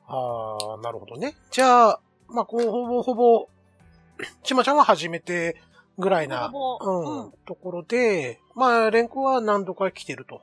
[0.08, 1.36] ああ、なるほどね。
[1.52, 3.48] じゃあ、まあ、こう、ほぼほぼ、
[4.44, 5.56] ちまちゃんは初めて
[5.98, 10.42] ぐらいな、ほぼうん、うんところで、まあ、連行は何度か来てると。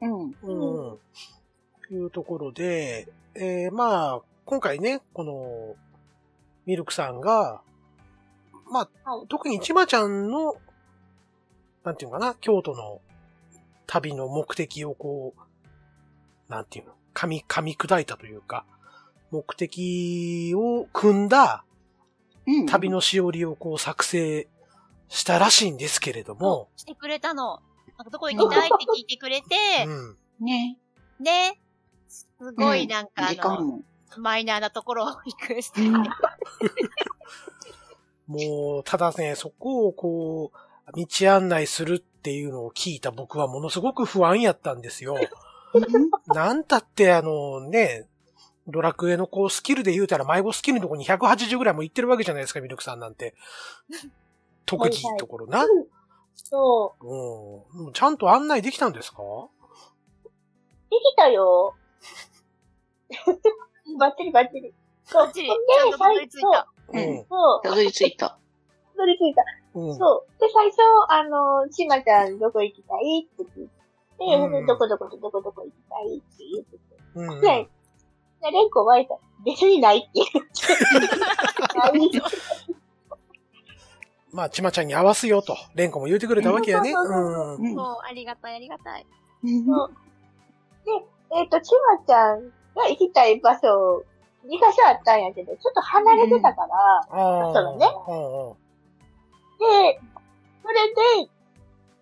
[0.00, 0.34] うん。
[0.42, 0.98] うん。
[1.90, 5.76] いうところで、えー、まあ、今回ね、この、
[6.68, 7.62] ミルクさんが、
[8.70, 10.56] まあ、はい特にちまちゃんの、
[11.82, 13.00] なんていうのかな、京都の
[13.86, 18.66] 旅の目的をこう、なんていうの、噛み、噛み砕いたというか、
[19.30, 21.64] 目的を組んだ
[22.46, 22.66] うん。
[22.66, 24.46] 旅のしおりをこう作成
[25.08, 27.62] したらしいんですけれども、してくれたの。
[27.96, 30.44] なんかどこ行きたいって聞いてくれて、うん。
[30.44, 30.78] ね。
[31.18, 31.58] で、
[32.08, 33.80] すごいなんかあの。
[34.16, 35.92] マイナーなところをリクエストうん
[38.26, 45.16] もう、ただね、そこをこう、道案内するっていうのを聞いた僕はものすごく不安やったんですよ。
[46.28, 48.06] なんたってあのね、
[48.66, 53.34] ドラクエのこうスキルで言うたら迷子スキルのところに180ぐらいもいってるわけじゃないですか、ミルクさんなんて。
[54.66, 55.64] 特技ところな。
[56.34, 57.92] そうん。
[57.94, 59.22] ちゃんと案内できたんですか？
[59.22, 59.48] う。
[60.90, 61.74] できたよ。
[63.96, 64.74] バッチリバッチリ。
[65.04, 65.26] そう。
[65.26, 66.68] バッチリちゃんとたどり着いた。
[66.92, 67.24] うん。
[67.28, 67.62] そう。
[67.62, 68.28] たどり着いた。
[68.28, 68.38] た
[68.98, 69.42] どり着いた。
[69.74, 69.96] うん。
[69.96, 70.40] そう。
[70.40, 70.78] で、最初、
[71.08, 73.72] あの、ちまちゃんどこ行きたいって聞いて、
[74.18, 76.80] うんどこどことどこどこ行きたいって言ってて。
[77.14, 77.40] うん。
[77.40, 77.68] で、
[78.42, 79.16] でレンコ湧いた。
[79.44, 82.20] 別にないって言って。
[84.32, 86.92] まあ、ちまちゃんに合わすよと、レンコも言うてくれたわけやね。
[86.92, 87.64] そうそうそううん。
[87.64, 89.06] うんそう、ありがたい、ありがたい。
[89.66, 89.90] そう
[91.30, 94.04] えっ、と、ちまちゃんが行きたい場所、
[94.46, 97.06] 2箇所あったんやけど、ちょっと離れてたから。
[97.10, 98.56] そうだねうんうん。
[99.58, 100.00] で、
[100.62, 101.30] それで、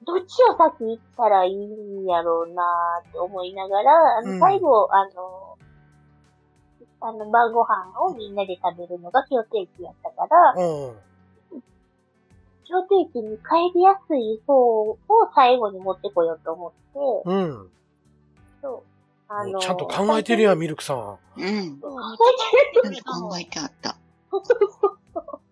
[0.05, 5.59] どっちを先行ったらいいんやろうなーって思いながら、あの、うん最後、あの、
[7.01, 10.97] あの、晩ご飯をみんなで食べるのが協定期やったから、うん。
[12.69, 14.99] 協定期に帰りやすい方を
[15.35, 17.71] 最後に持ってこようと思って、うん。
[18.63, 18.96] そう。
[19.29, 21.19] あの、ちゃんと考えてるやん、ミルクさん。
[21.37, 21.81] うん。
[21.81, 21.91] 考
[22.83, 23.97] ちゃんと考えてあった。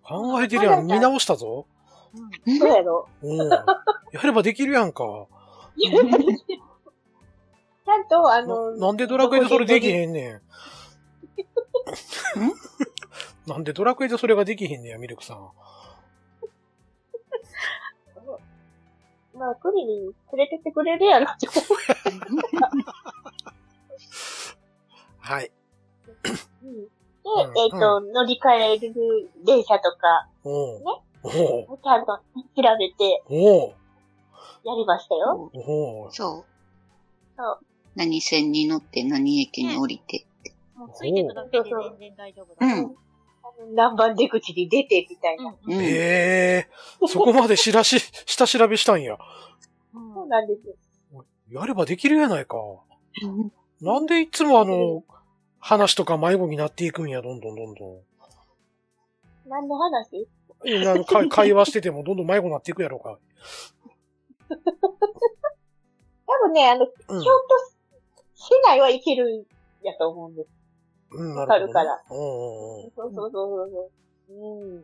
[0.03, 1.67] 考えてるやん、見直したぞ。
[2.15, 3.09] えてるそうやろ。
[3.23, 3.51] うん。
[3.51, 3.67] や
[4.23, 5.05] ればできるやんか。
[5.77, 10.43] ちゃんと、あの、ななんでドラクエでそれできへんねん。
[13.51, 15.51] なんでドラクエでそれができへんねや、ミルクさん。
[19.35, 21.37] まあ、クリに連れてってくれるやろっ
[25.25, 25.51] はい。
[26.07, 26.67] う。
[26.69, 30.51] うんで、うんえっ、と、乗り換える電車とか、ね
[31.23, 33.75] おうちゃんと調べておう
[34.63, 35.51] やりましたよ。
[35.55, 36.45] おうそう。
[37.35, 37.59] そう。
[37.95, 40.27] 何線に乗って何駅に降りて。
[40.77, 42.67] もうついてくだけで全然大丈夫だ。
[42.67, 43.75] うん。
[43.75, 45.55] 何番出口に出てみたいな。
[45.67, 45.73] うん。
[45.73, 45.83] うん。
[45.83, 46.69] へえ、
[47.09, 49.17] そこまでしらし、 下調べしたんや。
[49.95, 51.25] そうなんですよ。
[51.51, 52.59] やればできるやないか。
[53.81, 55.05] なんでいつもあの、
[55.65, 58.01] 話とか迷子になっていくんや、どんどんどんどん。
[59.49, 60.29] 何の話？
[60.67, 63.19] いやあの会会話しててもどんどん迷子になっていくやろうか。
[66.27, 67.13] 多分ね、あの、うんち。
[67.13, 67.25] ゃんと
[68.35, 69.47] しないはいけるん
[69.83, 70.51] やと思うんです。
[71.13, 72.03] うん、わかるから。
[72.11, 72.91] うんうんうん。
[72.91, 73.91] そうそうそうそ
[74.29, 74.35] う。
[74.35, 74.83] うん。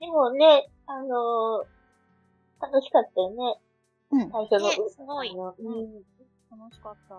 [0.00, 1.66] でもね、あのー
[2.60, 3.60] 楽しかったよね。
[4.10, 4.30] うん。
[4.30, 4.70] 最初の。
[4.70, 6.02] ねすごいあのうん。
[6.50, 7.14] 楽しかった。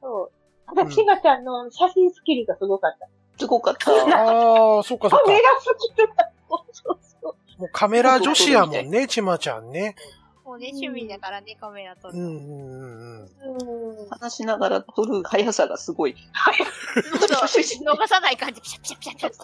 [0.00, 0.39] そう。
[0.70, 3.08] あと、ちまちゃんの写真スキルがすごかった。
[3.38, 3.90] すごかった。
[4.18, 5.40] ああ、そっかそっかカメ。
[5.40, 5.64] ラス
[5.94, 7.60] キルが、そうそうそう。
[7.60, 9.96] もうカメラ女子やもんね、ちまちゃんね。
[10.44, 12.18] もうね、趣味だからね、カメラ撮る。
[12.18, 14.08] うんうんうん。
[14.10, 16.16] 話しながら撮る速さがすごい。
[17.04, 19.42] そう逃さない感じ、ピシャピシャピシャピシャ。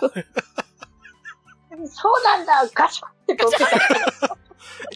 [1.89, 3.66] そうなんだ、ガシャって撮ってた。
[3.68, 3.87] ちょっ
[4.29, 4.37] と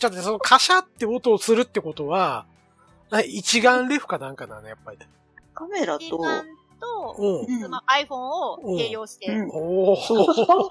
[0.02, 2.46] 待って、そのカシャって音をするってことは、
[3.10, 4.98] な一眼レフかなんかだね、やっぱり。
[5.60, 6.18] カメラと、と、
[7.18, 7.44] うん。
[7.44, 9.96] iPhone を併用して、うんおお、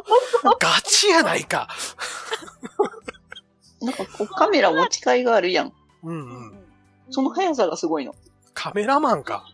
[0.60, 1.68] ガチやないか。
[3.82, 5.74] なんかこうカメラ持ち替えがあるやん。
[6.04, 6.66] うんううんん。
[7.12, 8.16] その速さがすごいの。
[8.56, 9.46] カメラマンか。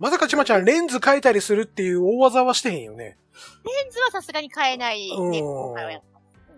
[0.00, 3.16] まさかちまちゃんレンズ変えたりするっていう大技はしてへんよね。
[3.64, 6.13] レンズはさすがに変えないね、うん今回はやった。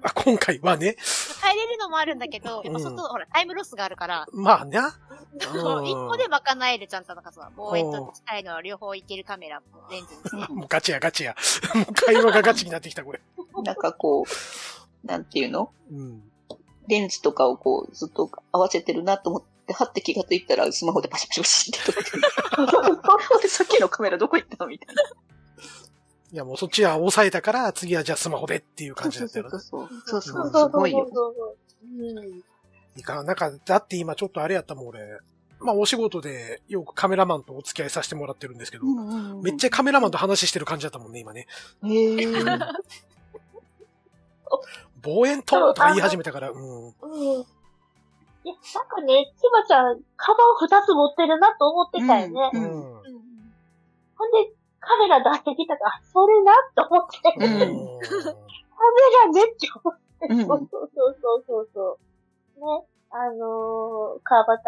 [0.06, 0.96] あ、今回はね。
[1.42, 4.98] 変えれるのもあるんだけど、やっぱ外、ほら、タイムロスがあるから、まあな。
[5.38, 10.52] 一うん個で賄えるちゃんとなんかさ、望遠と近いのは両方いけるカメラ、レンズにして。
[10.54, 11.34] もうガチやガチや。
[11.74, 13.20] もう会話がガチになってきた、これ。
[13.64, 15.72] なんかこう、なんていうの？
[15.90, 16.22] うん。
[16.88, 22.22] レンズとかをこうずっと合わせてるなと思って、はって気がついたらスマホでパシャパシャパシャって撮ってる。
[23.42, 24.70] でさっきのカメラどこ行ったの？
[24.70, 25.02] みたいな。
[26.32, 29.50] いや、もうそっちは抑えたから、次はじゃあスマホでっていう感じだったよな。
[29.50, 30.32] そうそうそう。
[30.32, 31.08] そうそう、すごいよ。
[31.12, 31.34] そ
[31.84, 32.42] うん。
[32.96, 35.20] いかん、なんか、だって今ちょっとあれやったもん、俺。
[35.60, 38.84] まあ、お仕事でよくカメラマンとお付き合いさせてもらってるんですけど、
[39.42, 39.68] めっちゃ。
[39.68, 41.46] ゃカメラマンと話してる感じだったもんね、今ね。
[41.84, 42.58] へー
[45.02, 46.58] 望遠ととか言い始めたから、うん。
[46.58, 46.92] うん。
[46.92, 52.50] いや、なんかね、ちばちゃん、カバン二つ持ってるなと思ってたよね。
[52.52, 52.66] ううんん。
[52.66, 53.06] うん
[54.18, 54.55] ほんで、
[54.86, 61.98] カメラ出してきたから、あそれなと思って、うんカメラねって思って、うんそうそうそうそうそ
[62.56, 62.60] う。
[62.60, 64.62] ね、あのー、川端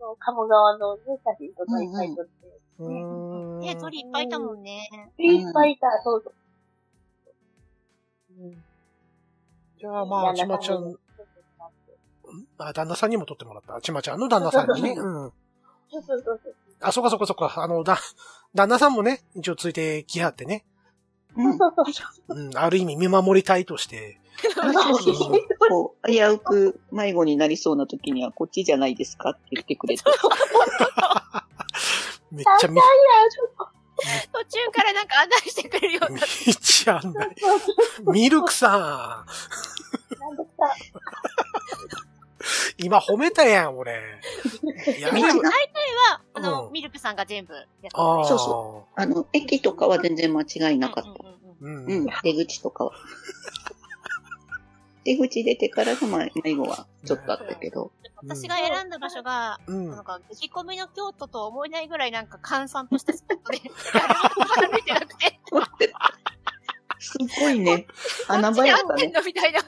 [0.00, 2.30] の鴨川のね、写真とかいっぱい撮って、
[2.78, 3.60] うん。
[3.60, 4.88] ね、鳥いっぱいいたもんね。
[5.18, 6.34] いっぱいいた、そうそう。
[8.40, 8.64] うん。
[9.78, 10.96] じゃあまあ、ちまちゃん、
[12.58, 13.80] あ、旦那さんにも撮ってもらった。
[13.80, 14.92] ちまちゃんの旦那さんにね。
[14.92, 15.32] うん。
[15.90, 16.54] そうそうそうそう。
[16.80, 17.52] あ、そっかそっかそっか。
[17.62, 17.98] あの、だ、
[18.54, 20.64] 旦那さんもね、一応ついてきはってね。
[21.36, 21.58] うん。
[21.58, 21.72] そ
[22.28, 24.18] うん、ある意味見守りたいとして。
[25.70, 26.38] こう、危う。
[26.38, 27.76] く迷子になりそう。
[27.76, 30.02] な時には、こっちじゃないですかって言ってくれて。
[32.30, 32.80] めっちゃみ、
[34.32, 36.12] 途中からなんか案内してくれるよう。
[36.12, 37.36] になっめっちゃ案内。
[38.12, 39.30] ミルクさ、ん。
[42.78, 44.00] 今褒めたやん、俺。
[44.86, 45.50] いや、でもみんな、た。
[46.34, 47.90] あの、うんミルクさんが全部やって。
[47.94, 51.10] そうそあの、駅とかは全然間違いなかった。
[51.60, 51.76] うん。
[51.76, 52.06] ううんん。
[52.22, 52.92] 出口とかは。
[55.04, 57.90] 出口出てからの迷迷子はちょっとあったけど。
[58.16, 63.58] 私が選んだ場所が、うんなんか、打ち込みの京都とは思えないぐらいなんか閑散としたスポットで、
[63.92, 64.14] 誰も
[64.70, 65.40] 歩いてなくて、
[67.02, 67.86] すごいね。
[68.28, 69.08] 穴場やったね。
[69.08, 69.60] のみたいな。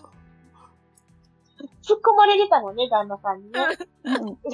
[1.87, 3.61] 突っ込まれてたのね、旦那さんにね。
[4.05, 4.39] うん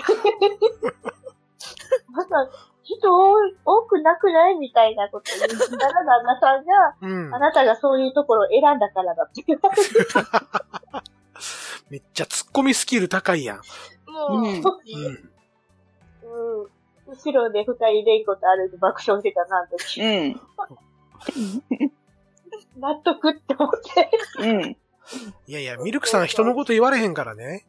[2.13, 2.51] また、
[2.85, 3.09] ち人
[3.65, 7.39] 多くなくないみたいなこと言ったら旦那さんが、うんあ。
[7.39, 9.57] なたがそういうところを選んだからだって言。
[11.89, 13.59] めっちゃ突っ込みスキル高いやん。
[13.59, 13.63] も
[14.29, 14.63] う、うん。
[17.07, 19.77] 後ろで二人でいいことあるで爆笑してたな、と。
[19.99, 20.41] うん。
[22.81, 24.11] 納得って思って。
[24.39, 24.77] うん。
[25.47, 27.67] いやいや、ミルクさん人のこと言われへんからね。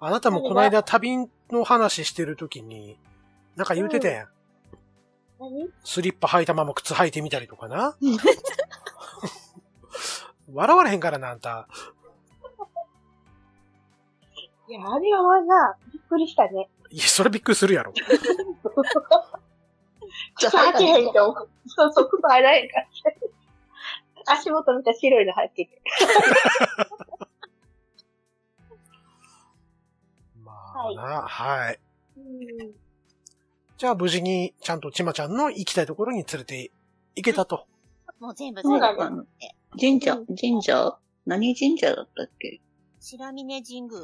[0.00, 1.16] あなたもこの間旅
[1.50, 2.98] の話してる時に、
[3.56, 4.28] なんか言うてたやん。
[5.38, 5.68] 何？
[5.84, 7.96] スリッパ履いたまま靴履いてみたりとかな。
[10.52, 11.68] 笑われへんからな、あんた。
[14.68, 16.68] いや、あれはな、びっくりしたね。
[16.90, 17.92] いや、それびっくりするやろ。
[20.38, 21.48] ちょっと履け へんと思う。
[21.66, 22.86] そうそう、靴洗えへんから。
[24.26, 25.82] 足元見たら白いの履いてて。
[30.44, 31.78] まあな、はい。
[32.16, 32.72] うん。
[33.78, 36.70] じゃあ無事にちゃんとちまちゃんの行きたいところに連れて
[37.16, 37.66] 行けたと。
[38.20, 39.02] もう全部そうだ全部。
[39.02, 39.24] あの
[39.80, 42.60] 神社うん、神社何神社だったっけ？
[43.00, 44.00] 白峰神宮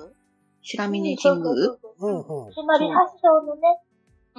[0.63, 1.55] 白峰神宮？
[1.57, 2.53] そうんそううん。
[2.53, 3.81] つまり発祥のね、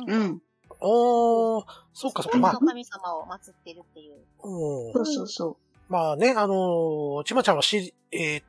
[0.08, 0.42] うん。
[0.82, 2.38] おー、そっかそっか。
[2.38, 4.16] ま神様を祀ってるっていう。
[4.44, 5.58] うんそうそうそ
[5.90, 8.44] まあね、あのーちまちゃんはし、えーっ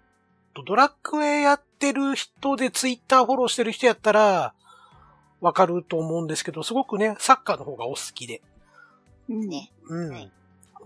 [0.55, 4.55] と、ドラクエやってる人でツイッターフォローしてる人やったら、
[5.41, 8.43] わかると思うんですけど、すごくね、サッカーの方がお好きで。
[9.29, 9.35] う。
[9.35, 9.49] うん。
[9.49, 9.73] ね。
[9.89, 10.11] うん。
[10.11, 10.33] はい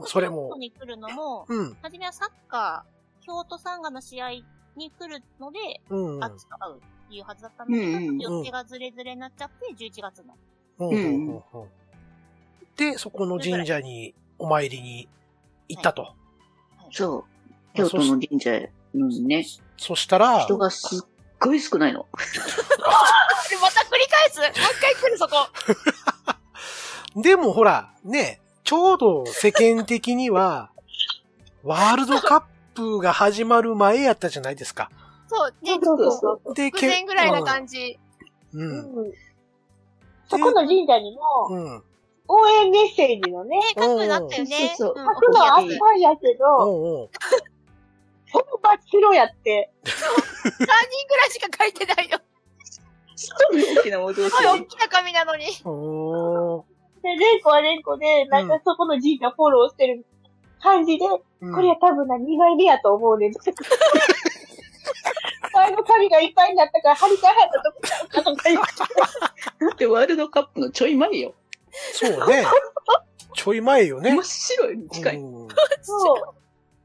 [0.06, 4.30] それも京都、に来るのも、うん、初めはサッカー、京都サンガの試合
[4.76, 10.36] に来るので、うん、うんあっちと会うっていうはずだったんだけど、うんうん予定がずれずれになっちゃって、11月になっ
[10.78, 11.42] うんうんうんうん
[12.76, 15.08] で、そこの神社にお参りに
[15.68, 16.14] 行ったと。
[16.94, 17.24] そう。
[17.76, 18.60] 京都の神社
[18.94, 19.44] にね、
[19.76, 21.08] そしたら、人がすっ
[21.40, 22.06] ごい少ないの。
[22.12, 22.20] た。
[23.60, 24.40] また繰り返す？
[24.40, 25.48] もう一回来るそこ
[27.20, 30.70] でもほら、ね、ちょうど世間的には、
[31.64, 32.42] ワールドカッ
[32.74, 34.90] プが始まる前やったじゃないですか。
[35.28, 36.54] そう、で、そうそうそう。
[36.54, 37.98] で、直前ぐらいな感じ。
[38.52, 38.58] う。
[38.58, 39.12] うんん。
[40.28, 41.82] そこの神社にも、うん。
[42.28, 44.74] 応援メッセージのね、ね、書くなったよね。
[44.76, 49.94] そうそうそうん書くのあったんやけど、ほんま白やって、3人
[51.08, 52.18] ぐらいしか書いてないよ。
[53.16, 55.44] すごい大きなお堂すごい大きな紙なのに。
[55.46, 55.56] で、レ
[57.38, 60.06] ンコはレンコで、なんかそこの神社フォローしてる
[60.60, 63.32] 感じで、うんこれは多分な、2枚目やと思うねん。
[65.56, 68.72] あの紙がいっぱいになったから、貼り替えはったとこちゃうかとか言って。
[69.60, 71.34] だってワールドカップのちょい前よ。
[71.92, 72.44] そうね。
[73.34, 74.22] ちょい前よね真っ。
[74.24, 75.16] 白いに近い。
[75.16, 75.48] うん
[75.82, 76.34] そう。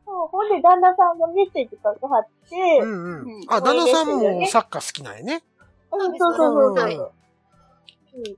[0.05, 3.45] そう、ほんで旦那さんがメッセージ書いてはって、ううん、んうんうん。
[3.47, 5.43] あ、旦那さんもサッカー好きなんやね。
[5.91, 6.73] そうそうそうそう。
[6.73, 8.23] はいうん。
[8.23, 8.35] で、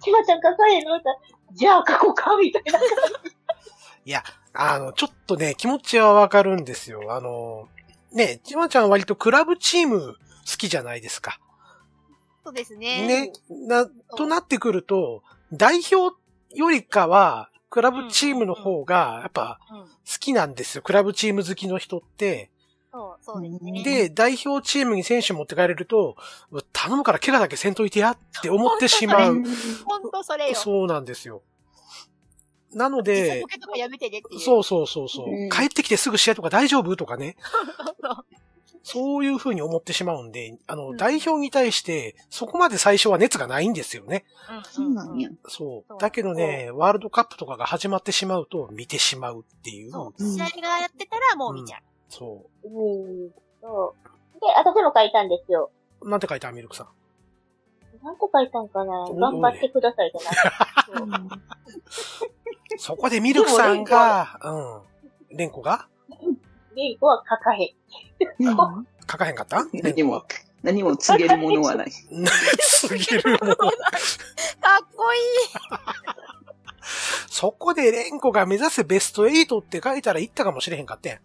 [0.00, 1.20] ちまちゃん書かへんのって言った？
[1.20, 2.80] らじゃあ書こうか、みたいな。
[4.58, 7.12] あの、ちょっとね、気持ちはわかるんですよ。
[7.14, 7.68] あの、
[8.12, 10.14] ね、ちまちゃんは割とクラブチーム
[10.50, 11.38] 好きじゃないですか。
[12.42, 13.06] そうですね。
[13.06, 13.32] ね。
[13.50, 15.22] な、となってくると、
[15.52, 16.16] 代表
[16.54, 19.78] よりかは、クラブチームの方が、やっぱうん。
[19.80, 19.88] 好
[20.20, 20.82] きなんですよ。
[20.82, 22.50] クラブチーム好きの人って。
[22.92, 23.82] そう、そうですね。
[23.82, 26.16] で、代表チームに選手持って帰れると、
[26.72, 29.42] 頼むから怪我だけせんといてやって思ってしまう。
[29.84, 30.54] ほんとそれよ。
[30.54, 31.42] そうなんですよ。
[32.72, 33.44] なの時で。
[34.38, 37.36] そうそうそうそう、うん帰ってきてすぐ試合とか大丈夫とかね。
[38.88, 44.24] そうそういう風に思ってしまうんで、あの、うん代表に対して、そこまで最初は熱がないんですよね。
[44.70, 45.28] そうなんや。。
[45.48, 49.90] そうだけどね、ワールドカップとかが始まってしまうと、見てしまうっていう。
[49.90, 50.22] そう。
[50.22, 51.80] 試合がやってたらもう見ちゃう。
[52.08, 53.30] そうん。
[53.60, 53.94] そ
[54.36, 54.40] う。
[54.40, 55.70] で、私も書いたんですよ。
[56.00, 56.08] う。
[56.08, 56.86] なんて書いたミルクさん？
[58.04, 59.02] なんて書いたんかな？
[59.02, 61.20] お頑張ってくださいじゃない。
[62.78, 64.38] そこでミルクさんが、
[65.30, 65.36] うん。
[65.36, 65.88] レンコが？
[66.76, 67.70] レイコは書かへん。
[68.40, 68.50] う
[68.82, 69.64] ん書かへんかった？
[69.72, 70.24] 何も、
[70.62, 71.90] 何も告げるものはない。
[72.60, 73.56] すぎるもの。
[73.56, 73.68] かっ
[74.96, 75.20] こいい。
[77.28, 81.20] そこでレンコが目指せベスト8って書いたら行ったかもしれへんかってん。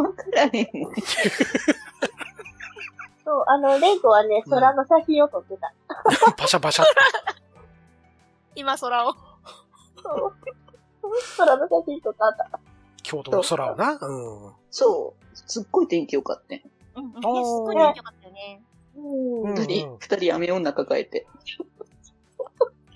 [0.00, 0.66] わからへん。
[3.24, 5.72] そう、あの、レイコはね、うん空の写真を撮ってた。
[6.36, 6.92] パシャパシャって。
[8.54, 9.14] 今空を。
[10.02, 10.34] そう。
[11.36, 12.60] 空の写真撮ったあった。
[13.10, 13.98] 京都の空をな。
[14.00, 14.52] うん。
[14.70, 15.26] そう。
[15.34, 16.60] すっごい天気良かったよ。
[16.96, 17.12] うんうん。
[17.12, 18.62] ね、すおーごい良かったよね。
[18.94, 21.26] 二人、二人雨女抱えて。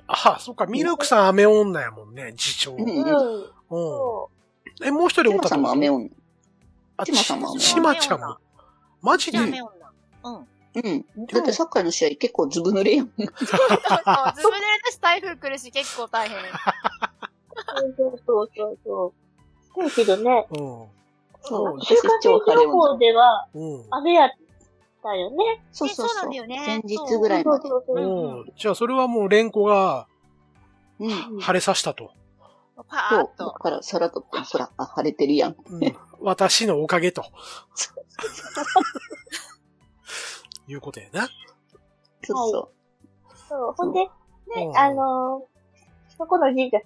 [0.06, 2.74] あ、そっか、ミルクさん雨女やもんね、次長。
[2.74, 2.84] うんう
[4.84, 4.86] ん。
[4.86, 6.04] え、もう一人おったさんも雨女。
[6.06, 6.10] 女。
[6.98, 8.36] あ、ちまさんも雨女ちまちゃんも。
[9.00, 9.38] マジで？
[9.38, 9.70] 雨女。
[10.24, 10.46] うん。
[10.74, 11.06] うん。
[11.26, 13.06] だってサッカーの試合結構ずぶ濡れやん。
[13.06, 16.38] そ うそう、ずぶ濡れだし台風来るし結構大変。
[17.96, 19.12] そうそうそうそう。
[19.82, 20.58] だけどね、うん。
[21.42, 21.80] そう。
[21.82, 23.84] 週間天気予報ではうん。
[23.90, 24.30] 雨やっ
[25.02, 25.62] たよね。
[25.72, 26.16] そうそうそう。
[26.16, 27.68] そうなんだよね前日ぐらいまで。
[27.68, 28.38] そうそうそう。
[28.38, 28.52] うん。
[28.56, 30.06] じゃあそれはもうレンコが
[31.00, 31.40] うん。
[31.40, 32.12] 晴れさしたと。
[32.76, 33.26] そうパーッ。
[33.36, 33.46] と。
[33.46, 35.56] だから空とほら、あ、晴れてるやん。
[35.68, 35.96] うん。
[36.20, 37.24] 私のおかげと。
[40.66, 41.28] いうことやな。
[42.22, 42.72] そうそ
[43.48, 43.72] そう。
[43.76, 44.10] ほんで、ね
[44.66, 46.78] う、んあのー、そこの神社、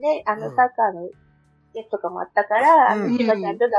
[0.00, 1.08] ね、あの、うんサッカーの
[1.74, 3.70] やつとかもあったから、あの、うんちかちゃんと旦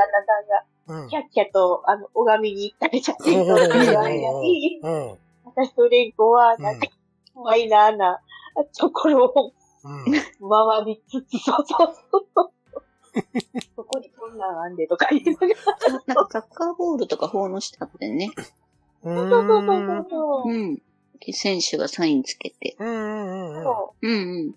[0.86, 4.08] 那さんが、キャッキャと、あの、拝みに行ったり写真撮ってる間
[4.40, 5.18] に、うん。
[5.44, 6.88] 私とレンコは、なんか、
[7.34, 8.20] マイナーな
[8.78, 9.52] ところを
[9.84, 10.04] うん。
[10.10, 12.50] 回りつつ、そうそうそう。
[13.76, 16.14] そこにこんなんあんでとか言いながら。
[16.14, 18.30] なんかサッカーボールとか奉納してあってね。
[18.36, 18.42] う。
[19.08, 20.52] そうそうそうそう。
[20.52, 20.82] うん。
[21.32, 22.76] 選手がサインつけて。
[22.78, 23.62] うんうんうん。
[23.64, 24.54] そうんうん。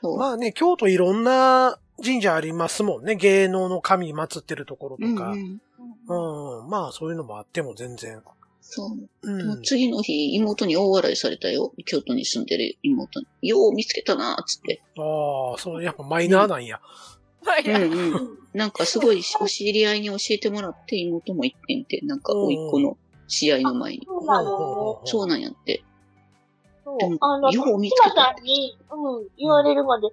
[0.00, 0.18] そう。
[0.18, 3.14] まあね、京都いろんな神社ありますもんね。
[3.16, 5.30] 芸能の神祀ってるところとか。
[5.30, 5.60] うん
[6.08, 6.66] ううん。
[6.66, 6.70] ん。
[6.70, 8.20] まあそういうのもあっても全然。
[8.60, 9.30] そう。
[9.30, 11.72] うもう次の日、妹に大笑いされたよ。
[11.84, 13.26] 京都に住んでる妹に。
[13.42, 14.80] よう見つけたな、つって。
[14.98, 16.80] ああ、そう、やっぱマイナーなんや。
[17.66, 18.38] うんうん。
[18.54, 22.96] なんかすごいお知り合いに教えてもらって妹も行ってみて、なんか甥っ子の
[23.26, 24.06] 試合の前に。
[24.06, 24.42] そうな。
[25.04, 25.82] そうなんやって。
[26.84, 27.16] そう。
[27.20, 30.08] あの、よう見つけ島たさんに、うん、言われるまで、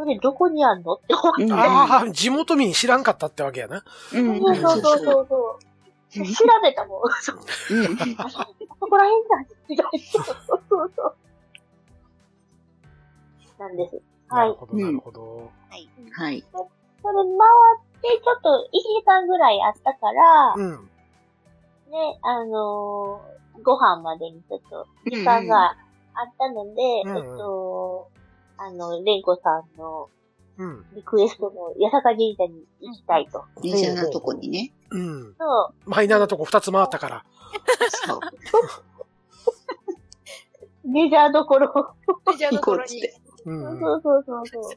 [0.00, 0.94] それどこにあんの？
[0.94, 1.44] って思って。
[1.44, 3.84] うんああ、地元民知らんかったってわけやな。
[4.14, 6.24] うんそうそうそうそうそう。
[6.26, 7.02] 調べたもん。
[7.20, 7.36] そう
[7.70, 8.16] うん。
[8.18, 9.54] あそこら辺だ。
[9.68, 9.90] みたいな。
[10.10, 11.14] そうそうそう。
[13.58, 14.00] なんです。
[14.28, 14.54] はないる。
[14.54, 15.50] ほど、なるほど。
[16.12, 16.44] はい。
[16.52, 17.22] それ回
[17.78, 20.70] って、ちょっと1時間ぐらいあったから、うん。
[21.90, 25.76] ね、あのーご飯までにちょっと時間が
[26.14, 28.08] あったので、うんうんえっと、
[28.62, 30.10] あの、レンコさんの
[30.58, 30.84] うん。
[30.94, 33.46] リクエストの八坂神社に行きたいと。
[33.62, 34.74] メジャーなとこにね。
[34.90, 35.34] うん。
[35.38, 35.90] そう。
[35.90, 37.24] マイナーなとこ二つ回ったから。
[38.06, 38.20] そう。
[40.86, 41.94] メジャーどころ。
[42.36, 43.00] じゃあ、行ところに。
[43.00, 43.14] て。
[43.46, 43.80] うん。
[43.80, 44.62] そうそうそうそう。
[44.64, 44.76] はじ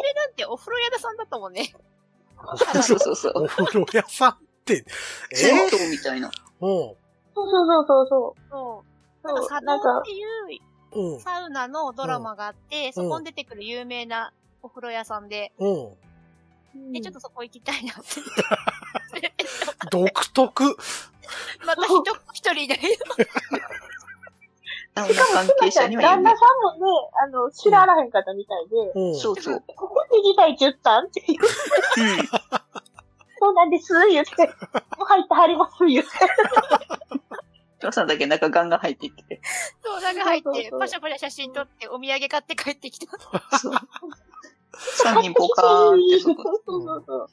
[0.00, 1.74] めなんてお風呂屋さんだったもんね。
[2.82, 3.32] そうそうそう。
[3.44, 4.82] お風呂屋さんって、
[5.32, 6.30] え銭湯みたいな。
[6.58, 6.96] も
[7.34, 8.50] そうそうそうそうそう。
[8.50, 9.28] そう。
[9.28, 10.60] そうなんか、なんか佐藤っていう。
[11.20, 14.32] サウナのドラマがあって、そこに出てくる有名な
[14.62, 15.96] お風呂屋さんで、う
[16.88, 16.92] ん。
[16.92, 19.32] で、ちょっとそこ行きたいなって。
[19.90, 20.76] 独特。
[21.66, 22.78] また一一人で。
[24.94, 29.16] サウナ関係者には言うね旦那さんもね、あの、知ららへんかったみたいで、うん。
[29.16, 29.62] そうそう。
[29.66, 31.38] ここに行きたいって言ったんって言う。
[31.40, 32.26] うん。
[33.38, 34.46] そうなんです、言って。
[34.96, 36.10] もう入ってはります、言って。
[37.80, 39.40] 父さんだけ中ガンガン入ってきて。
[39.82, 43.06] そう、中入って、パシャパシャ写真撮って、お土産買って帰ってきた。
[43.58, 43.74] そう。
[44.78, 47.28] 三人ポカーンってそこ。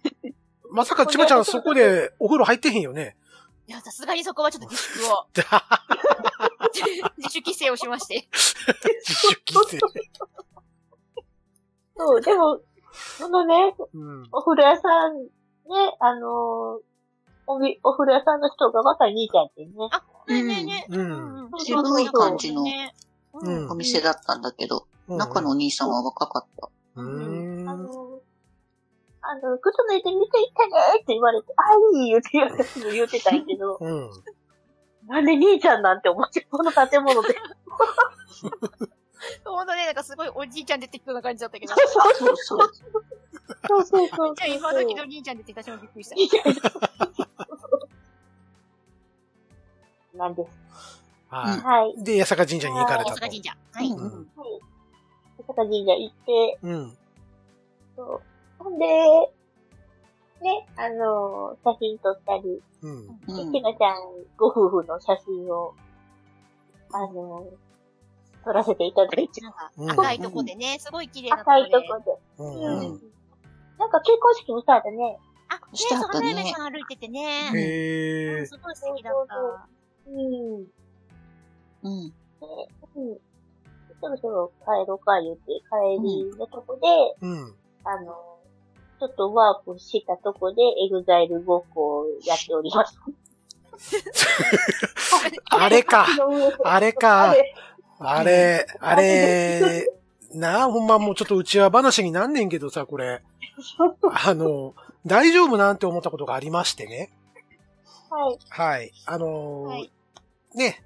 [0.71, 3.15] まさか千葉ちゃんそこでお風呂入ってへんよね。
[3.67, 5.25] いや、さすがにそこはちょっと自粛を、
[7.17, 8.27] 自主規制をしまして。
[9.07, 9.79] 自主規制。
[11.97, 12.61] そう、でも、
[13.17, 14.27] そのね、うん。
[14.31, 15.29] お風呂屋さん、ね、
[15.99, 16.95] あのー
[17.47, 19.89] おみ、お風呂屋さんの人がまた兄ちゃんっていうね。
[19.91, 20.95] あ、ねえねえねえ。
[20.95, 21.51] うん。
[21.59, 22.93] 渋い感じのね
[23.33, 26.69] うんお店だったんだけど、中のお兄さんは若かった。
[26.95, 27.69] うーん。
[27.69, 28.25] あのー
[29.27, 31.63] あの、靴脱いで見ていったねって言われて、あ、
[31.97, 34.09] いい言うて私も言うてたんやけど、うん。
[35.07, 37.35] なんで兄ちゃんなんて思って、この建物で。
[39.43, 41.73] ほんとね、なんかすごいおじいちゃん出てきそうな感じだったけど。
[41.75, 42.71] そうそうそう。
[43.67, 44.35] そうそうそう。
[44.37, 46.15] じゃあ今時の兄ちゃん出て私もびっくりした。
[50.17, 50.49] なんです。
[51.29, 51.91] ははい。
[51.91, 52.03] い。
[52.03, 53.15] で、八坂神社に行かれたと。
[53.15, 53.57] 大阪神社。
[53.73, 53.87] はい。
[53.87, 54.27] うんうん。
[55.37, 56.97] 八坂神社行って、うん。
[57.95, 58.21] そう。
[58.59, 58.85] ほんで、
[60.41, 63.19] ね、あのー写真撮ったり、うん。
[63.27, 63.61] うんひ。
[63.61, 63.95] なちゃん
[64.37, 65.73] ご夫婦の写真を、
[66.91, 67.65] あのー
[68.45, 69.41] 撮らせていただいて、
[69.77, 71.57] うん赤いとこでね、すごい綺麗なとこで。
[71.63, 72.11] 赤いとこで。
[72.37, 72.43] う。
[72.43, 73.01] うんうんん。
[73.79, 75.17] なんか結婚式もされたね。
[75.49, 77.51] あ、ね、あったねそう花嫁さん歩いててね。
[77.55, 78.45] へえ。
[78.45, 79.35] すごい素敵だった。
[79.35, 79.51] うん。
[79.51, 79.57] う
[80.09, 80.67] ん。
[81.83, 82.13] うん。
[84.01, 86.79] そろそろ帰ろうか言って、帰りのとこ
[87.21, 87.53] で、うん。
[87.83, 88.39] あの、
[88.99, 92.99] ちょっとワープしたとこで、 EXILEごっこをやっております。
[95.49, 96.05] あれか。
[96.63, 97.33] あれあか。
[97.33, 97.55] れ
[97.99, 99.87] あれ、あれ、
[100.33, 103.21] なあ、ほんまもうちょっと内輪話になんねんけどさ、これ。
[104.25, 104.73] あの、
[105.05, 107.11] 大丈夫なんて思ったことがありましてね。
[108.09, 108.37] はい。
[108.49, 108.91] はい。
[109.05, 109.91] あのーはい
[110.55, 110.83] ね、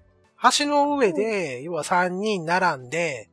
[0.58, 3.30] 橋の上で、要は3人並んで、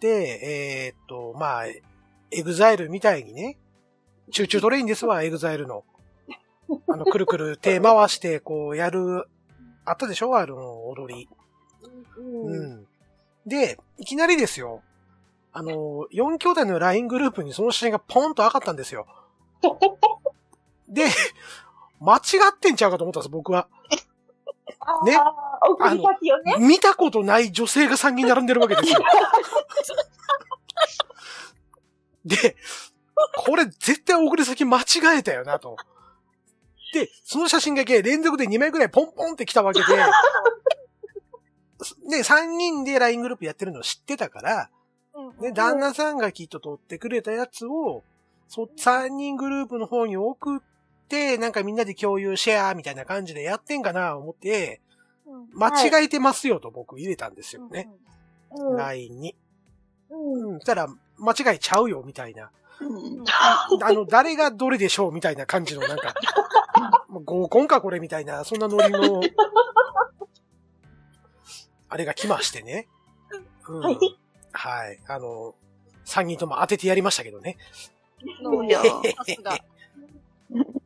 [0.00, 3.56] で、えーっと、まあ、 EXILEみたいにね、
[4.32, 5.84] Choo Choo TRAINですわ、 EXILEの。
[6.88, 9.28] あの、くるくる手回して、こう、やる、
[9.84, 10.36] あったでしょ？
[10.36, 11.28] あの、踊り。
[12.16, 12.46] うん。
[12.46, 12.86] うん。
[13.46, 14.82] で、いきなりですよ。
[15.52, 19.06] あの、4兄弟の LINE グループにその写真がポンと上がったんですよ。
[20.88, 21.04] で、
[22.00, 23.68] 間違ってんちゃうかと思ったんです、僕は。
[25.04, 25.18] ね
[25.62, 26.02] 送り。
[26.58, 29.00] 見たことない女性が3人並んでるわけですよ。
[32.24, 32.56] で、
[33.36, 35.76] これ絶対送り先間違えたよなと。
[36.92, 39.86] で、その写真だけ連続で2枚ぐらいポンポンって来たわけで、
[42.08, 44.70] で、 3人で LINE グループやってるのを知ってたから、
[45.40, 48.02] で、旦那さんがきっと撮ってくれたやつを、
[48.48, 50.73] そ、3人グループの方に送って、
[51.38, 54.80] なんかみんなで共有シェアみたいな感じでやってんかな思って、
[55.54, 57.88] 間違えてますよと僕入れたんですよね。
[58.50, 58.76] うん。
[58.76, 59.36] LINE に。
[60.10, 60.60] うん。
[60.60, 60.88] したら、
[61.18, 62.50] 間違えちゃうよみたいな。
[62.80, 63.24] うん
[63.82, 66.14] あの、誰がどれでしょうみたいな感じのなんか、
[67.24, 69.22] 合コンかこれみたいな、そんなノリの、
[71.88, 72.88] あれが来ましてね。
[73.68, 73.80] うん。
[73.80, 73.98] はい
[74.54, 75.00] はい。
[75.08, 75.54] あの、
[76.06, 77.56] 3人とも当ててやりましたけどね。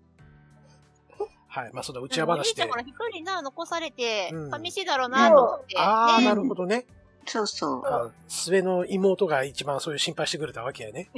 [1.48, 1.70] はい。
[1.72, 2.62] まあ、そんな内輪話で。
[2.62, 2.68] だ。
[2.68, 5.78] から一人な、残されてうん、寂しいだろうなと思って。
[5.78, 6.26] ああ、ね。
[6.26, 6.86] なるほどね。
[7.26, 7.82] そうそう。
[7.86, 11.10] あ末の妹が一番そういう心配してくれたわけやね。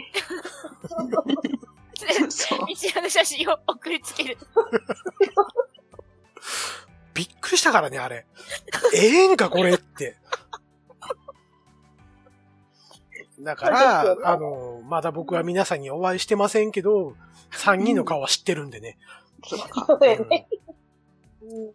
[2.28, 2.66] そう。
[2.66, 4.39] 見知らぬ写真を送りつける。
[7.14, 8.26] びっくりしたからね、あれ。
[8.95, 10.16] ええんか、これって。
[13.41, 17.14] だから、あの、まだ僕は皆さんにお会いしてませんけど、
[17.53, 18.99] 3人の顔は知ってるんでね。
[19.86, 20.49] そうやね。
[20.51, 20.61] うん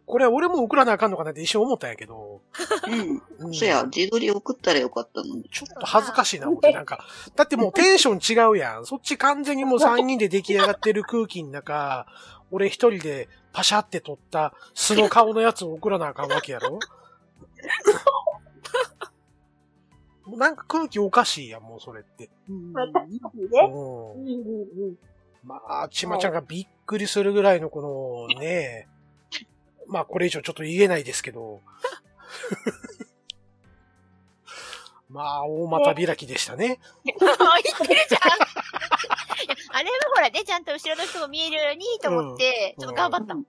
[0.05, 2.41] これ俺も送らなあかんのかなって一瞬思ったんやけど、
[2.88, 3.47] うん。
[3.47, 5.49] うんそや、自撮り送ったらよかったのに。
[5.51, 7.05] ちょっと恥ずかしいな、思って、なんか。
[7.36, 8.86] だってもうテンション違うやん。
[8.86, 12.05] そっち完全にもう3人で出来上がってる空気の中、
[12.51, 16.80] 俺一人でパシャって撮った素の顔のやつを送らなあかんわけやろ
[20.26, 22.30] もうなんか空気おかしいやん、もうそれって。
[22.47, 23.68] まあ、確かにうね。
[23.68, 24.97] んうんうんうん。
[25.46, 28.88] まあ、ちまちゃんがびっくりするぐらいのこの ね、
[29.88, 31.62] まあこれ以上ちょっと言えないですけど、
[35.08, 36.80] まあ大股開きでしたね。
[37.04, 37.32] 言ってる
[38.10, 38.22] じゃん。
[39.72, 43.34] あれはほらね、ちゃんと後ろの人が見えるようにと思って、うんちょっと頑張った。
[43.34, 43.46] うん。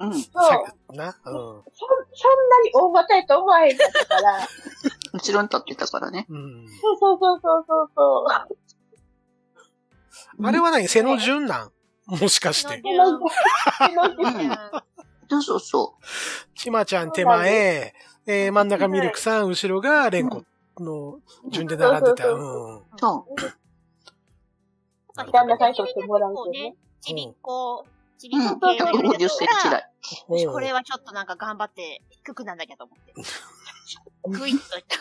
[0.00, 0.14] うん。
[0.14, 1.12] そうさな、うん。
[1.12, 4.38] そ、そんなに大股やと思わへんかったから。
[5.12, 6.26] 後ろに立ってたからね。
[6.28, 6.66] うん。
[6.80, 8.56] そうそうそうそうそうそう。
[10.42, 10.88] あれは何？
[10.88, 11.70] 背の順なん？
[12.06, 12.80] もしかして。
[12.82, 14.50] 手の手のうん
[15.28, 15.94] そうそうそ
[16.56, 17.94] ちまちゃん手前、
[18.26, 20.42] えー真ん中ミルクさん、後ろがレンコ
[20.78, 22.24] の順で並んでた。
[22.24, 22.76] そううん。
[22.78, 22.84] う。
[22.90, 23.26] そ
[25.32, 26.74] 旦那さんに撮ってもらうとね。
[27.00, 27.86] ちびっこ、
[28.18, 28.30] ちう。
[28.30, 28.60] びっうん。
[28.60, 29.88] こ系の150センチ台。
[30.28, 33.12] うんこれはちょっとなんか頑張って低くなんなきゃと思って。
[34.24, 34.96] グイッといった。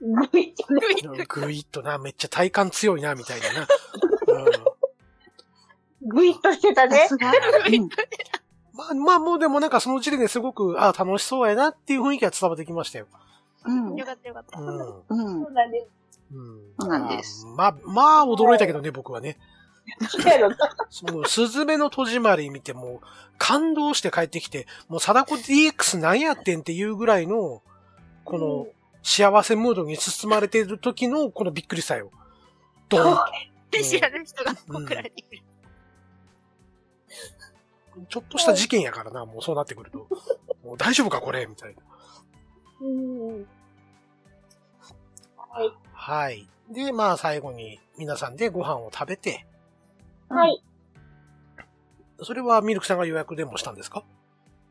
[0.00, 0.80] グイッとね。
[0.80, 1.40] グイッと。
[1.40, 3.68] ぐいっとな、めっちゃ体幹強いな、みたいなな。
[4.44, 4.78] うん
[6.02, 7.08] グイッとしてたねさ。
[7.08, 7.32] すが。
[7.32, 7.88] うん。
[8.72, 13.06] まあ、まあもうでもなんかその時点ですごく、あ楽しそうやなっていう雰囲気が伝わってきましたよ。
[13.64, 13.96] うん。
[13.96, 14.60] よかったよかった。
[14.60, 14.68] うん。
[15.08, 15.48] うんそ。
[15.48, 15.88] うなんです。
[16.32, 16.60] うん。
[16.78, 19.38] そうなんですまあ、まあ驚いたけどね、僕はね。
[20.08, 20.56] そうやろな。
[20.90, 23.00] その、スズメの戸締まり見ても、
[23.38, 27.62] 感動して帰ってきて、もう、貞子 DX 何やってんっていうぐらいの、
[28.24, 28.66] この、
[29.02, 32.10] 幸せムードに包まれている時の、このびっくりさよ。
[32.88, 33.18] ドン
[33.70, 35.42] 知らぬ人が送られてくる。
[38.08, 40.06] ちょっとした事件やからな、もうそうなってくると。
[40.64, 41.82] もう大丈夫かこれみたいな。
[42.80, 43.48] うんうん。
[45.36, 45.72] はい。
[45.92, 46.48] はい。
[46.70, 49.46] で、まあ最後に皆さんでご飯を食べて、
[50.28, 50.62] はい。
[52.22, 54.04] それはミルクさんが予約でもしたんですか？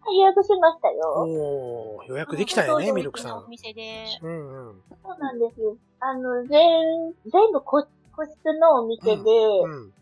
[0.09, 1.13] 予約しましたよ。
[1.17, 3.37] おー、予約できたよね、うんミルクさん。
[3.39, 4.05] お店で。
[4.21, 4.83] うんうん。
[5.03, 5.55] そうなんです。
[5.99, 7.85] あの、全、全部個
[8.17, 9.93] 個室のお店で、うん。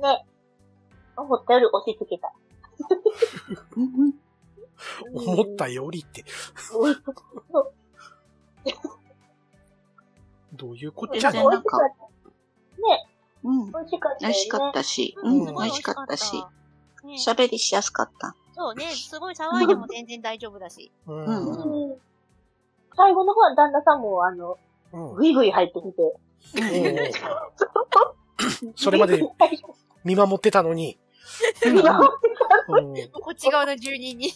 [0.00, 0.24] ね、
[1.16, 2.32] 思ったより押し付けた。
[3.76, 4.14] うん
[5.12, 6.24] 思ったよりって、
[6.74, 7.02] うん。
[10.54, 11.78] どういうこっ全ちゃね然なんか
[13.44, 13.70] うん。
[13.70, 14.28] 美味しかったよね。
[14.28, 16.36] 美味しかったし、ううん美味しかったし、
[17.04, 18.34] ね喋りしやすかった。
[18.54, 20.90] そうね、すごい騒いでも全然大丈夫だし。
[21.06, 21.12] う。
[21.12, 21.98] うんうん。
[22.96, 24.58] 最後の方は旦那さんも、あの、
[24.92, 25.14] うん。
[25.14, 26.16] ぐいぐい入ってきて。
[26.54, 26.60] う
[28.68, 29.22] んそれまで
[30.04, 30.98] 見守ってたのに、
[33.12, 34.32] こっち側の住人に。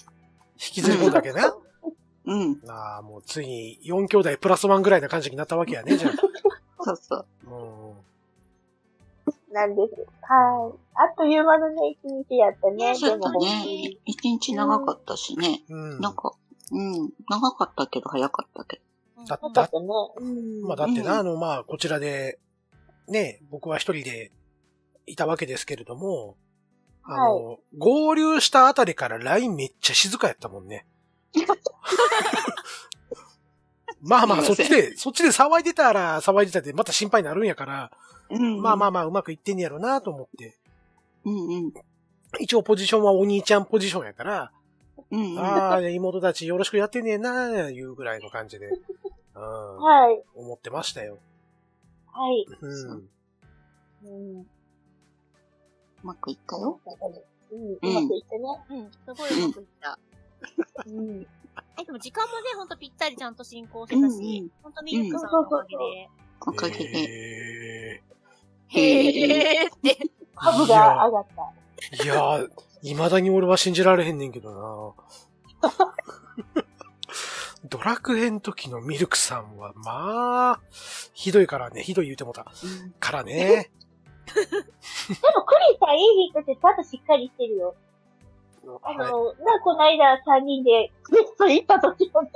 [0.56, 1.54] きずり込んだけどな。
[2.26, 2.60] うん。
[2.68, 6.10] ああ、もうついに4兄弟プラス1ぐらいな感じになったわけやね、じゃ
[6.80, 7.18] そうそう。
[7.18, 7.24] あ。
[7.50, 7.54] う
[7.92, 7.96] ん
[9.52, 9.94] なんです。
[10.20, 10.78] はい。
[10.94, 12.94] あっという間のね、一日やったね。
[12.94, 13.98] そうだねに。。
[14.04, 15.62] 一日長かったしね。
[15.70, 16.00] うん。
[16.00, 16.34] なんか、
[16.72, 17.10] うん。
[17.30, 18.82] 長かったけど早かったけ
[19.26, 19.86] だよかったね。
[20.18, 20.62] うん。
[20.62, 22.38] まあだってな、うんあの、まあ、こちらで、
[23.08, 24.32] ね、僕は一人で
[25.06, 26.36] いたわけですけれども、
[27.04, 30.86] あの、合流したあたりから LINE めっちゃ静かやったもんね。
[34.02, 37.90] まあまあ、そっちで、そっちで騒いでたら騒いでたでまた心配になるんやから、
[38.30, 38.36] ど。
[38.36, 38.60] うん。
[38.60, 40.58] まあまあまあうまくいってんやろうなと思って。
[41.24, 41.72] うんうん。
[42.40, 44.52] 一応ポジションはお兄ちゃんポジションやから、
[45.10, 45.38] うんうん。
[45.38, 48.76] ああ、妹たちよろしくやってねえなーいうぐらいの感じで、うん、
[49.40, 50.22] はい。
[50.34, 51.18] 思ってましたよ。
[52.12, 52.46] はい。
[52.60, 53.08] うん。
[54.04, 54.40] うん。
[54.40, 54.46] う
[56.02, 56.80] まくいったよ。
[57.52, 57.72] うん。
[57.72, 58.42] うまくいったね。
[58.70, 59.98] うん、すごいうまくいった。
[60.86, 61.26] うん。
[61.78, 66.10] え、でも時間もね、ほんとぴったりちゃんと進行してたしん、ほんとミルクさんのおかげで、
[66.40, 68.02] おかげで。
[68.68, 70.10] へへーって。
[70.34, 71.52] 株が上がった。
[71.96, 72.50] ーいやー、
[72.82, 74.94] 未だに俺は信じられへんねんけど
[75.62, 75.70] な
[77.68, 80.60] ドラクエの時のミルクさんは、まあ、
[81.14, 82.46] ひどいからね、ひどい言うてもた。
[82.62, 83.70] うんからね。
[84.26, 87.74] でも、クリさんいい人ってちゃんとしっかりしてるよ。
[88.82, 92.30] あはいの、な、この間3人でクリスマス行った時もね。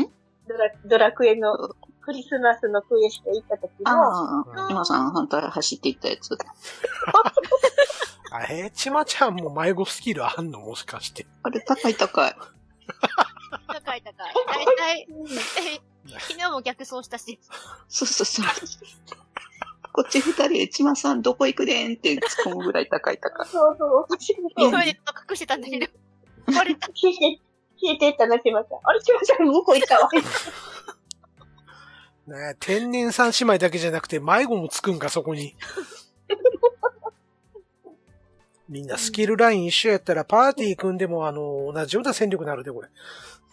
[0.00, 0.10] ん？
[0.48, 1.54] ドラ、ドラクエの
[2.00, 6.34] クリスマスのクエスト行った時も、ああ、今さん、反対走っていったやつ。
[8.32, 10.60] あえー、ちまちゃんも迷子スキルあんの？
[10.60, 11.26] もしかして。
[11.42, 12.34] あれ、高い高い。
[13.66, 14.14] 高い高い。
[14.14, 15.28] だいたい、うん
[16.18, 17.38] 昨日も逆走したし。
[17.88, 18.46] そうそうそう。
[19.92, 22.20] こっち二人で、ちまさんどこ行くでんって突っ
[22.52, 23.46] 込むぐらい高い高い。
[23.46, 24.06] そうそう。
[24.08, 25.00] うんトイレと
[25.30, 25.86] 隠してたんだけど。
[26.52, 26.88] バレた。
[26.88, 27.40] 消えて、
[27.80, 28.80] 消えてったな、ちまちゃん。
[28.82, 30.08] あれ、ちまちゃん向こう行ったわ。
[32.26, 35.54] ね天然三姉妹だけじゃなくて迷子もつくんか、そこに。
[38.68, 42.88] みんなスキルライン一緒やったらパーティー組んでもあの、同じような戦力になるで、これ。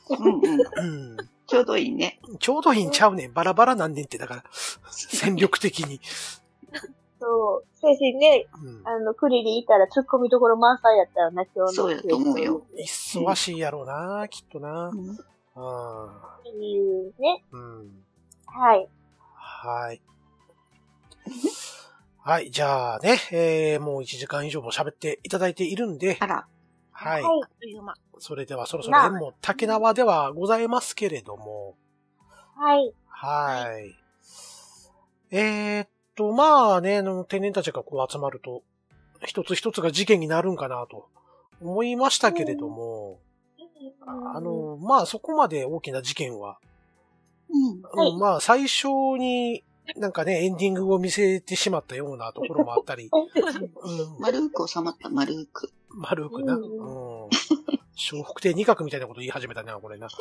[0.10, 1.14] うんうん。
[1.14, 1.18] うん。
[1.48, 2.19] ちょうどいいね。
[2.40, 3.34] ちょうどいいんちゃうねん。
[3.34, 4.44] バラバラなんねんって、だから、
[4.90, 5.99] 戦力的に。
[7.19, 7.65] そう。
[7.80, 8.88] 先生ね、うん。
[8.88, 11.68] あの、クリリいたら突っ込みどころ満載やったよな、今日の。
[11.69, 12.61] そうやと思うよ。
[12.77, 14.90] 忙しいやろうな、きっとな。
[14.90, 15.18] うん
[15.61, 17.44] あっていうね。
[17.52, 18.03] うん。
[18.45, 18.88] はい。
[19.36, 20.02] はい。
[22.22, 26.48] はい、じゃあね、えー、もう1時間以上も喋っていただいているんで、あら。
[27.02, 27.24] はい。
[27.24, 27.94] という間。
[28.18, 31.78] それではそろそろ縁も竹縄ではございますけれども、
[32.58, 32.94] はい。
[33.08, 33.96] はい。
[35.32, 38.64] えー、っと、まあね、あの、天然たちがこう集まると、
[39.26, 41.08] 一つ一つが事件になるんかなと
[41.62, 43.22] 思いましたけれども、
[44.06, 46.60] あの、まあそこまで大きな事件は、
[47.50, 47.82] うん。
[47.82, 49.64] はいうんまあ最初に
[49.96, 55.72] なんかね、エンディングを見せてしまったようなところもあったり、 うん、丸く収まった、丸く。
[55.91, 57.30] 丸くな、ううんん。
[58.11, 60.07] 笑福亭二角みたいなこと言い始めたな、これな。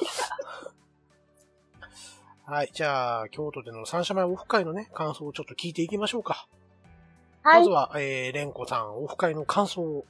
[2.44, 2.70] はい。
[2.72, 6.48] じゃあ、京都での三社前オフ会のね、感想をちょっと聞いていきましょうか。
[7.42, 7.70] はいまず。
[7.70, 10.06] は、えー、レンコさん、オフ会の感想を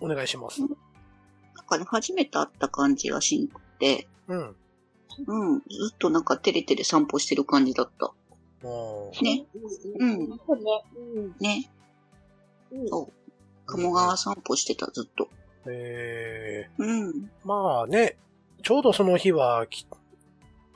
[0.00, 0.60] お願いします。
[0.60, 0.68] なん
[1.66, 4.56] かね、初めて会った感じがしんくて、うん。
[5.26, 5.60] うん。
[5.60, 5.64] ず
[5.94, 8.12] っとなんかテレテレ散歩してる感じだった。
[9.22, 9.46] ね。
[9.98, 10.38] うん。
[10.46, 10.84] そうね。
[11.14, 11.36] うん。
[11.40, 11.70] ね。
[12.70, 12.88] うん。
[12.88, 13.12] そう。
[13.68, 15.28] 鴨川散歩してた、ずっと。
[15.66, 17.10] えうん。
[17.10, 17.12] ー、
[17.44, 18.16] まあね、
[18.62, 19.86] ちょうどその日はき、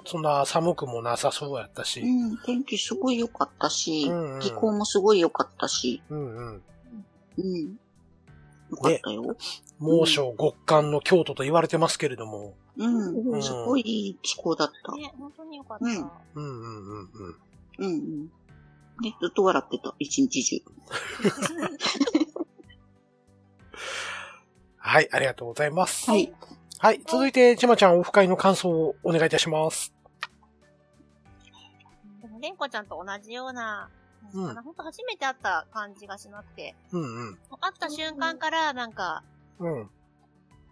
[0.04, 2.38] そんな寒くもなさそうやったし、うん。
[2.44, 6.62] 天気すごい良かったし、うんうん気候もすごい良かったし、うんうん。
[7.38, 7.78] うん。
[8.70, 9.36] 良かったよ。
[9.78, 13.32] 猛暑極寒の京都と言われてますけれども、うん。
[13.32, 14.92] うんすごいいい気候だった。
[14.92, 15.84] ね、本当によかった。
[15.84, 16.04] うんうん
[16.34, 17.36] うんうんうん。
[17.78, 18.26] うんうん。
[19.02, 20.62] で、ずっと笑ってた、一日中。
[24.84, 26.10] はい、ありがとうございます。
[26.10, 26.32] はい。
[26.78, 29.94] はい、続いて、ちまちゃんオフ会の感想をお願いいたします。
[32.20, 33.88] でも、レンコちゃんと同じような、
[34.34, 37.38] うんなんかなほんと初めて会った感じがしなくて、うんうん。
[37.60, 39.22] 会った瞬間から、なんか、
[39.60, 39.90] うん。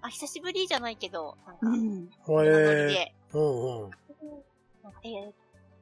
[0.02, 2.10] あ、久しぶりじゃないけど、なんか、うん。
[2.26, 3.14] ノリへで、え。
[3.32, 3.90] うんうん。
[4.82, 5.32] なんかえー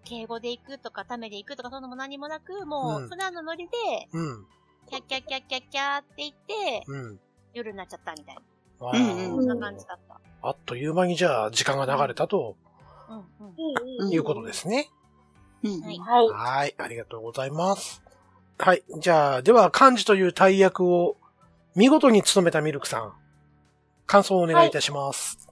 [0.04, 3.72] 敬語で行くとか、ためで行くとか、そういうのも何もなく、もうんう、普段のノリで、
[4.12, 4.46] うん。
[4.88, 7.20] キャッキャッキャッキャッキャーって言って、うん。
[7.58, 8.42] 夜になっちゃったみたいな。
[8.80, 10.20] あうんーうんそんな感じだった。
[10.42, 12.56] あっという間にじゃあ時間が流れたと。
[14.10, 14.88] いうことですね。
[15.64, 15.80] うん。
[15.80, 16.28] はいはい。
[16.28, 18.02] はい、ありがとうございます。
[18.58, 21.16] はい、じゃあ、では、漢字という大役を
[21.74, 23.12] 見事に務めたミルクさん、
[24.06, 25.48] 感想をお願いいたします。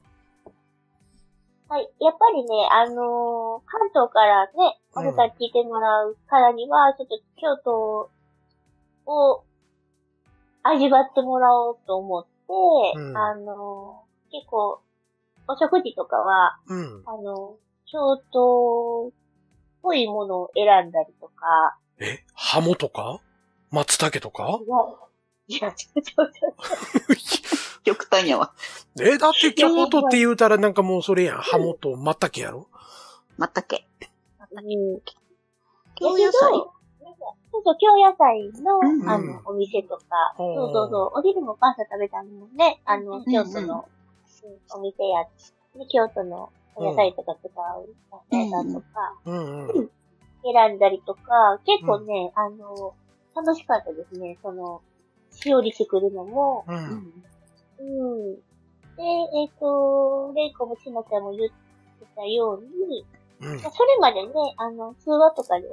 [1.69, 1.89] はい。
[2.01, 4.53] やっぱりね、あのー関東からね、
[4.95, 8.11] おうん二人聞いてもらうからには、ちょっと京都
[9.07, 9.45] を
[10.69, 12.31] 味わってもらおうと思って、
[12.97, 14.81] うんあのー結構、
[15.49, 17.03] お食事とかは、うん。
[17.07, 17.57] あの、
[17.91, 19.13] 京都っ
[19.83, 23.21] ぽいものを選んだりとか、えハモとか？
[23.71, 24.61] 松茸とか？
[25.49, 26.55] いや、いや、ちょ、ちょ、ちょ、
[27.85, 28.53] 極端やわ。
[29.01, 31.39] え、だって京都って言うたらなんかもうそれやん。
[31.39, 32.67] ハモと松茸やろ？
[33.39, 33.87] まったけ。
[34.51, 35.01] うん。
[35.95, 36.53] 京野菜
[37.53, 40.03] そうそう、京野菜の、うんあの、お店とか、
[40.39, 40.43] う。
[40.43, 43.97] んそうそうそう、お昼もパンサ食べたのもね、あの、ん京都の、うん
[44.75, 45.25] お店や、
[45.75, 47.89] ね、京都のお野菜とか使う
[48.31, 48.87] 野菜さんとか、
[49.25, 49.91] うんうん。
[50.43, 50.79] 選ん。
[50.79, 52.95] だりとか、結構ね、あの、
[53.35, 54.83] 楽しかったですね、その、
[55.31, 56.73] しおりしてくるのも、う。
[56.73, 56.79] うん。
[56.79, 57.27] ん。
[57.79, 58.35] うん。
[58.37, 61.23] で、えっ、と、レイコもしまちゃん。
[61.23, 63.05] も言ってたように、
[63.41, 63.59] うん。
[63.59, 65.67] それまでね、あの、通話とかで、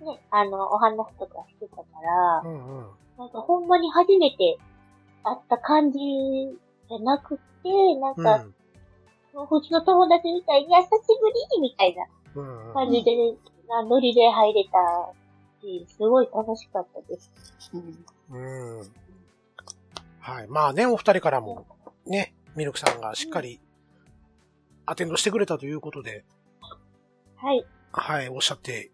[0.00, 2.86] ね、あの、お話とかしてたから、うんうん。
[3.18, 4.58] なんかほんまに初めて
[5.22, 7.40] 会った感じじゃなくて、
[8.00, 8.44] なんうか、
[9.34, 10.88] う普通の友達みたいに、久し
[11.20, 12.04] ぶりみたいな
[12.34, 13.16] うん感じで、
[13.68, 15.12] なノリで入れた
[15.60, 17.32] し、すごい楽しかったです。
[18.30, 18.78] うん。
[18.78, 18.92] うん。
[20.20, 20.46] はい。
[20.48, 21.66] まあね、お二人からも、
[22.06, 23.60] ね、ミルクさんがしっかり
[24.86, 26.24] アテンドしてくれたということで、
[27.36, 27.66] はい。
[27.92, 28.90] はい、おっしゃって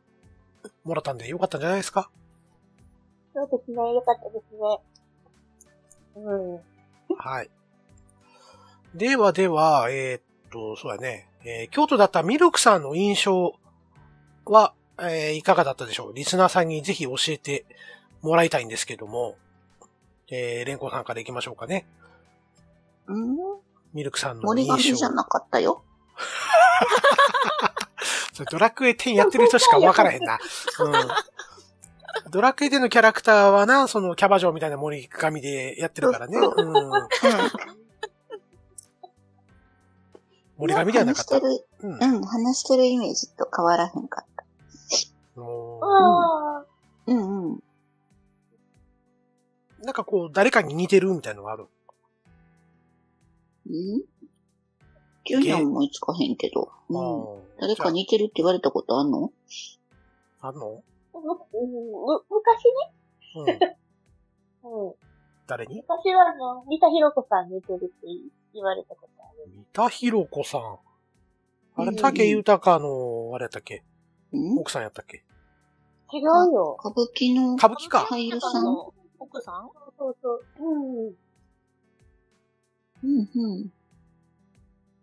[0.84, 2.10] もらったんでよかったんじゃないですか？
[3.34, 3.76] そうですね。
[3.76, 6.22] よかったですね。
[6.26, 6.34] う
[7.14, 7.16] ん。
[7.16, 7.50] はい。
[8.94, 13.54] ではでは、えーっと、そうやね、えー京都だったミルクさんの印象
[14.44, 16.14] は、えーいかがだったでしょう？
[16.14, 17.64] リスナーさんにぜひ教えて
[18.20, 19.36] もらいたいんですけども、
[20.30, 21.86] えー、レンコさんから行きましょうかね。
[23.06, 23.36] うん？
[23.94, 24.74] ミルクさんの森印象。
[24.82, 25.82] 神じゃなかったよ。
[28.32, 30.38] それドラクエ10やってる人しか分からへんな。
[30.80, 30.92] うん。
[32.30, 36.38] ドラクエ10のキャラクターはな、そのキャバ嬢みたいな森神でやってるからね。
[36.38, 36.76] うん。
[36.76, 36.90] うん。
[40.56, 41.40] 森神ではなかった。
[41.40, 45.40] 話してる、うんうん、話してるイメージと変わらへんかった。
[45.40, 46.66] もああ、
[47.06, 47.54] うんうん。
[47.54, 47.62] う
[49.80, 51.66] なんかこう、誰かに似てるみたいなのがある？
[55.30, 56.70] うん急には思いつかへんけど。
[56.88, 57.58] うん。
[57.60, 59.30] 誰か似てるって言われたことあんの？
[60.40, 60.82] あんの？
[61.14, 62.64] む、う昔
[63.46, 63.60] ね。
[64.64, 64.72] うん。
[64.88, 64.94] うん。
[65.46, 65.76] 誰に？
[65.76, 68.06] 昔はあの、三田寛子さんに似てるって
[68.52, 69.48] 言われたことある。
[69.54, 70.78] 三田寛子さん。
[71.76, 73.84] あれ、うん竹豊の、あれやったっけ？
[74.32, 74.58] うん？
[74.58, 75.22] 奥さんやったっけ？
[76.12, 76.22] 違う
[76.52, 76.76] よ。
[76.80, 78.00] 歌舞伎の歌舞伎か。
[78.10, 78.64] 俳優さん？
[78.64, 79.70] の奥さん？
[79.96, 80.44] そうそう。
[80.58, 81.16] うん。
[83.04, 83.72] うんうん。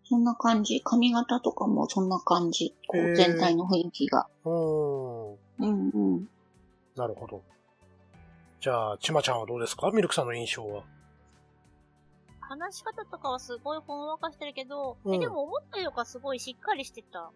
[0.10, 0.82] そんな感じ。
[0.84, 2.76] 髪型とかもそんな感じ。
[2.88, 4.28] こう全体の雰囲気が。
[4.44, 5.34] うーん。
[5.34, 6.30] うんうん。
[6.96, 7.44] なるほど。
[8.60, 9.92] じゃあ、ちまちゃんはどうですか？
[9.92, 10.84] ミルクさんの印象は。
[12.42, 17.32] 話し方とかはすごいほんわかしてるけど、うんえ、でも思ったよりかすごいしっかりしてたなっ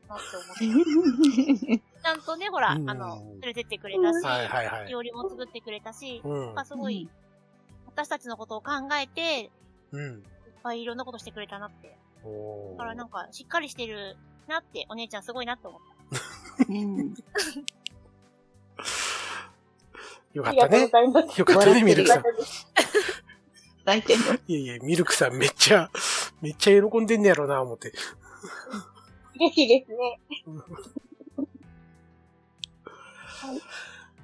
[0.57, 1.77] て思って。
[2.03, 4.89] ちゃんとね、ほら、あうんの、連れてってくれたし、はいはいはい。
[4.89, 6.65] 料理も作ってくれたし、うんまあ。
[6.65, 7.07] すごい、
[7.85, 9.49] 私たちのことを考えて、いっ
[9.91, 10.23] うん。
[10.63, 11.95] ぱいいろんなことしてくれたなって。
[12.23, 14.15] おだからなんか、しっかりしてる
[14.47, 15.81] なって、お姉ちゃんすごいなって思っ
[16.69, 17.13] うん。
[20.33, 20.89] よかったね。
[21.37, 22.23] よかったね、ミルクさん。
[23.85, 24.33] 泣いてんの？
[24.47, 25.91] いやいや、ミルクさんめっちゃ、
[26.41, 27.93] めっちゃ喜んでんねやろな、思って。
[29.35, 30.19] 嬉しいですね。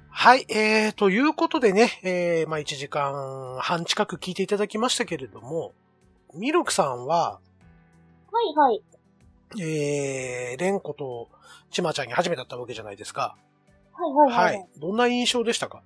[0.08, 5.72] はい、えー、ということでね、えー、まあ1時間半近く聞いていただきましたけれども、
[6.34, 7.40] ミルクさんは、
[8.40, 8.82] はいはい。
[9.60, 11.28] えー、レンコと
[11.70, 13.36] ちまちゃんに初めてだったわけじゃないですか。
[13.92, 14.42] はいはいは。
[14.44, 14.80] はいい。
[14.80, 15.82] どんな印象でしたか？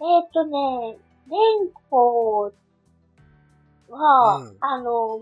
[0.00, 0.96] えーっとね、
[1.28, 1.36] レ
[1.66, 2.52] ンコ
[3.90, 5.20] は、うんあの、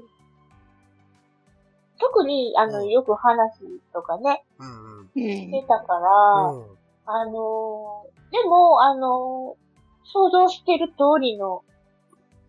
[1.98, 3.58] 特に、あの、うんよく話
[3.92, 5.00] とかね、うんうん。
[5.00, 6.78] うんしてたから、うん。
[7.06, 9.56] あの、でも、あの、
[10.04, 11.64] 想像してる通りの、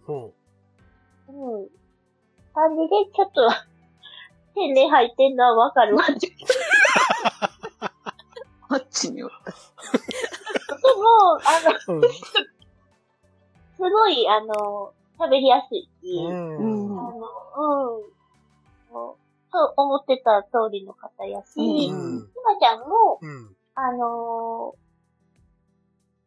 [0.07, 0.33] うん。
[1.29, 1.69] うん、
[2.59, 3.47] 感じで、ちょっと、
[4.53, 6.03] 天然入ってんのはわかるわ。
[8.75, 9.51] っちにおった。
[10.99, 12.01] も、あの、うん。
[12.11, 12.17] す
[13.79, 16.27] ごい、あの、喋りやすいし、う。
[16.27, 18.09] あの、うん。
[19.51, 22.27] そう思ってた通りの方やし、ひうんま
[22.59, 23.55] ちゃんも、うん。
[23.75, 24.89] あのー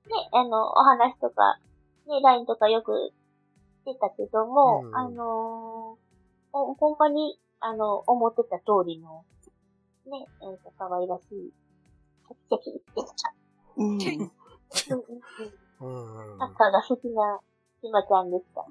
[0.08, 1.58] ね、あの、お話とか、
[2.08, 3.12] ね、LINE とかよく
[3.84, 6.01] してたけども、うんあのー
[6.52, 9.24] ほほんまにあの、思ってた通りの、
[10.06, 11.52] ね、えっ、と、可愛らしい、
[12.26, 13.34] チャキチャキ言ってた。
[13.76, 13.92] うん。
[15.80, 15.88] う
[16.34, 17.40] んサッカーが好きな、
[17.80, 18.66] ひまちゃんでした。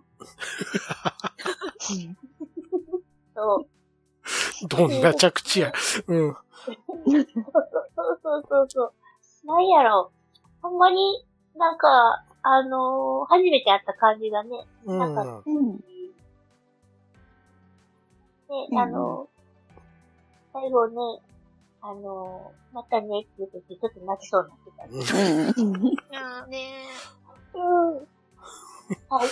[3.34, 3.66] そ
[4.64, 4.68] う。
[4.68, 5.72] どんな着地や。
[6.08, 6.34] うん。
[6.34, 6.44] そう
[7.06, 7.26] そう
[7.96, 8.94] そうそうそう。
[9.46, 10.12] なんやろ。
[10.62, 11.26] ほんまに
[11.56, 11.88] なんか、
[12.44, 15.56] あのー初めて会った感じがね、うんなんかうん。
[15.56, 15.80] ね、うん
[18.78, 19.28] あの
[20.54, 20.96] 最後ね、
[21.82, 26.48] あのまたねって言ってちょっと泣きそうになってた。
[26.48, 26.72] ね
[27.54, 27.94] うん。
[29.10, 29.30] はい。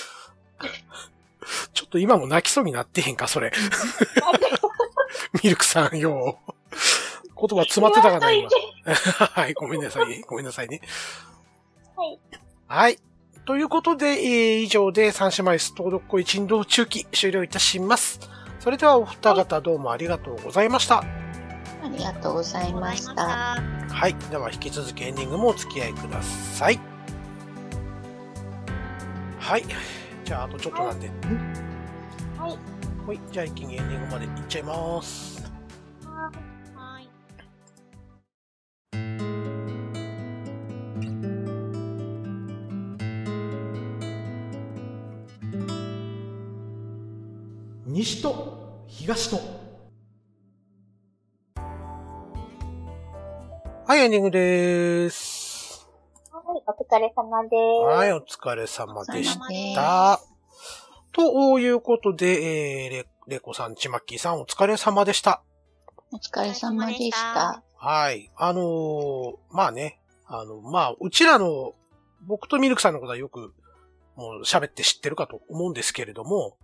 [1.73, 3.51] ちょっと今も泣きそうになってへんか、それ。
[5.43, 6.39] ミルクさんよ。
[7.25, 8.49] 言葉詰まってたかな、今。
[8.87, 10.21] はい、ごめんなさい。
[10.21, 10.81] ごめんなさいね。
[11.95, 12.19] はい。
[12.67, 12.99] はい。
[13.45, 18.19] ということで、えー以上で三姉妹ストードッコイ珍道中期終了いたします。
[18.59, 20.99] それではお二方どうもありがとうございました。
[20.99, 21.05] あ
[21.87, 23.23] りがとうございました。
[23.23, 24.15] はい。
[24.29, 26.79] では引き続きエンディングもお付き合いください。
[29.39, 29.63] はい。
[30.25, 31.09] じゃあ、あとちょっとなんで。
[32.37, 32.57] はい。
[33.07, 33.19] はい。
[33.31, 35.38] じゃあ一気にエンディングまでいっちゃいます。
[47.99, 49.41] 西と東と
[53.85, 55.85] はい、エンディングでーす。
[56.31, 57.97] はい、お疲れ様です。
[57.97, 60.21] はい、お疲れ様でした。
[61.11, 65.43] ということで、えー、レレコさん、ちまっきーさん、お疲れ様でした。
[66.13, 67.61] お疲れ様でした。
[67.75, 68.31] はい。
[68.37, 71.73] あのーまあね、あの、まあ、うちらの、
[72.21, 73.53] 僕とミルクさんのことはよく、
[74.15, 76.55] もう喋って知ってるかと思うんですけれども、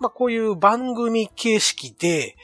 [0.00, 2.36] まあ、こういう番組形式で、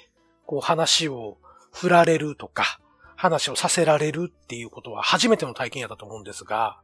[0.45, 1.39] こう話を
[1.73, 2.79] 振られるとか、
[3.17, 6.81] 話をさせられるっていうことは初めての体験やったと思うんですが、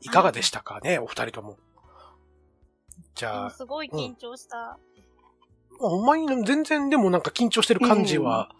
[0.00, 1.56] いかがでしたかね、お二人とも？
[3.14, 4.78] じゃあ、すごい緊張した。
[5.78, 8.50] ほんまに全然でもなんか緊張してる感じは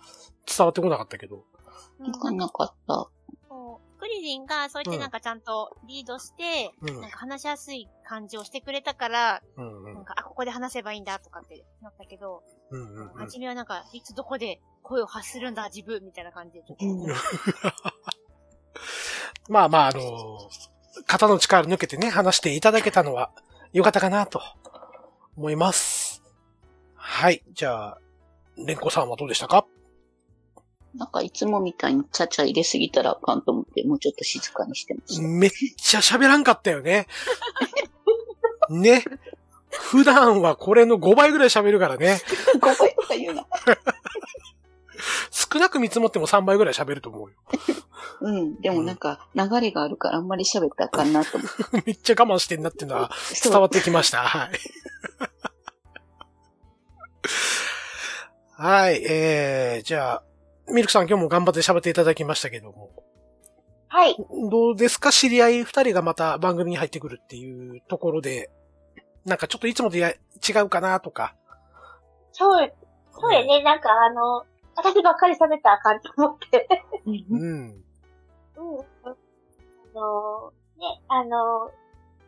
[0.47, 1.37] 伝わってこなかったけど。
[1.37, 1.43] うん
[2.03, 3.11] わかんなかった。
[4.01, 7.01] クリリンがそうやってなんかちゃんとリードして、うん。
[7.03, 9.95] なんか話しやすい感じをしてくれたから、うんうん。
[9.95, 13.09] なんか、あ、ここで話せばいいんだとかってなったけど、うんうんうん。
[13.15, 16.65] 初めはなんか、いつどこで声を発するんだ、自分、みたいな感じで、
[19.51, 20.39] まあまあ、あの
[21.07, 23.31] 肩の力抜けてね、話していただけたのは
[23.73, 24.41] 良かったかなと
[25.37, 26.23] 思います。
[26.95, 27.43] はい。
[27.53, 27.99] じゃあ、
[28.57, 29.67] レンコさんはどうでしたか？
[30.95, 35.23] なんかいつもみたいにちゃちゃ入れすぎたらあかんと思って、もうちょっと静かにしてました。
[35.23, 37.07] めっちゃ喋らんかったよね。
[38.71, 39.05] ね。
[39.71, 42.21] 普段はこれの5倍ぐらい喋るからね。
[42.55, 43.47] 5倍とか言うな。
[45.31, 47.37] 少なく見積もっても3倍ぐらい喋ると思うよ。
[48.21, 48.61] うん。
[48.61, 51.83] でもなんか流れがあるからあんまり喋ったらあかんなと思って。
[51.87, 53.11] めっちゃ我慢してんなっていうのは
[53.43, 54.19] 伝わってきました。
[54.23, 54.51] はい。
[58.57, 60.23] はい、えー、じゃあ、
[60.73, 62.91] ミルクさん今日も頑張って喋っていただきましたけども。
[63.89, 64.17] はい。
[64.51, 65.11] どうですか？
[65.11, 68.51] 知り合い二人がまた番組に入ってくるっていうところで、
[69.25, 70.17] なんかちょっといつもとや違
[70.65, 71.35] うかなとか。
[72.33, 72.73] そう、
[73.13, 73.63] そうやね。
[73.63, 74.45] なんかあの、
[74.77, 76.69] 私ばっかり喋ったらあかんと思って。
[77.05, 77.15] うん。
[77.35, 77.85] うん。
[79.03, 79.15] あ
[79.95, 81.73] の、ね、あの、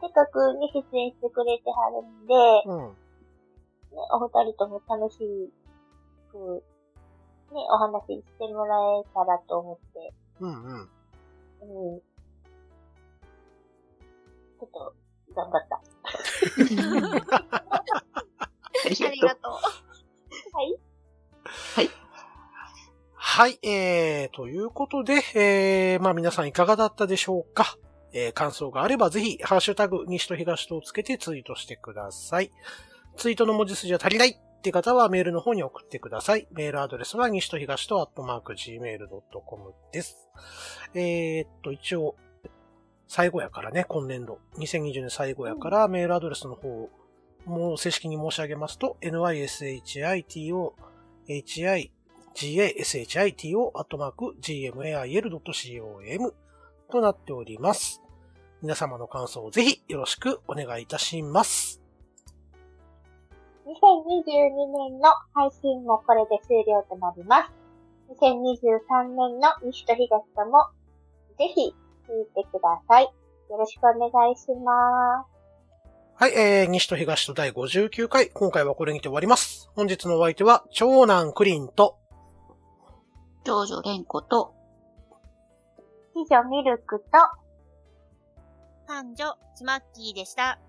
[0.01, 2.97] せっかくに出演してくれてはるんで、ね、うん。
[4.11, 5.19] お二人とも楽し
[6.33, 6.63] く、ね、
[7.61, 10.81] お話ししてもらえたらと思って、うんうん。
[10.81, 12.01] うん。
[12.01, 14.95] ちょっと、
[15.35, 15.81] 頑張った。
[18.85, 19.53] ありがとう。
[23.15, 27.79] はい、えー、ということで、えー、まあ皆さんいかがだったでしょうか？
[28.13, 32.51] えー、感想があればぜひ、ハッシュタグ、西と東とをつけてツイートしてください。
[33.17, 36.47] ツイートの文字数じゃ足りないって方はメールの方に送ってください。
[36.53, 40.29] メールアドレスは西と東とアットマーク gmail.com です。
[40.95, 42.15] えー、っと、一応、
[43.09, 44.39] 最後やからね、今年度。
[44.59, 46.91] 2020年最後やから、メールアドレスの方、
[47.45, 50.71] もう正式に申し上げますと、nyshito,
[51.27, 51.91] hi,
[52.33, 56.35] gashito, アットマーク gmail.com
[56.89, 58.01] となっております。
[58.63, 61.82] 皆様の感想をぜひよろしくお願いいたします。
[63.83, 67.51] 2022年の配信もこれで終了となります。
[68.23, 70.69] 2023年の西と東とも、
[71.37, 71.75] ぜひ
[72.09, 73.05] 聞いてください。
[73.51, 75.33] よろしくお願いします。
[76.15, 79.69] はい、えー、西と東と第59回、今回はこれにて終わります。
[79.75, 81.99] 本日のお相手は、長男クリンと、
[83.43, 84.55] 長女蓮子と、
[86.15, 87.05] 以上ミルクと、
[88.87, 90.61] 三女、ちまっきーでした。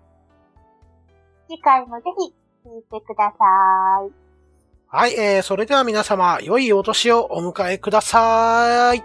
[1.46, 3.44] 次回もぜひ聞いてくださ
[4.08, 4.10] い。
[4.88, 9.02] はい、えー、それでは皆様、良いお年をお迎えください。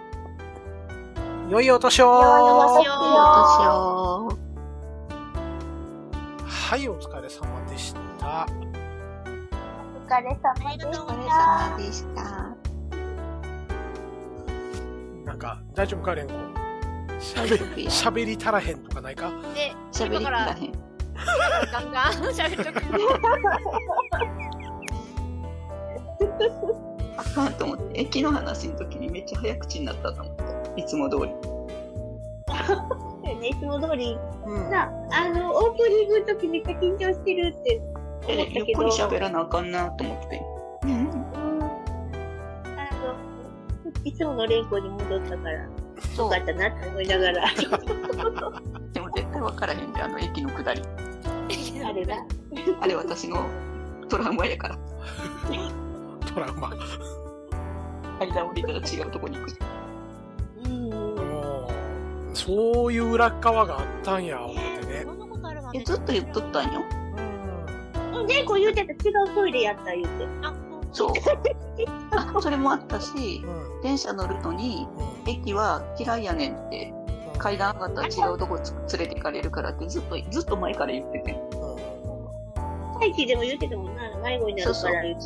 [1.50, 2.24] 良いお年を良いお
[2.78, 2.88] 年
[3.68, 4.28] を。
[6.46, 8.46] はい、お疲れ様でした。
[8.46, 11.34] お疲れ様でしお疲れた。
[11.68, 12.22] 様でした。
[15.26, 16.32] なんか、大丈夫か、レンコ。
[17.18, 19.30] 喋り足らへんとかないか？
[19.54, 20.89] で、喋りき今からら、へん。
[21.72, 22.80] ガンガン喋っとく。
[27.16, 30.36] あかんと思って、駅の話の時にめっちゃ早口になったと思っ
[30.74, 30.80] て。
[30.80, 31.60] いつも通り。
[33.40, 34.70] ね、いつも通り、うん。
[34.70, 40.42] な、あの、オープニングの時めっちゃ緊張してるって思ったえゆっけど、くり喋らなあかんなと思って。
[40.82, 40.90] うん。
[40.90, 41.08] うん
[41.62, 41.66] あ
[43.02, 43.14] の、
[44.04, 45.68] いつもの連行に戻ったから、よ
[46.14, 46.38] そうか。
[46.38, 47.48] ったなって思いながら、
[48.92, 50.82] でも絶対分からへんで、あの駅の下り。
[51.84, 52.14] あれだ。
[52.80, 53.46] あれ私の
[54.08, 54.78] トラウマやから。
[56.26, 56.70] トラウマ。
[58.20, 59.58] 間降りたら違うとこに行く。
[60.64, 60.90] うん。
[60.90, 61.68] も
[62.32, 65.02] うそういう裏側があったんや、思ってね。
[65.04, 65.84] そんなことあるなんえ、て。
[65.86, 66.82] ずっと言っとったんよ。
[68.12, 68.26] うん。
[68.26, 70.28] 言うてた違うトイレやった言うて。
[70.42, 70.54] あ、
[70.92, 71.12] そう。
[72.12, 73.82] あ、それもあったし、うん。
[73.82, 74.86] 電車乗るのに、
[75.24, 75.30] うん。
[75.30, 76.92] 駅は嫌いやねんって、
[77.40, 81.36] 階段上がったら違うとこつ連れて行かれるからってずっと、ずっと前から言ってて。
[83.00, 85.20] 最近でも言うてたもんな、迷子になるから言うて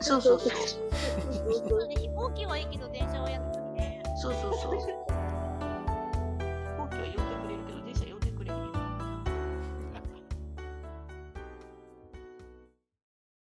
[0.00, 0.50] そうそうそう。
[0.50, 4.02] そうそうそうね、飛行機はいいけど電車は嫌だったね。
[4.16, 5.17] そうそうそう。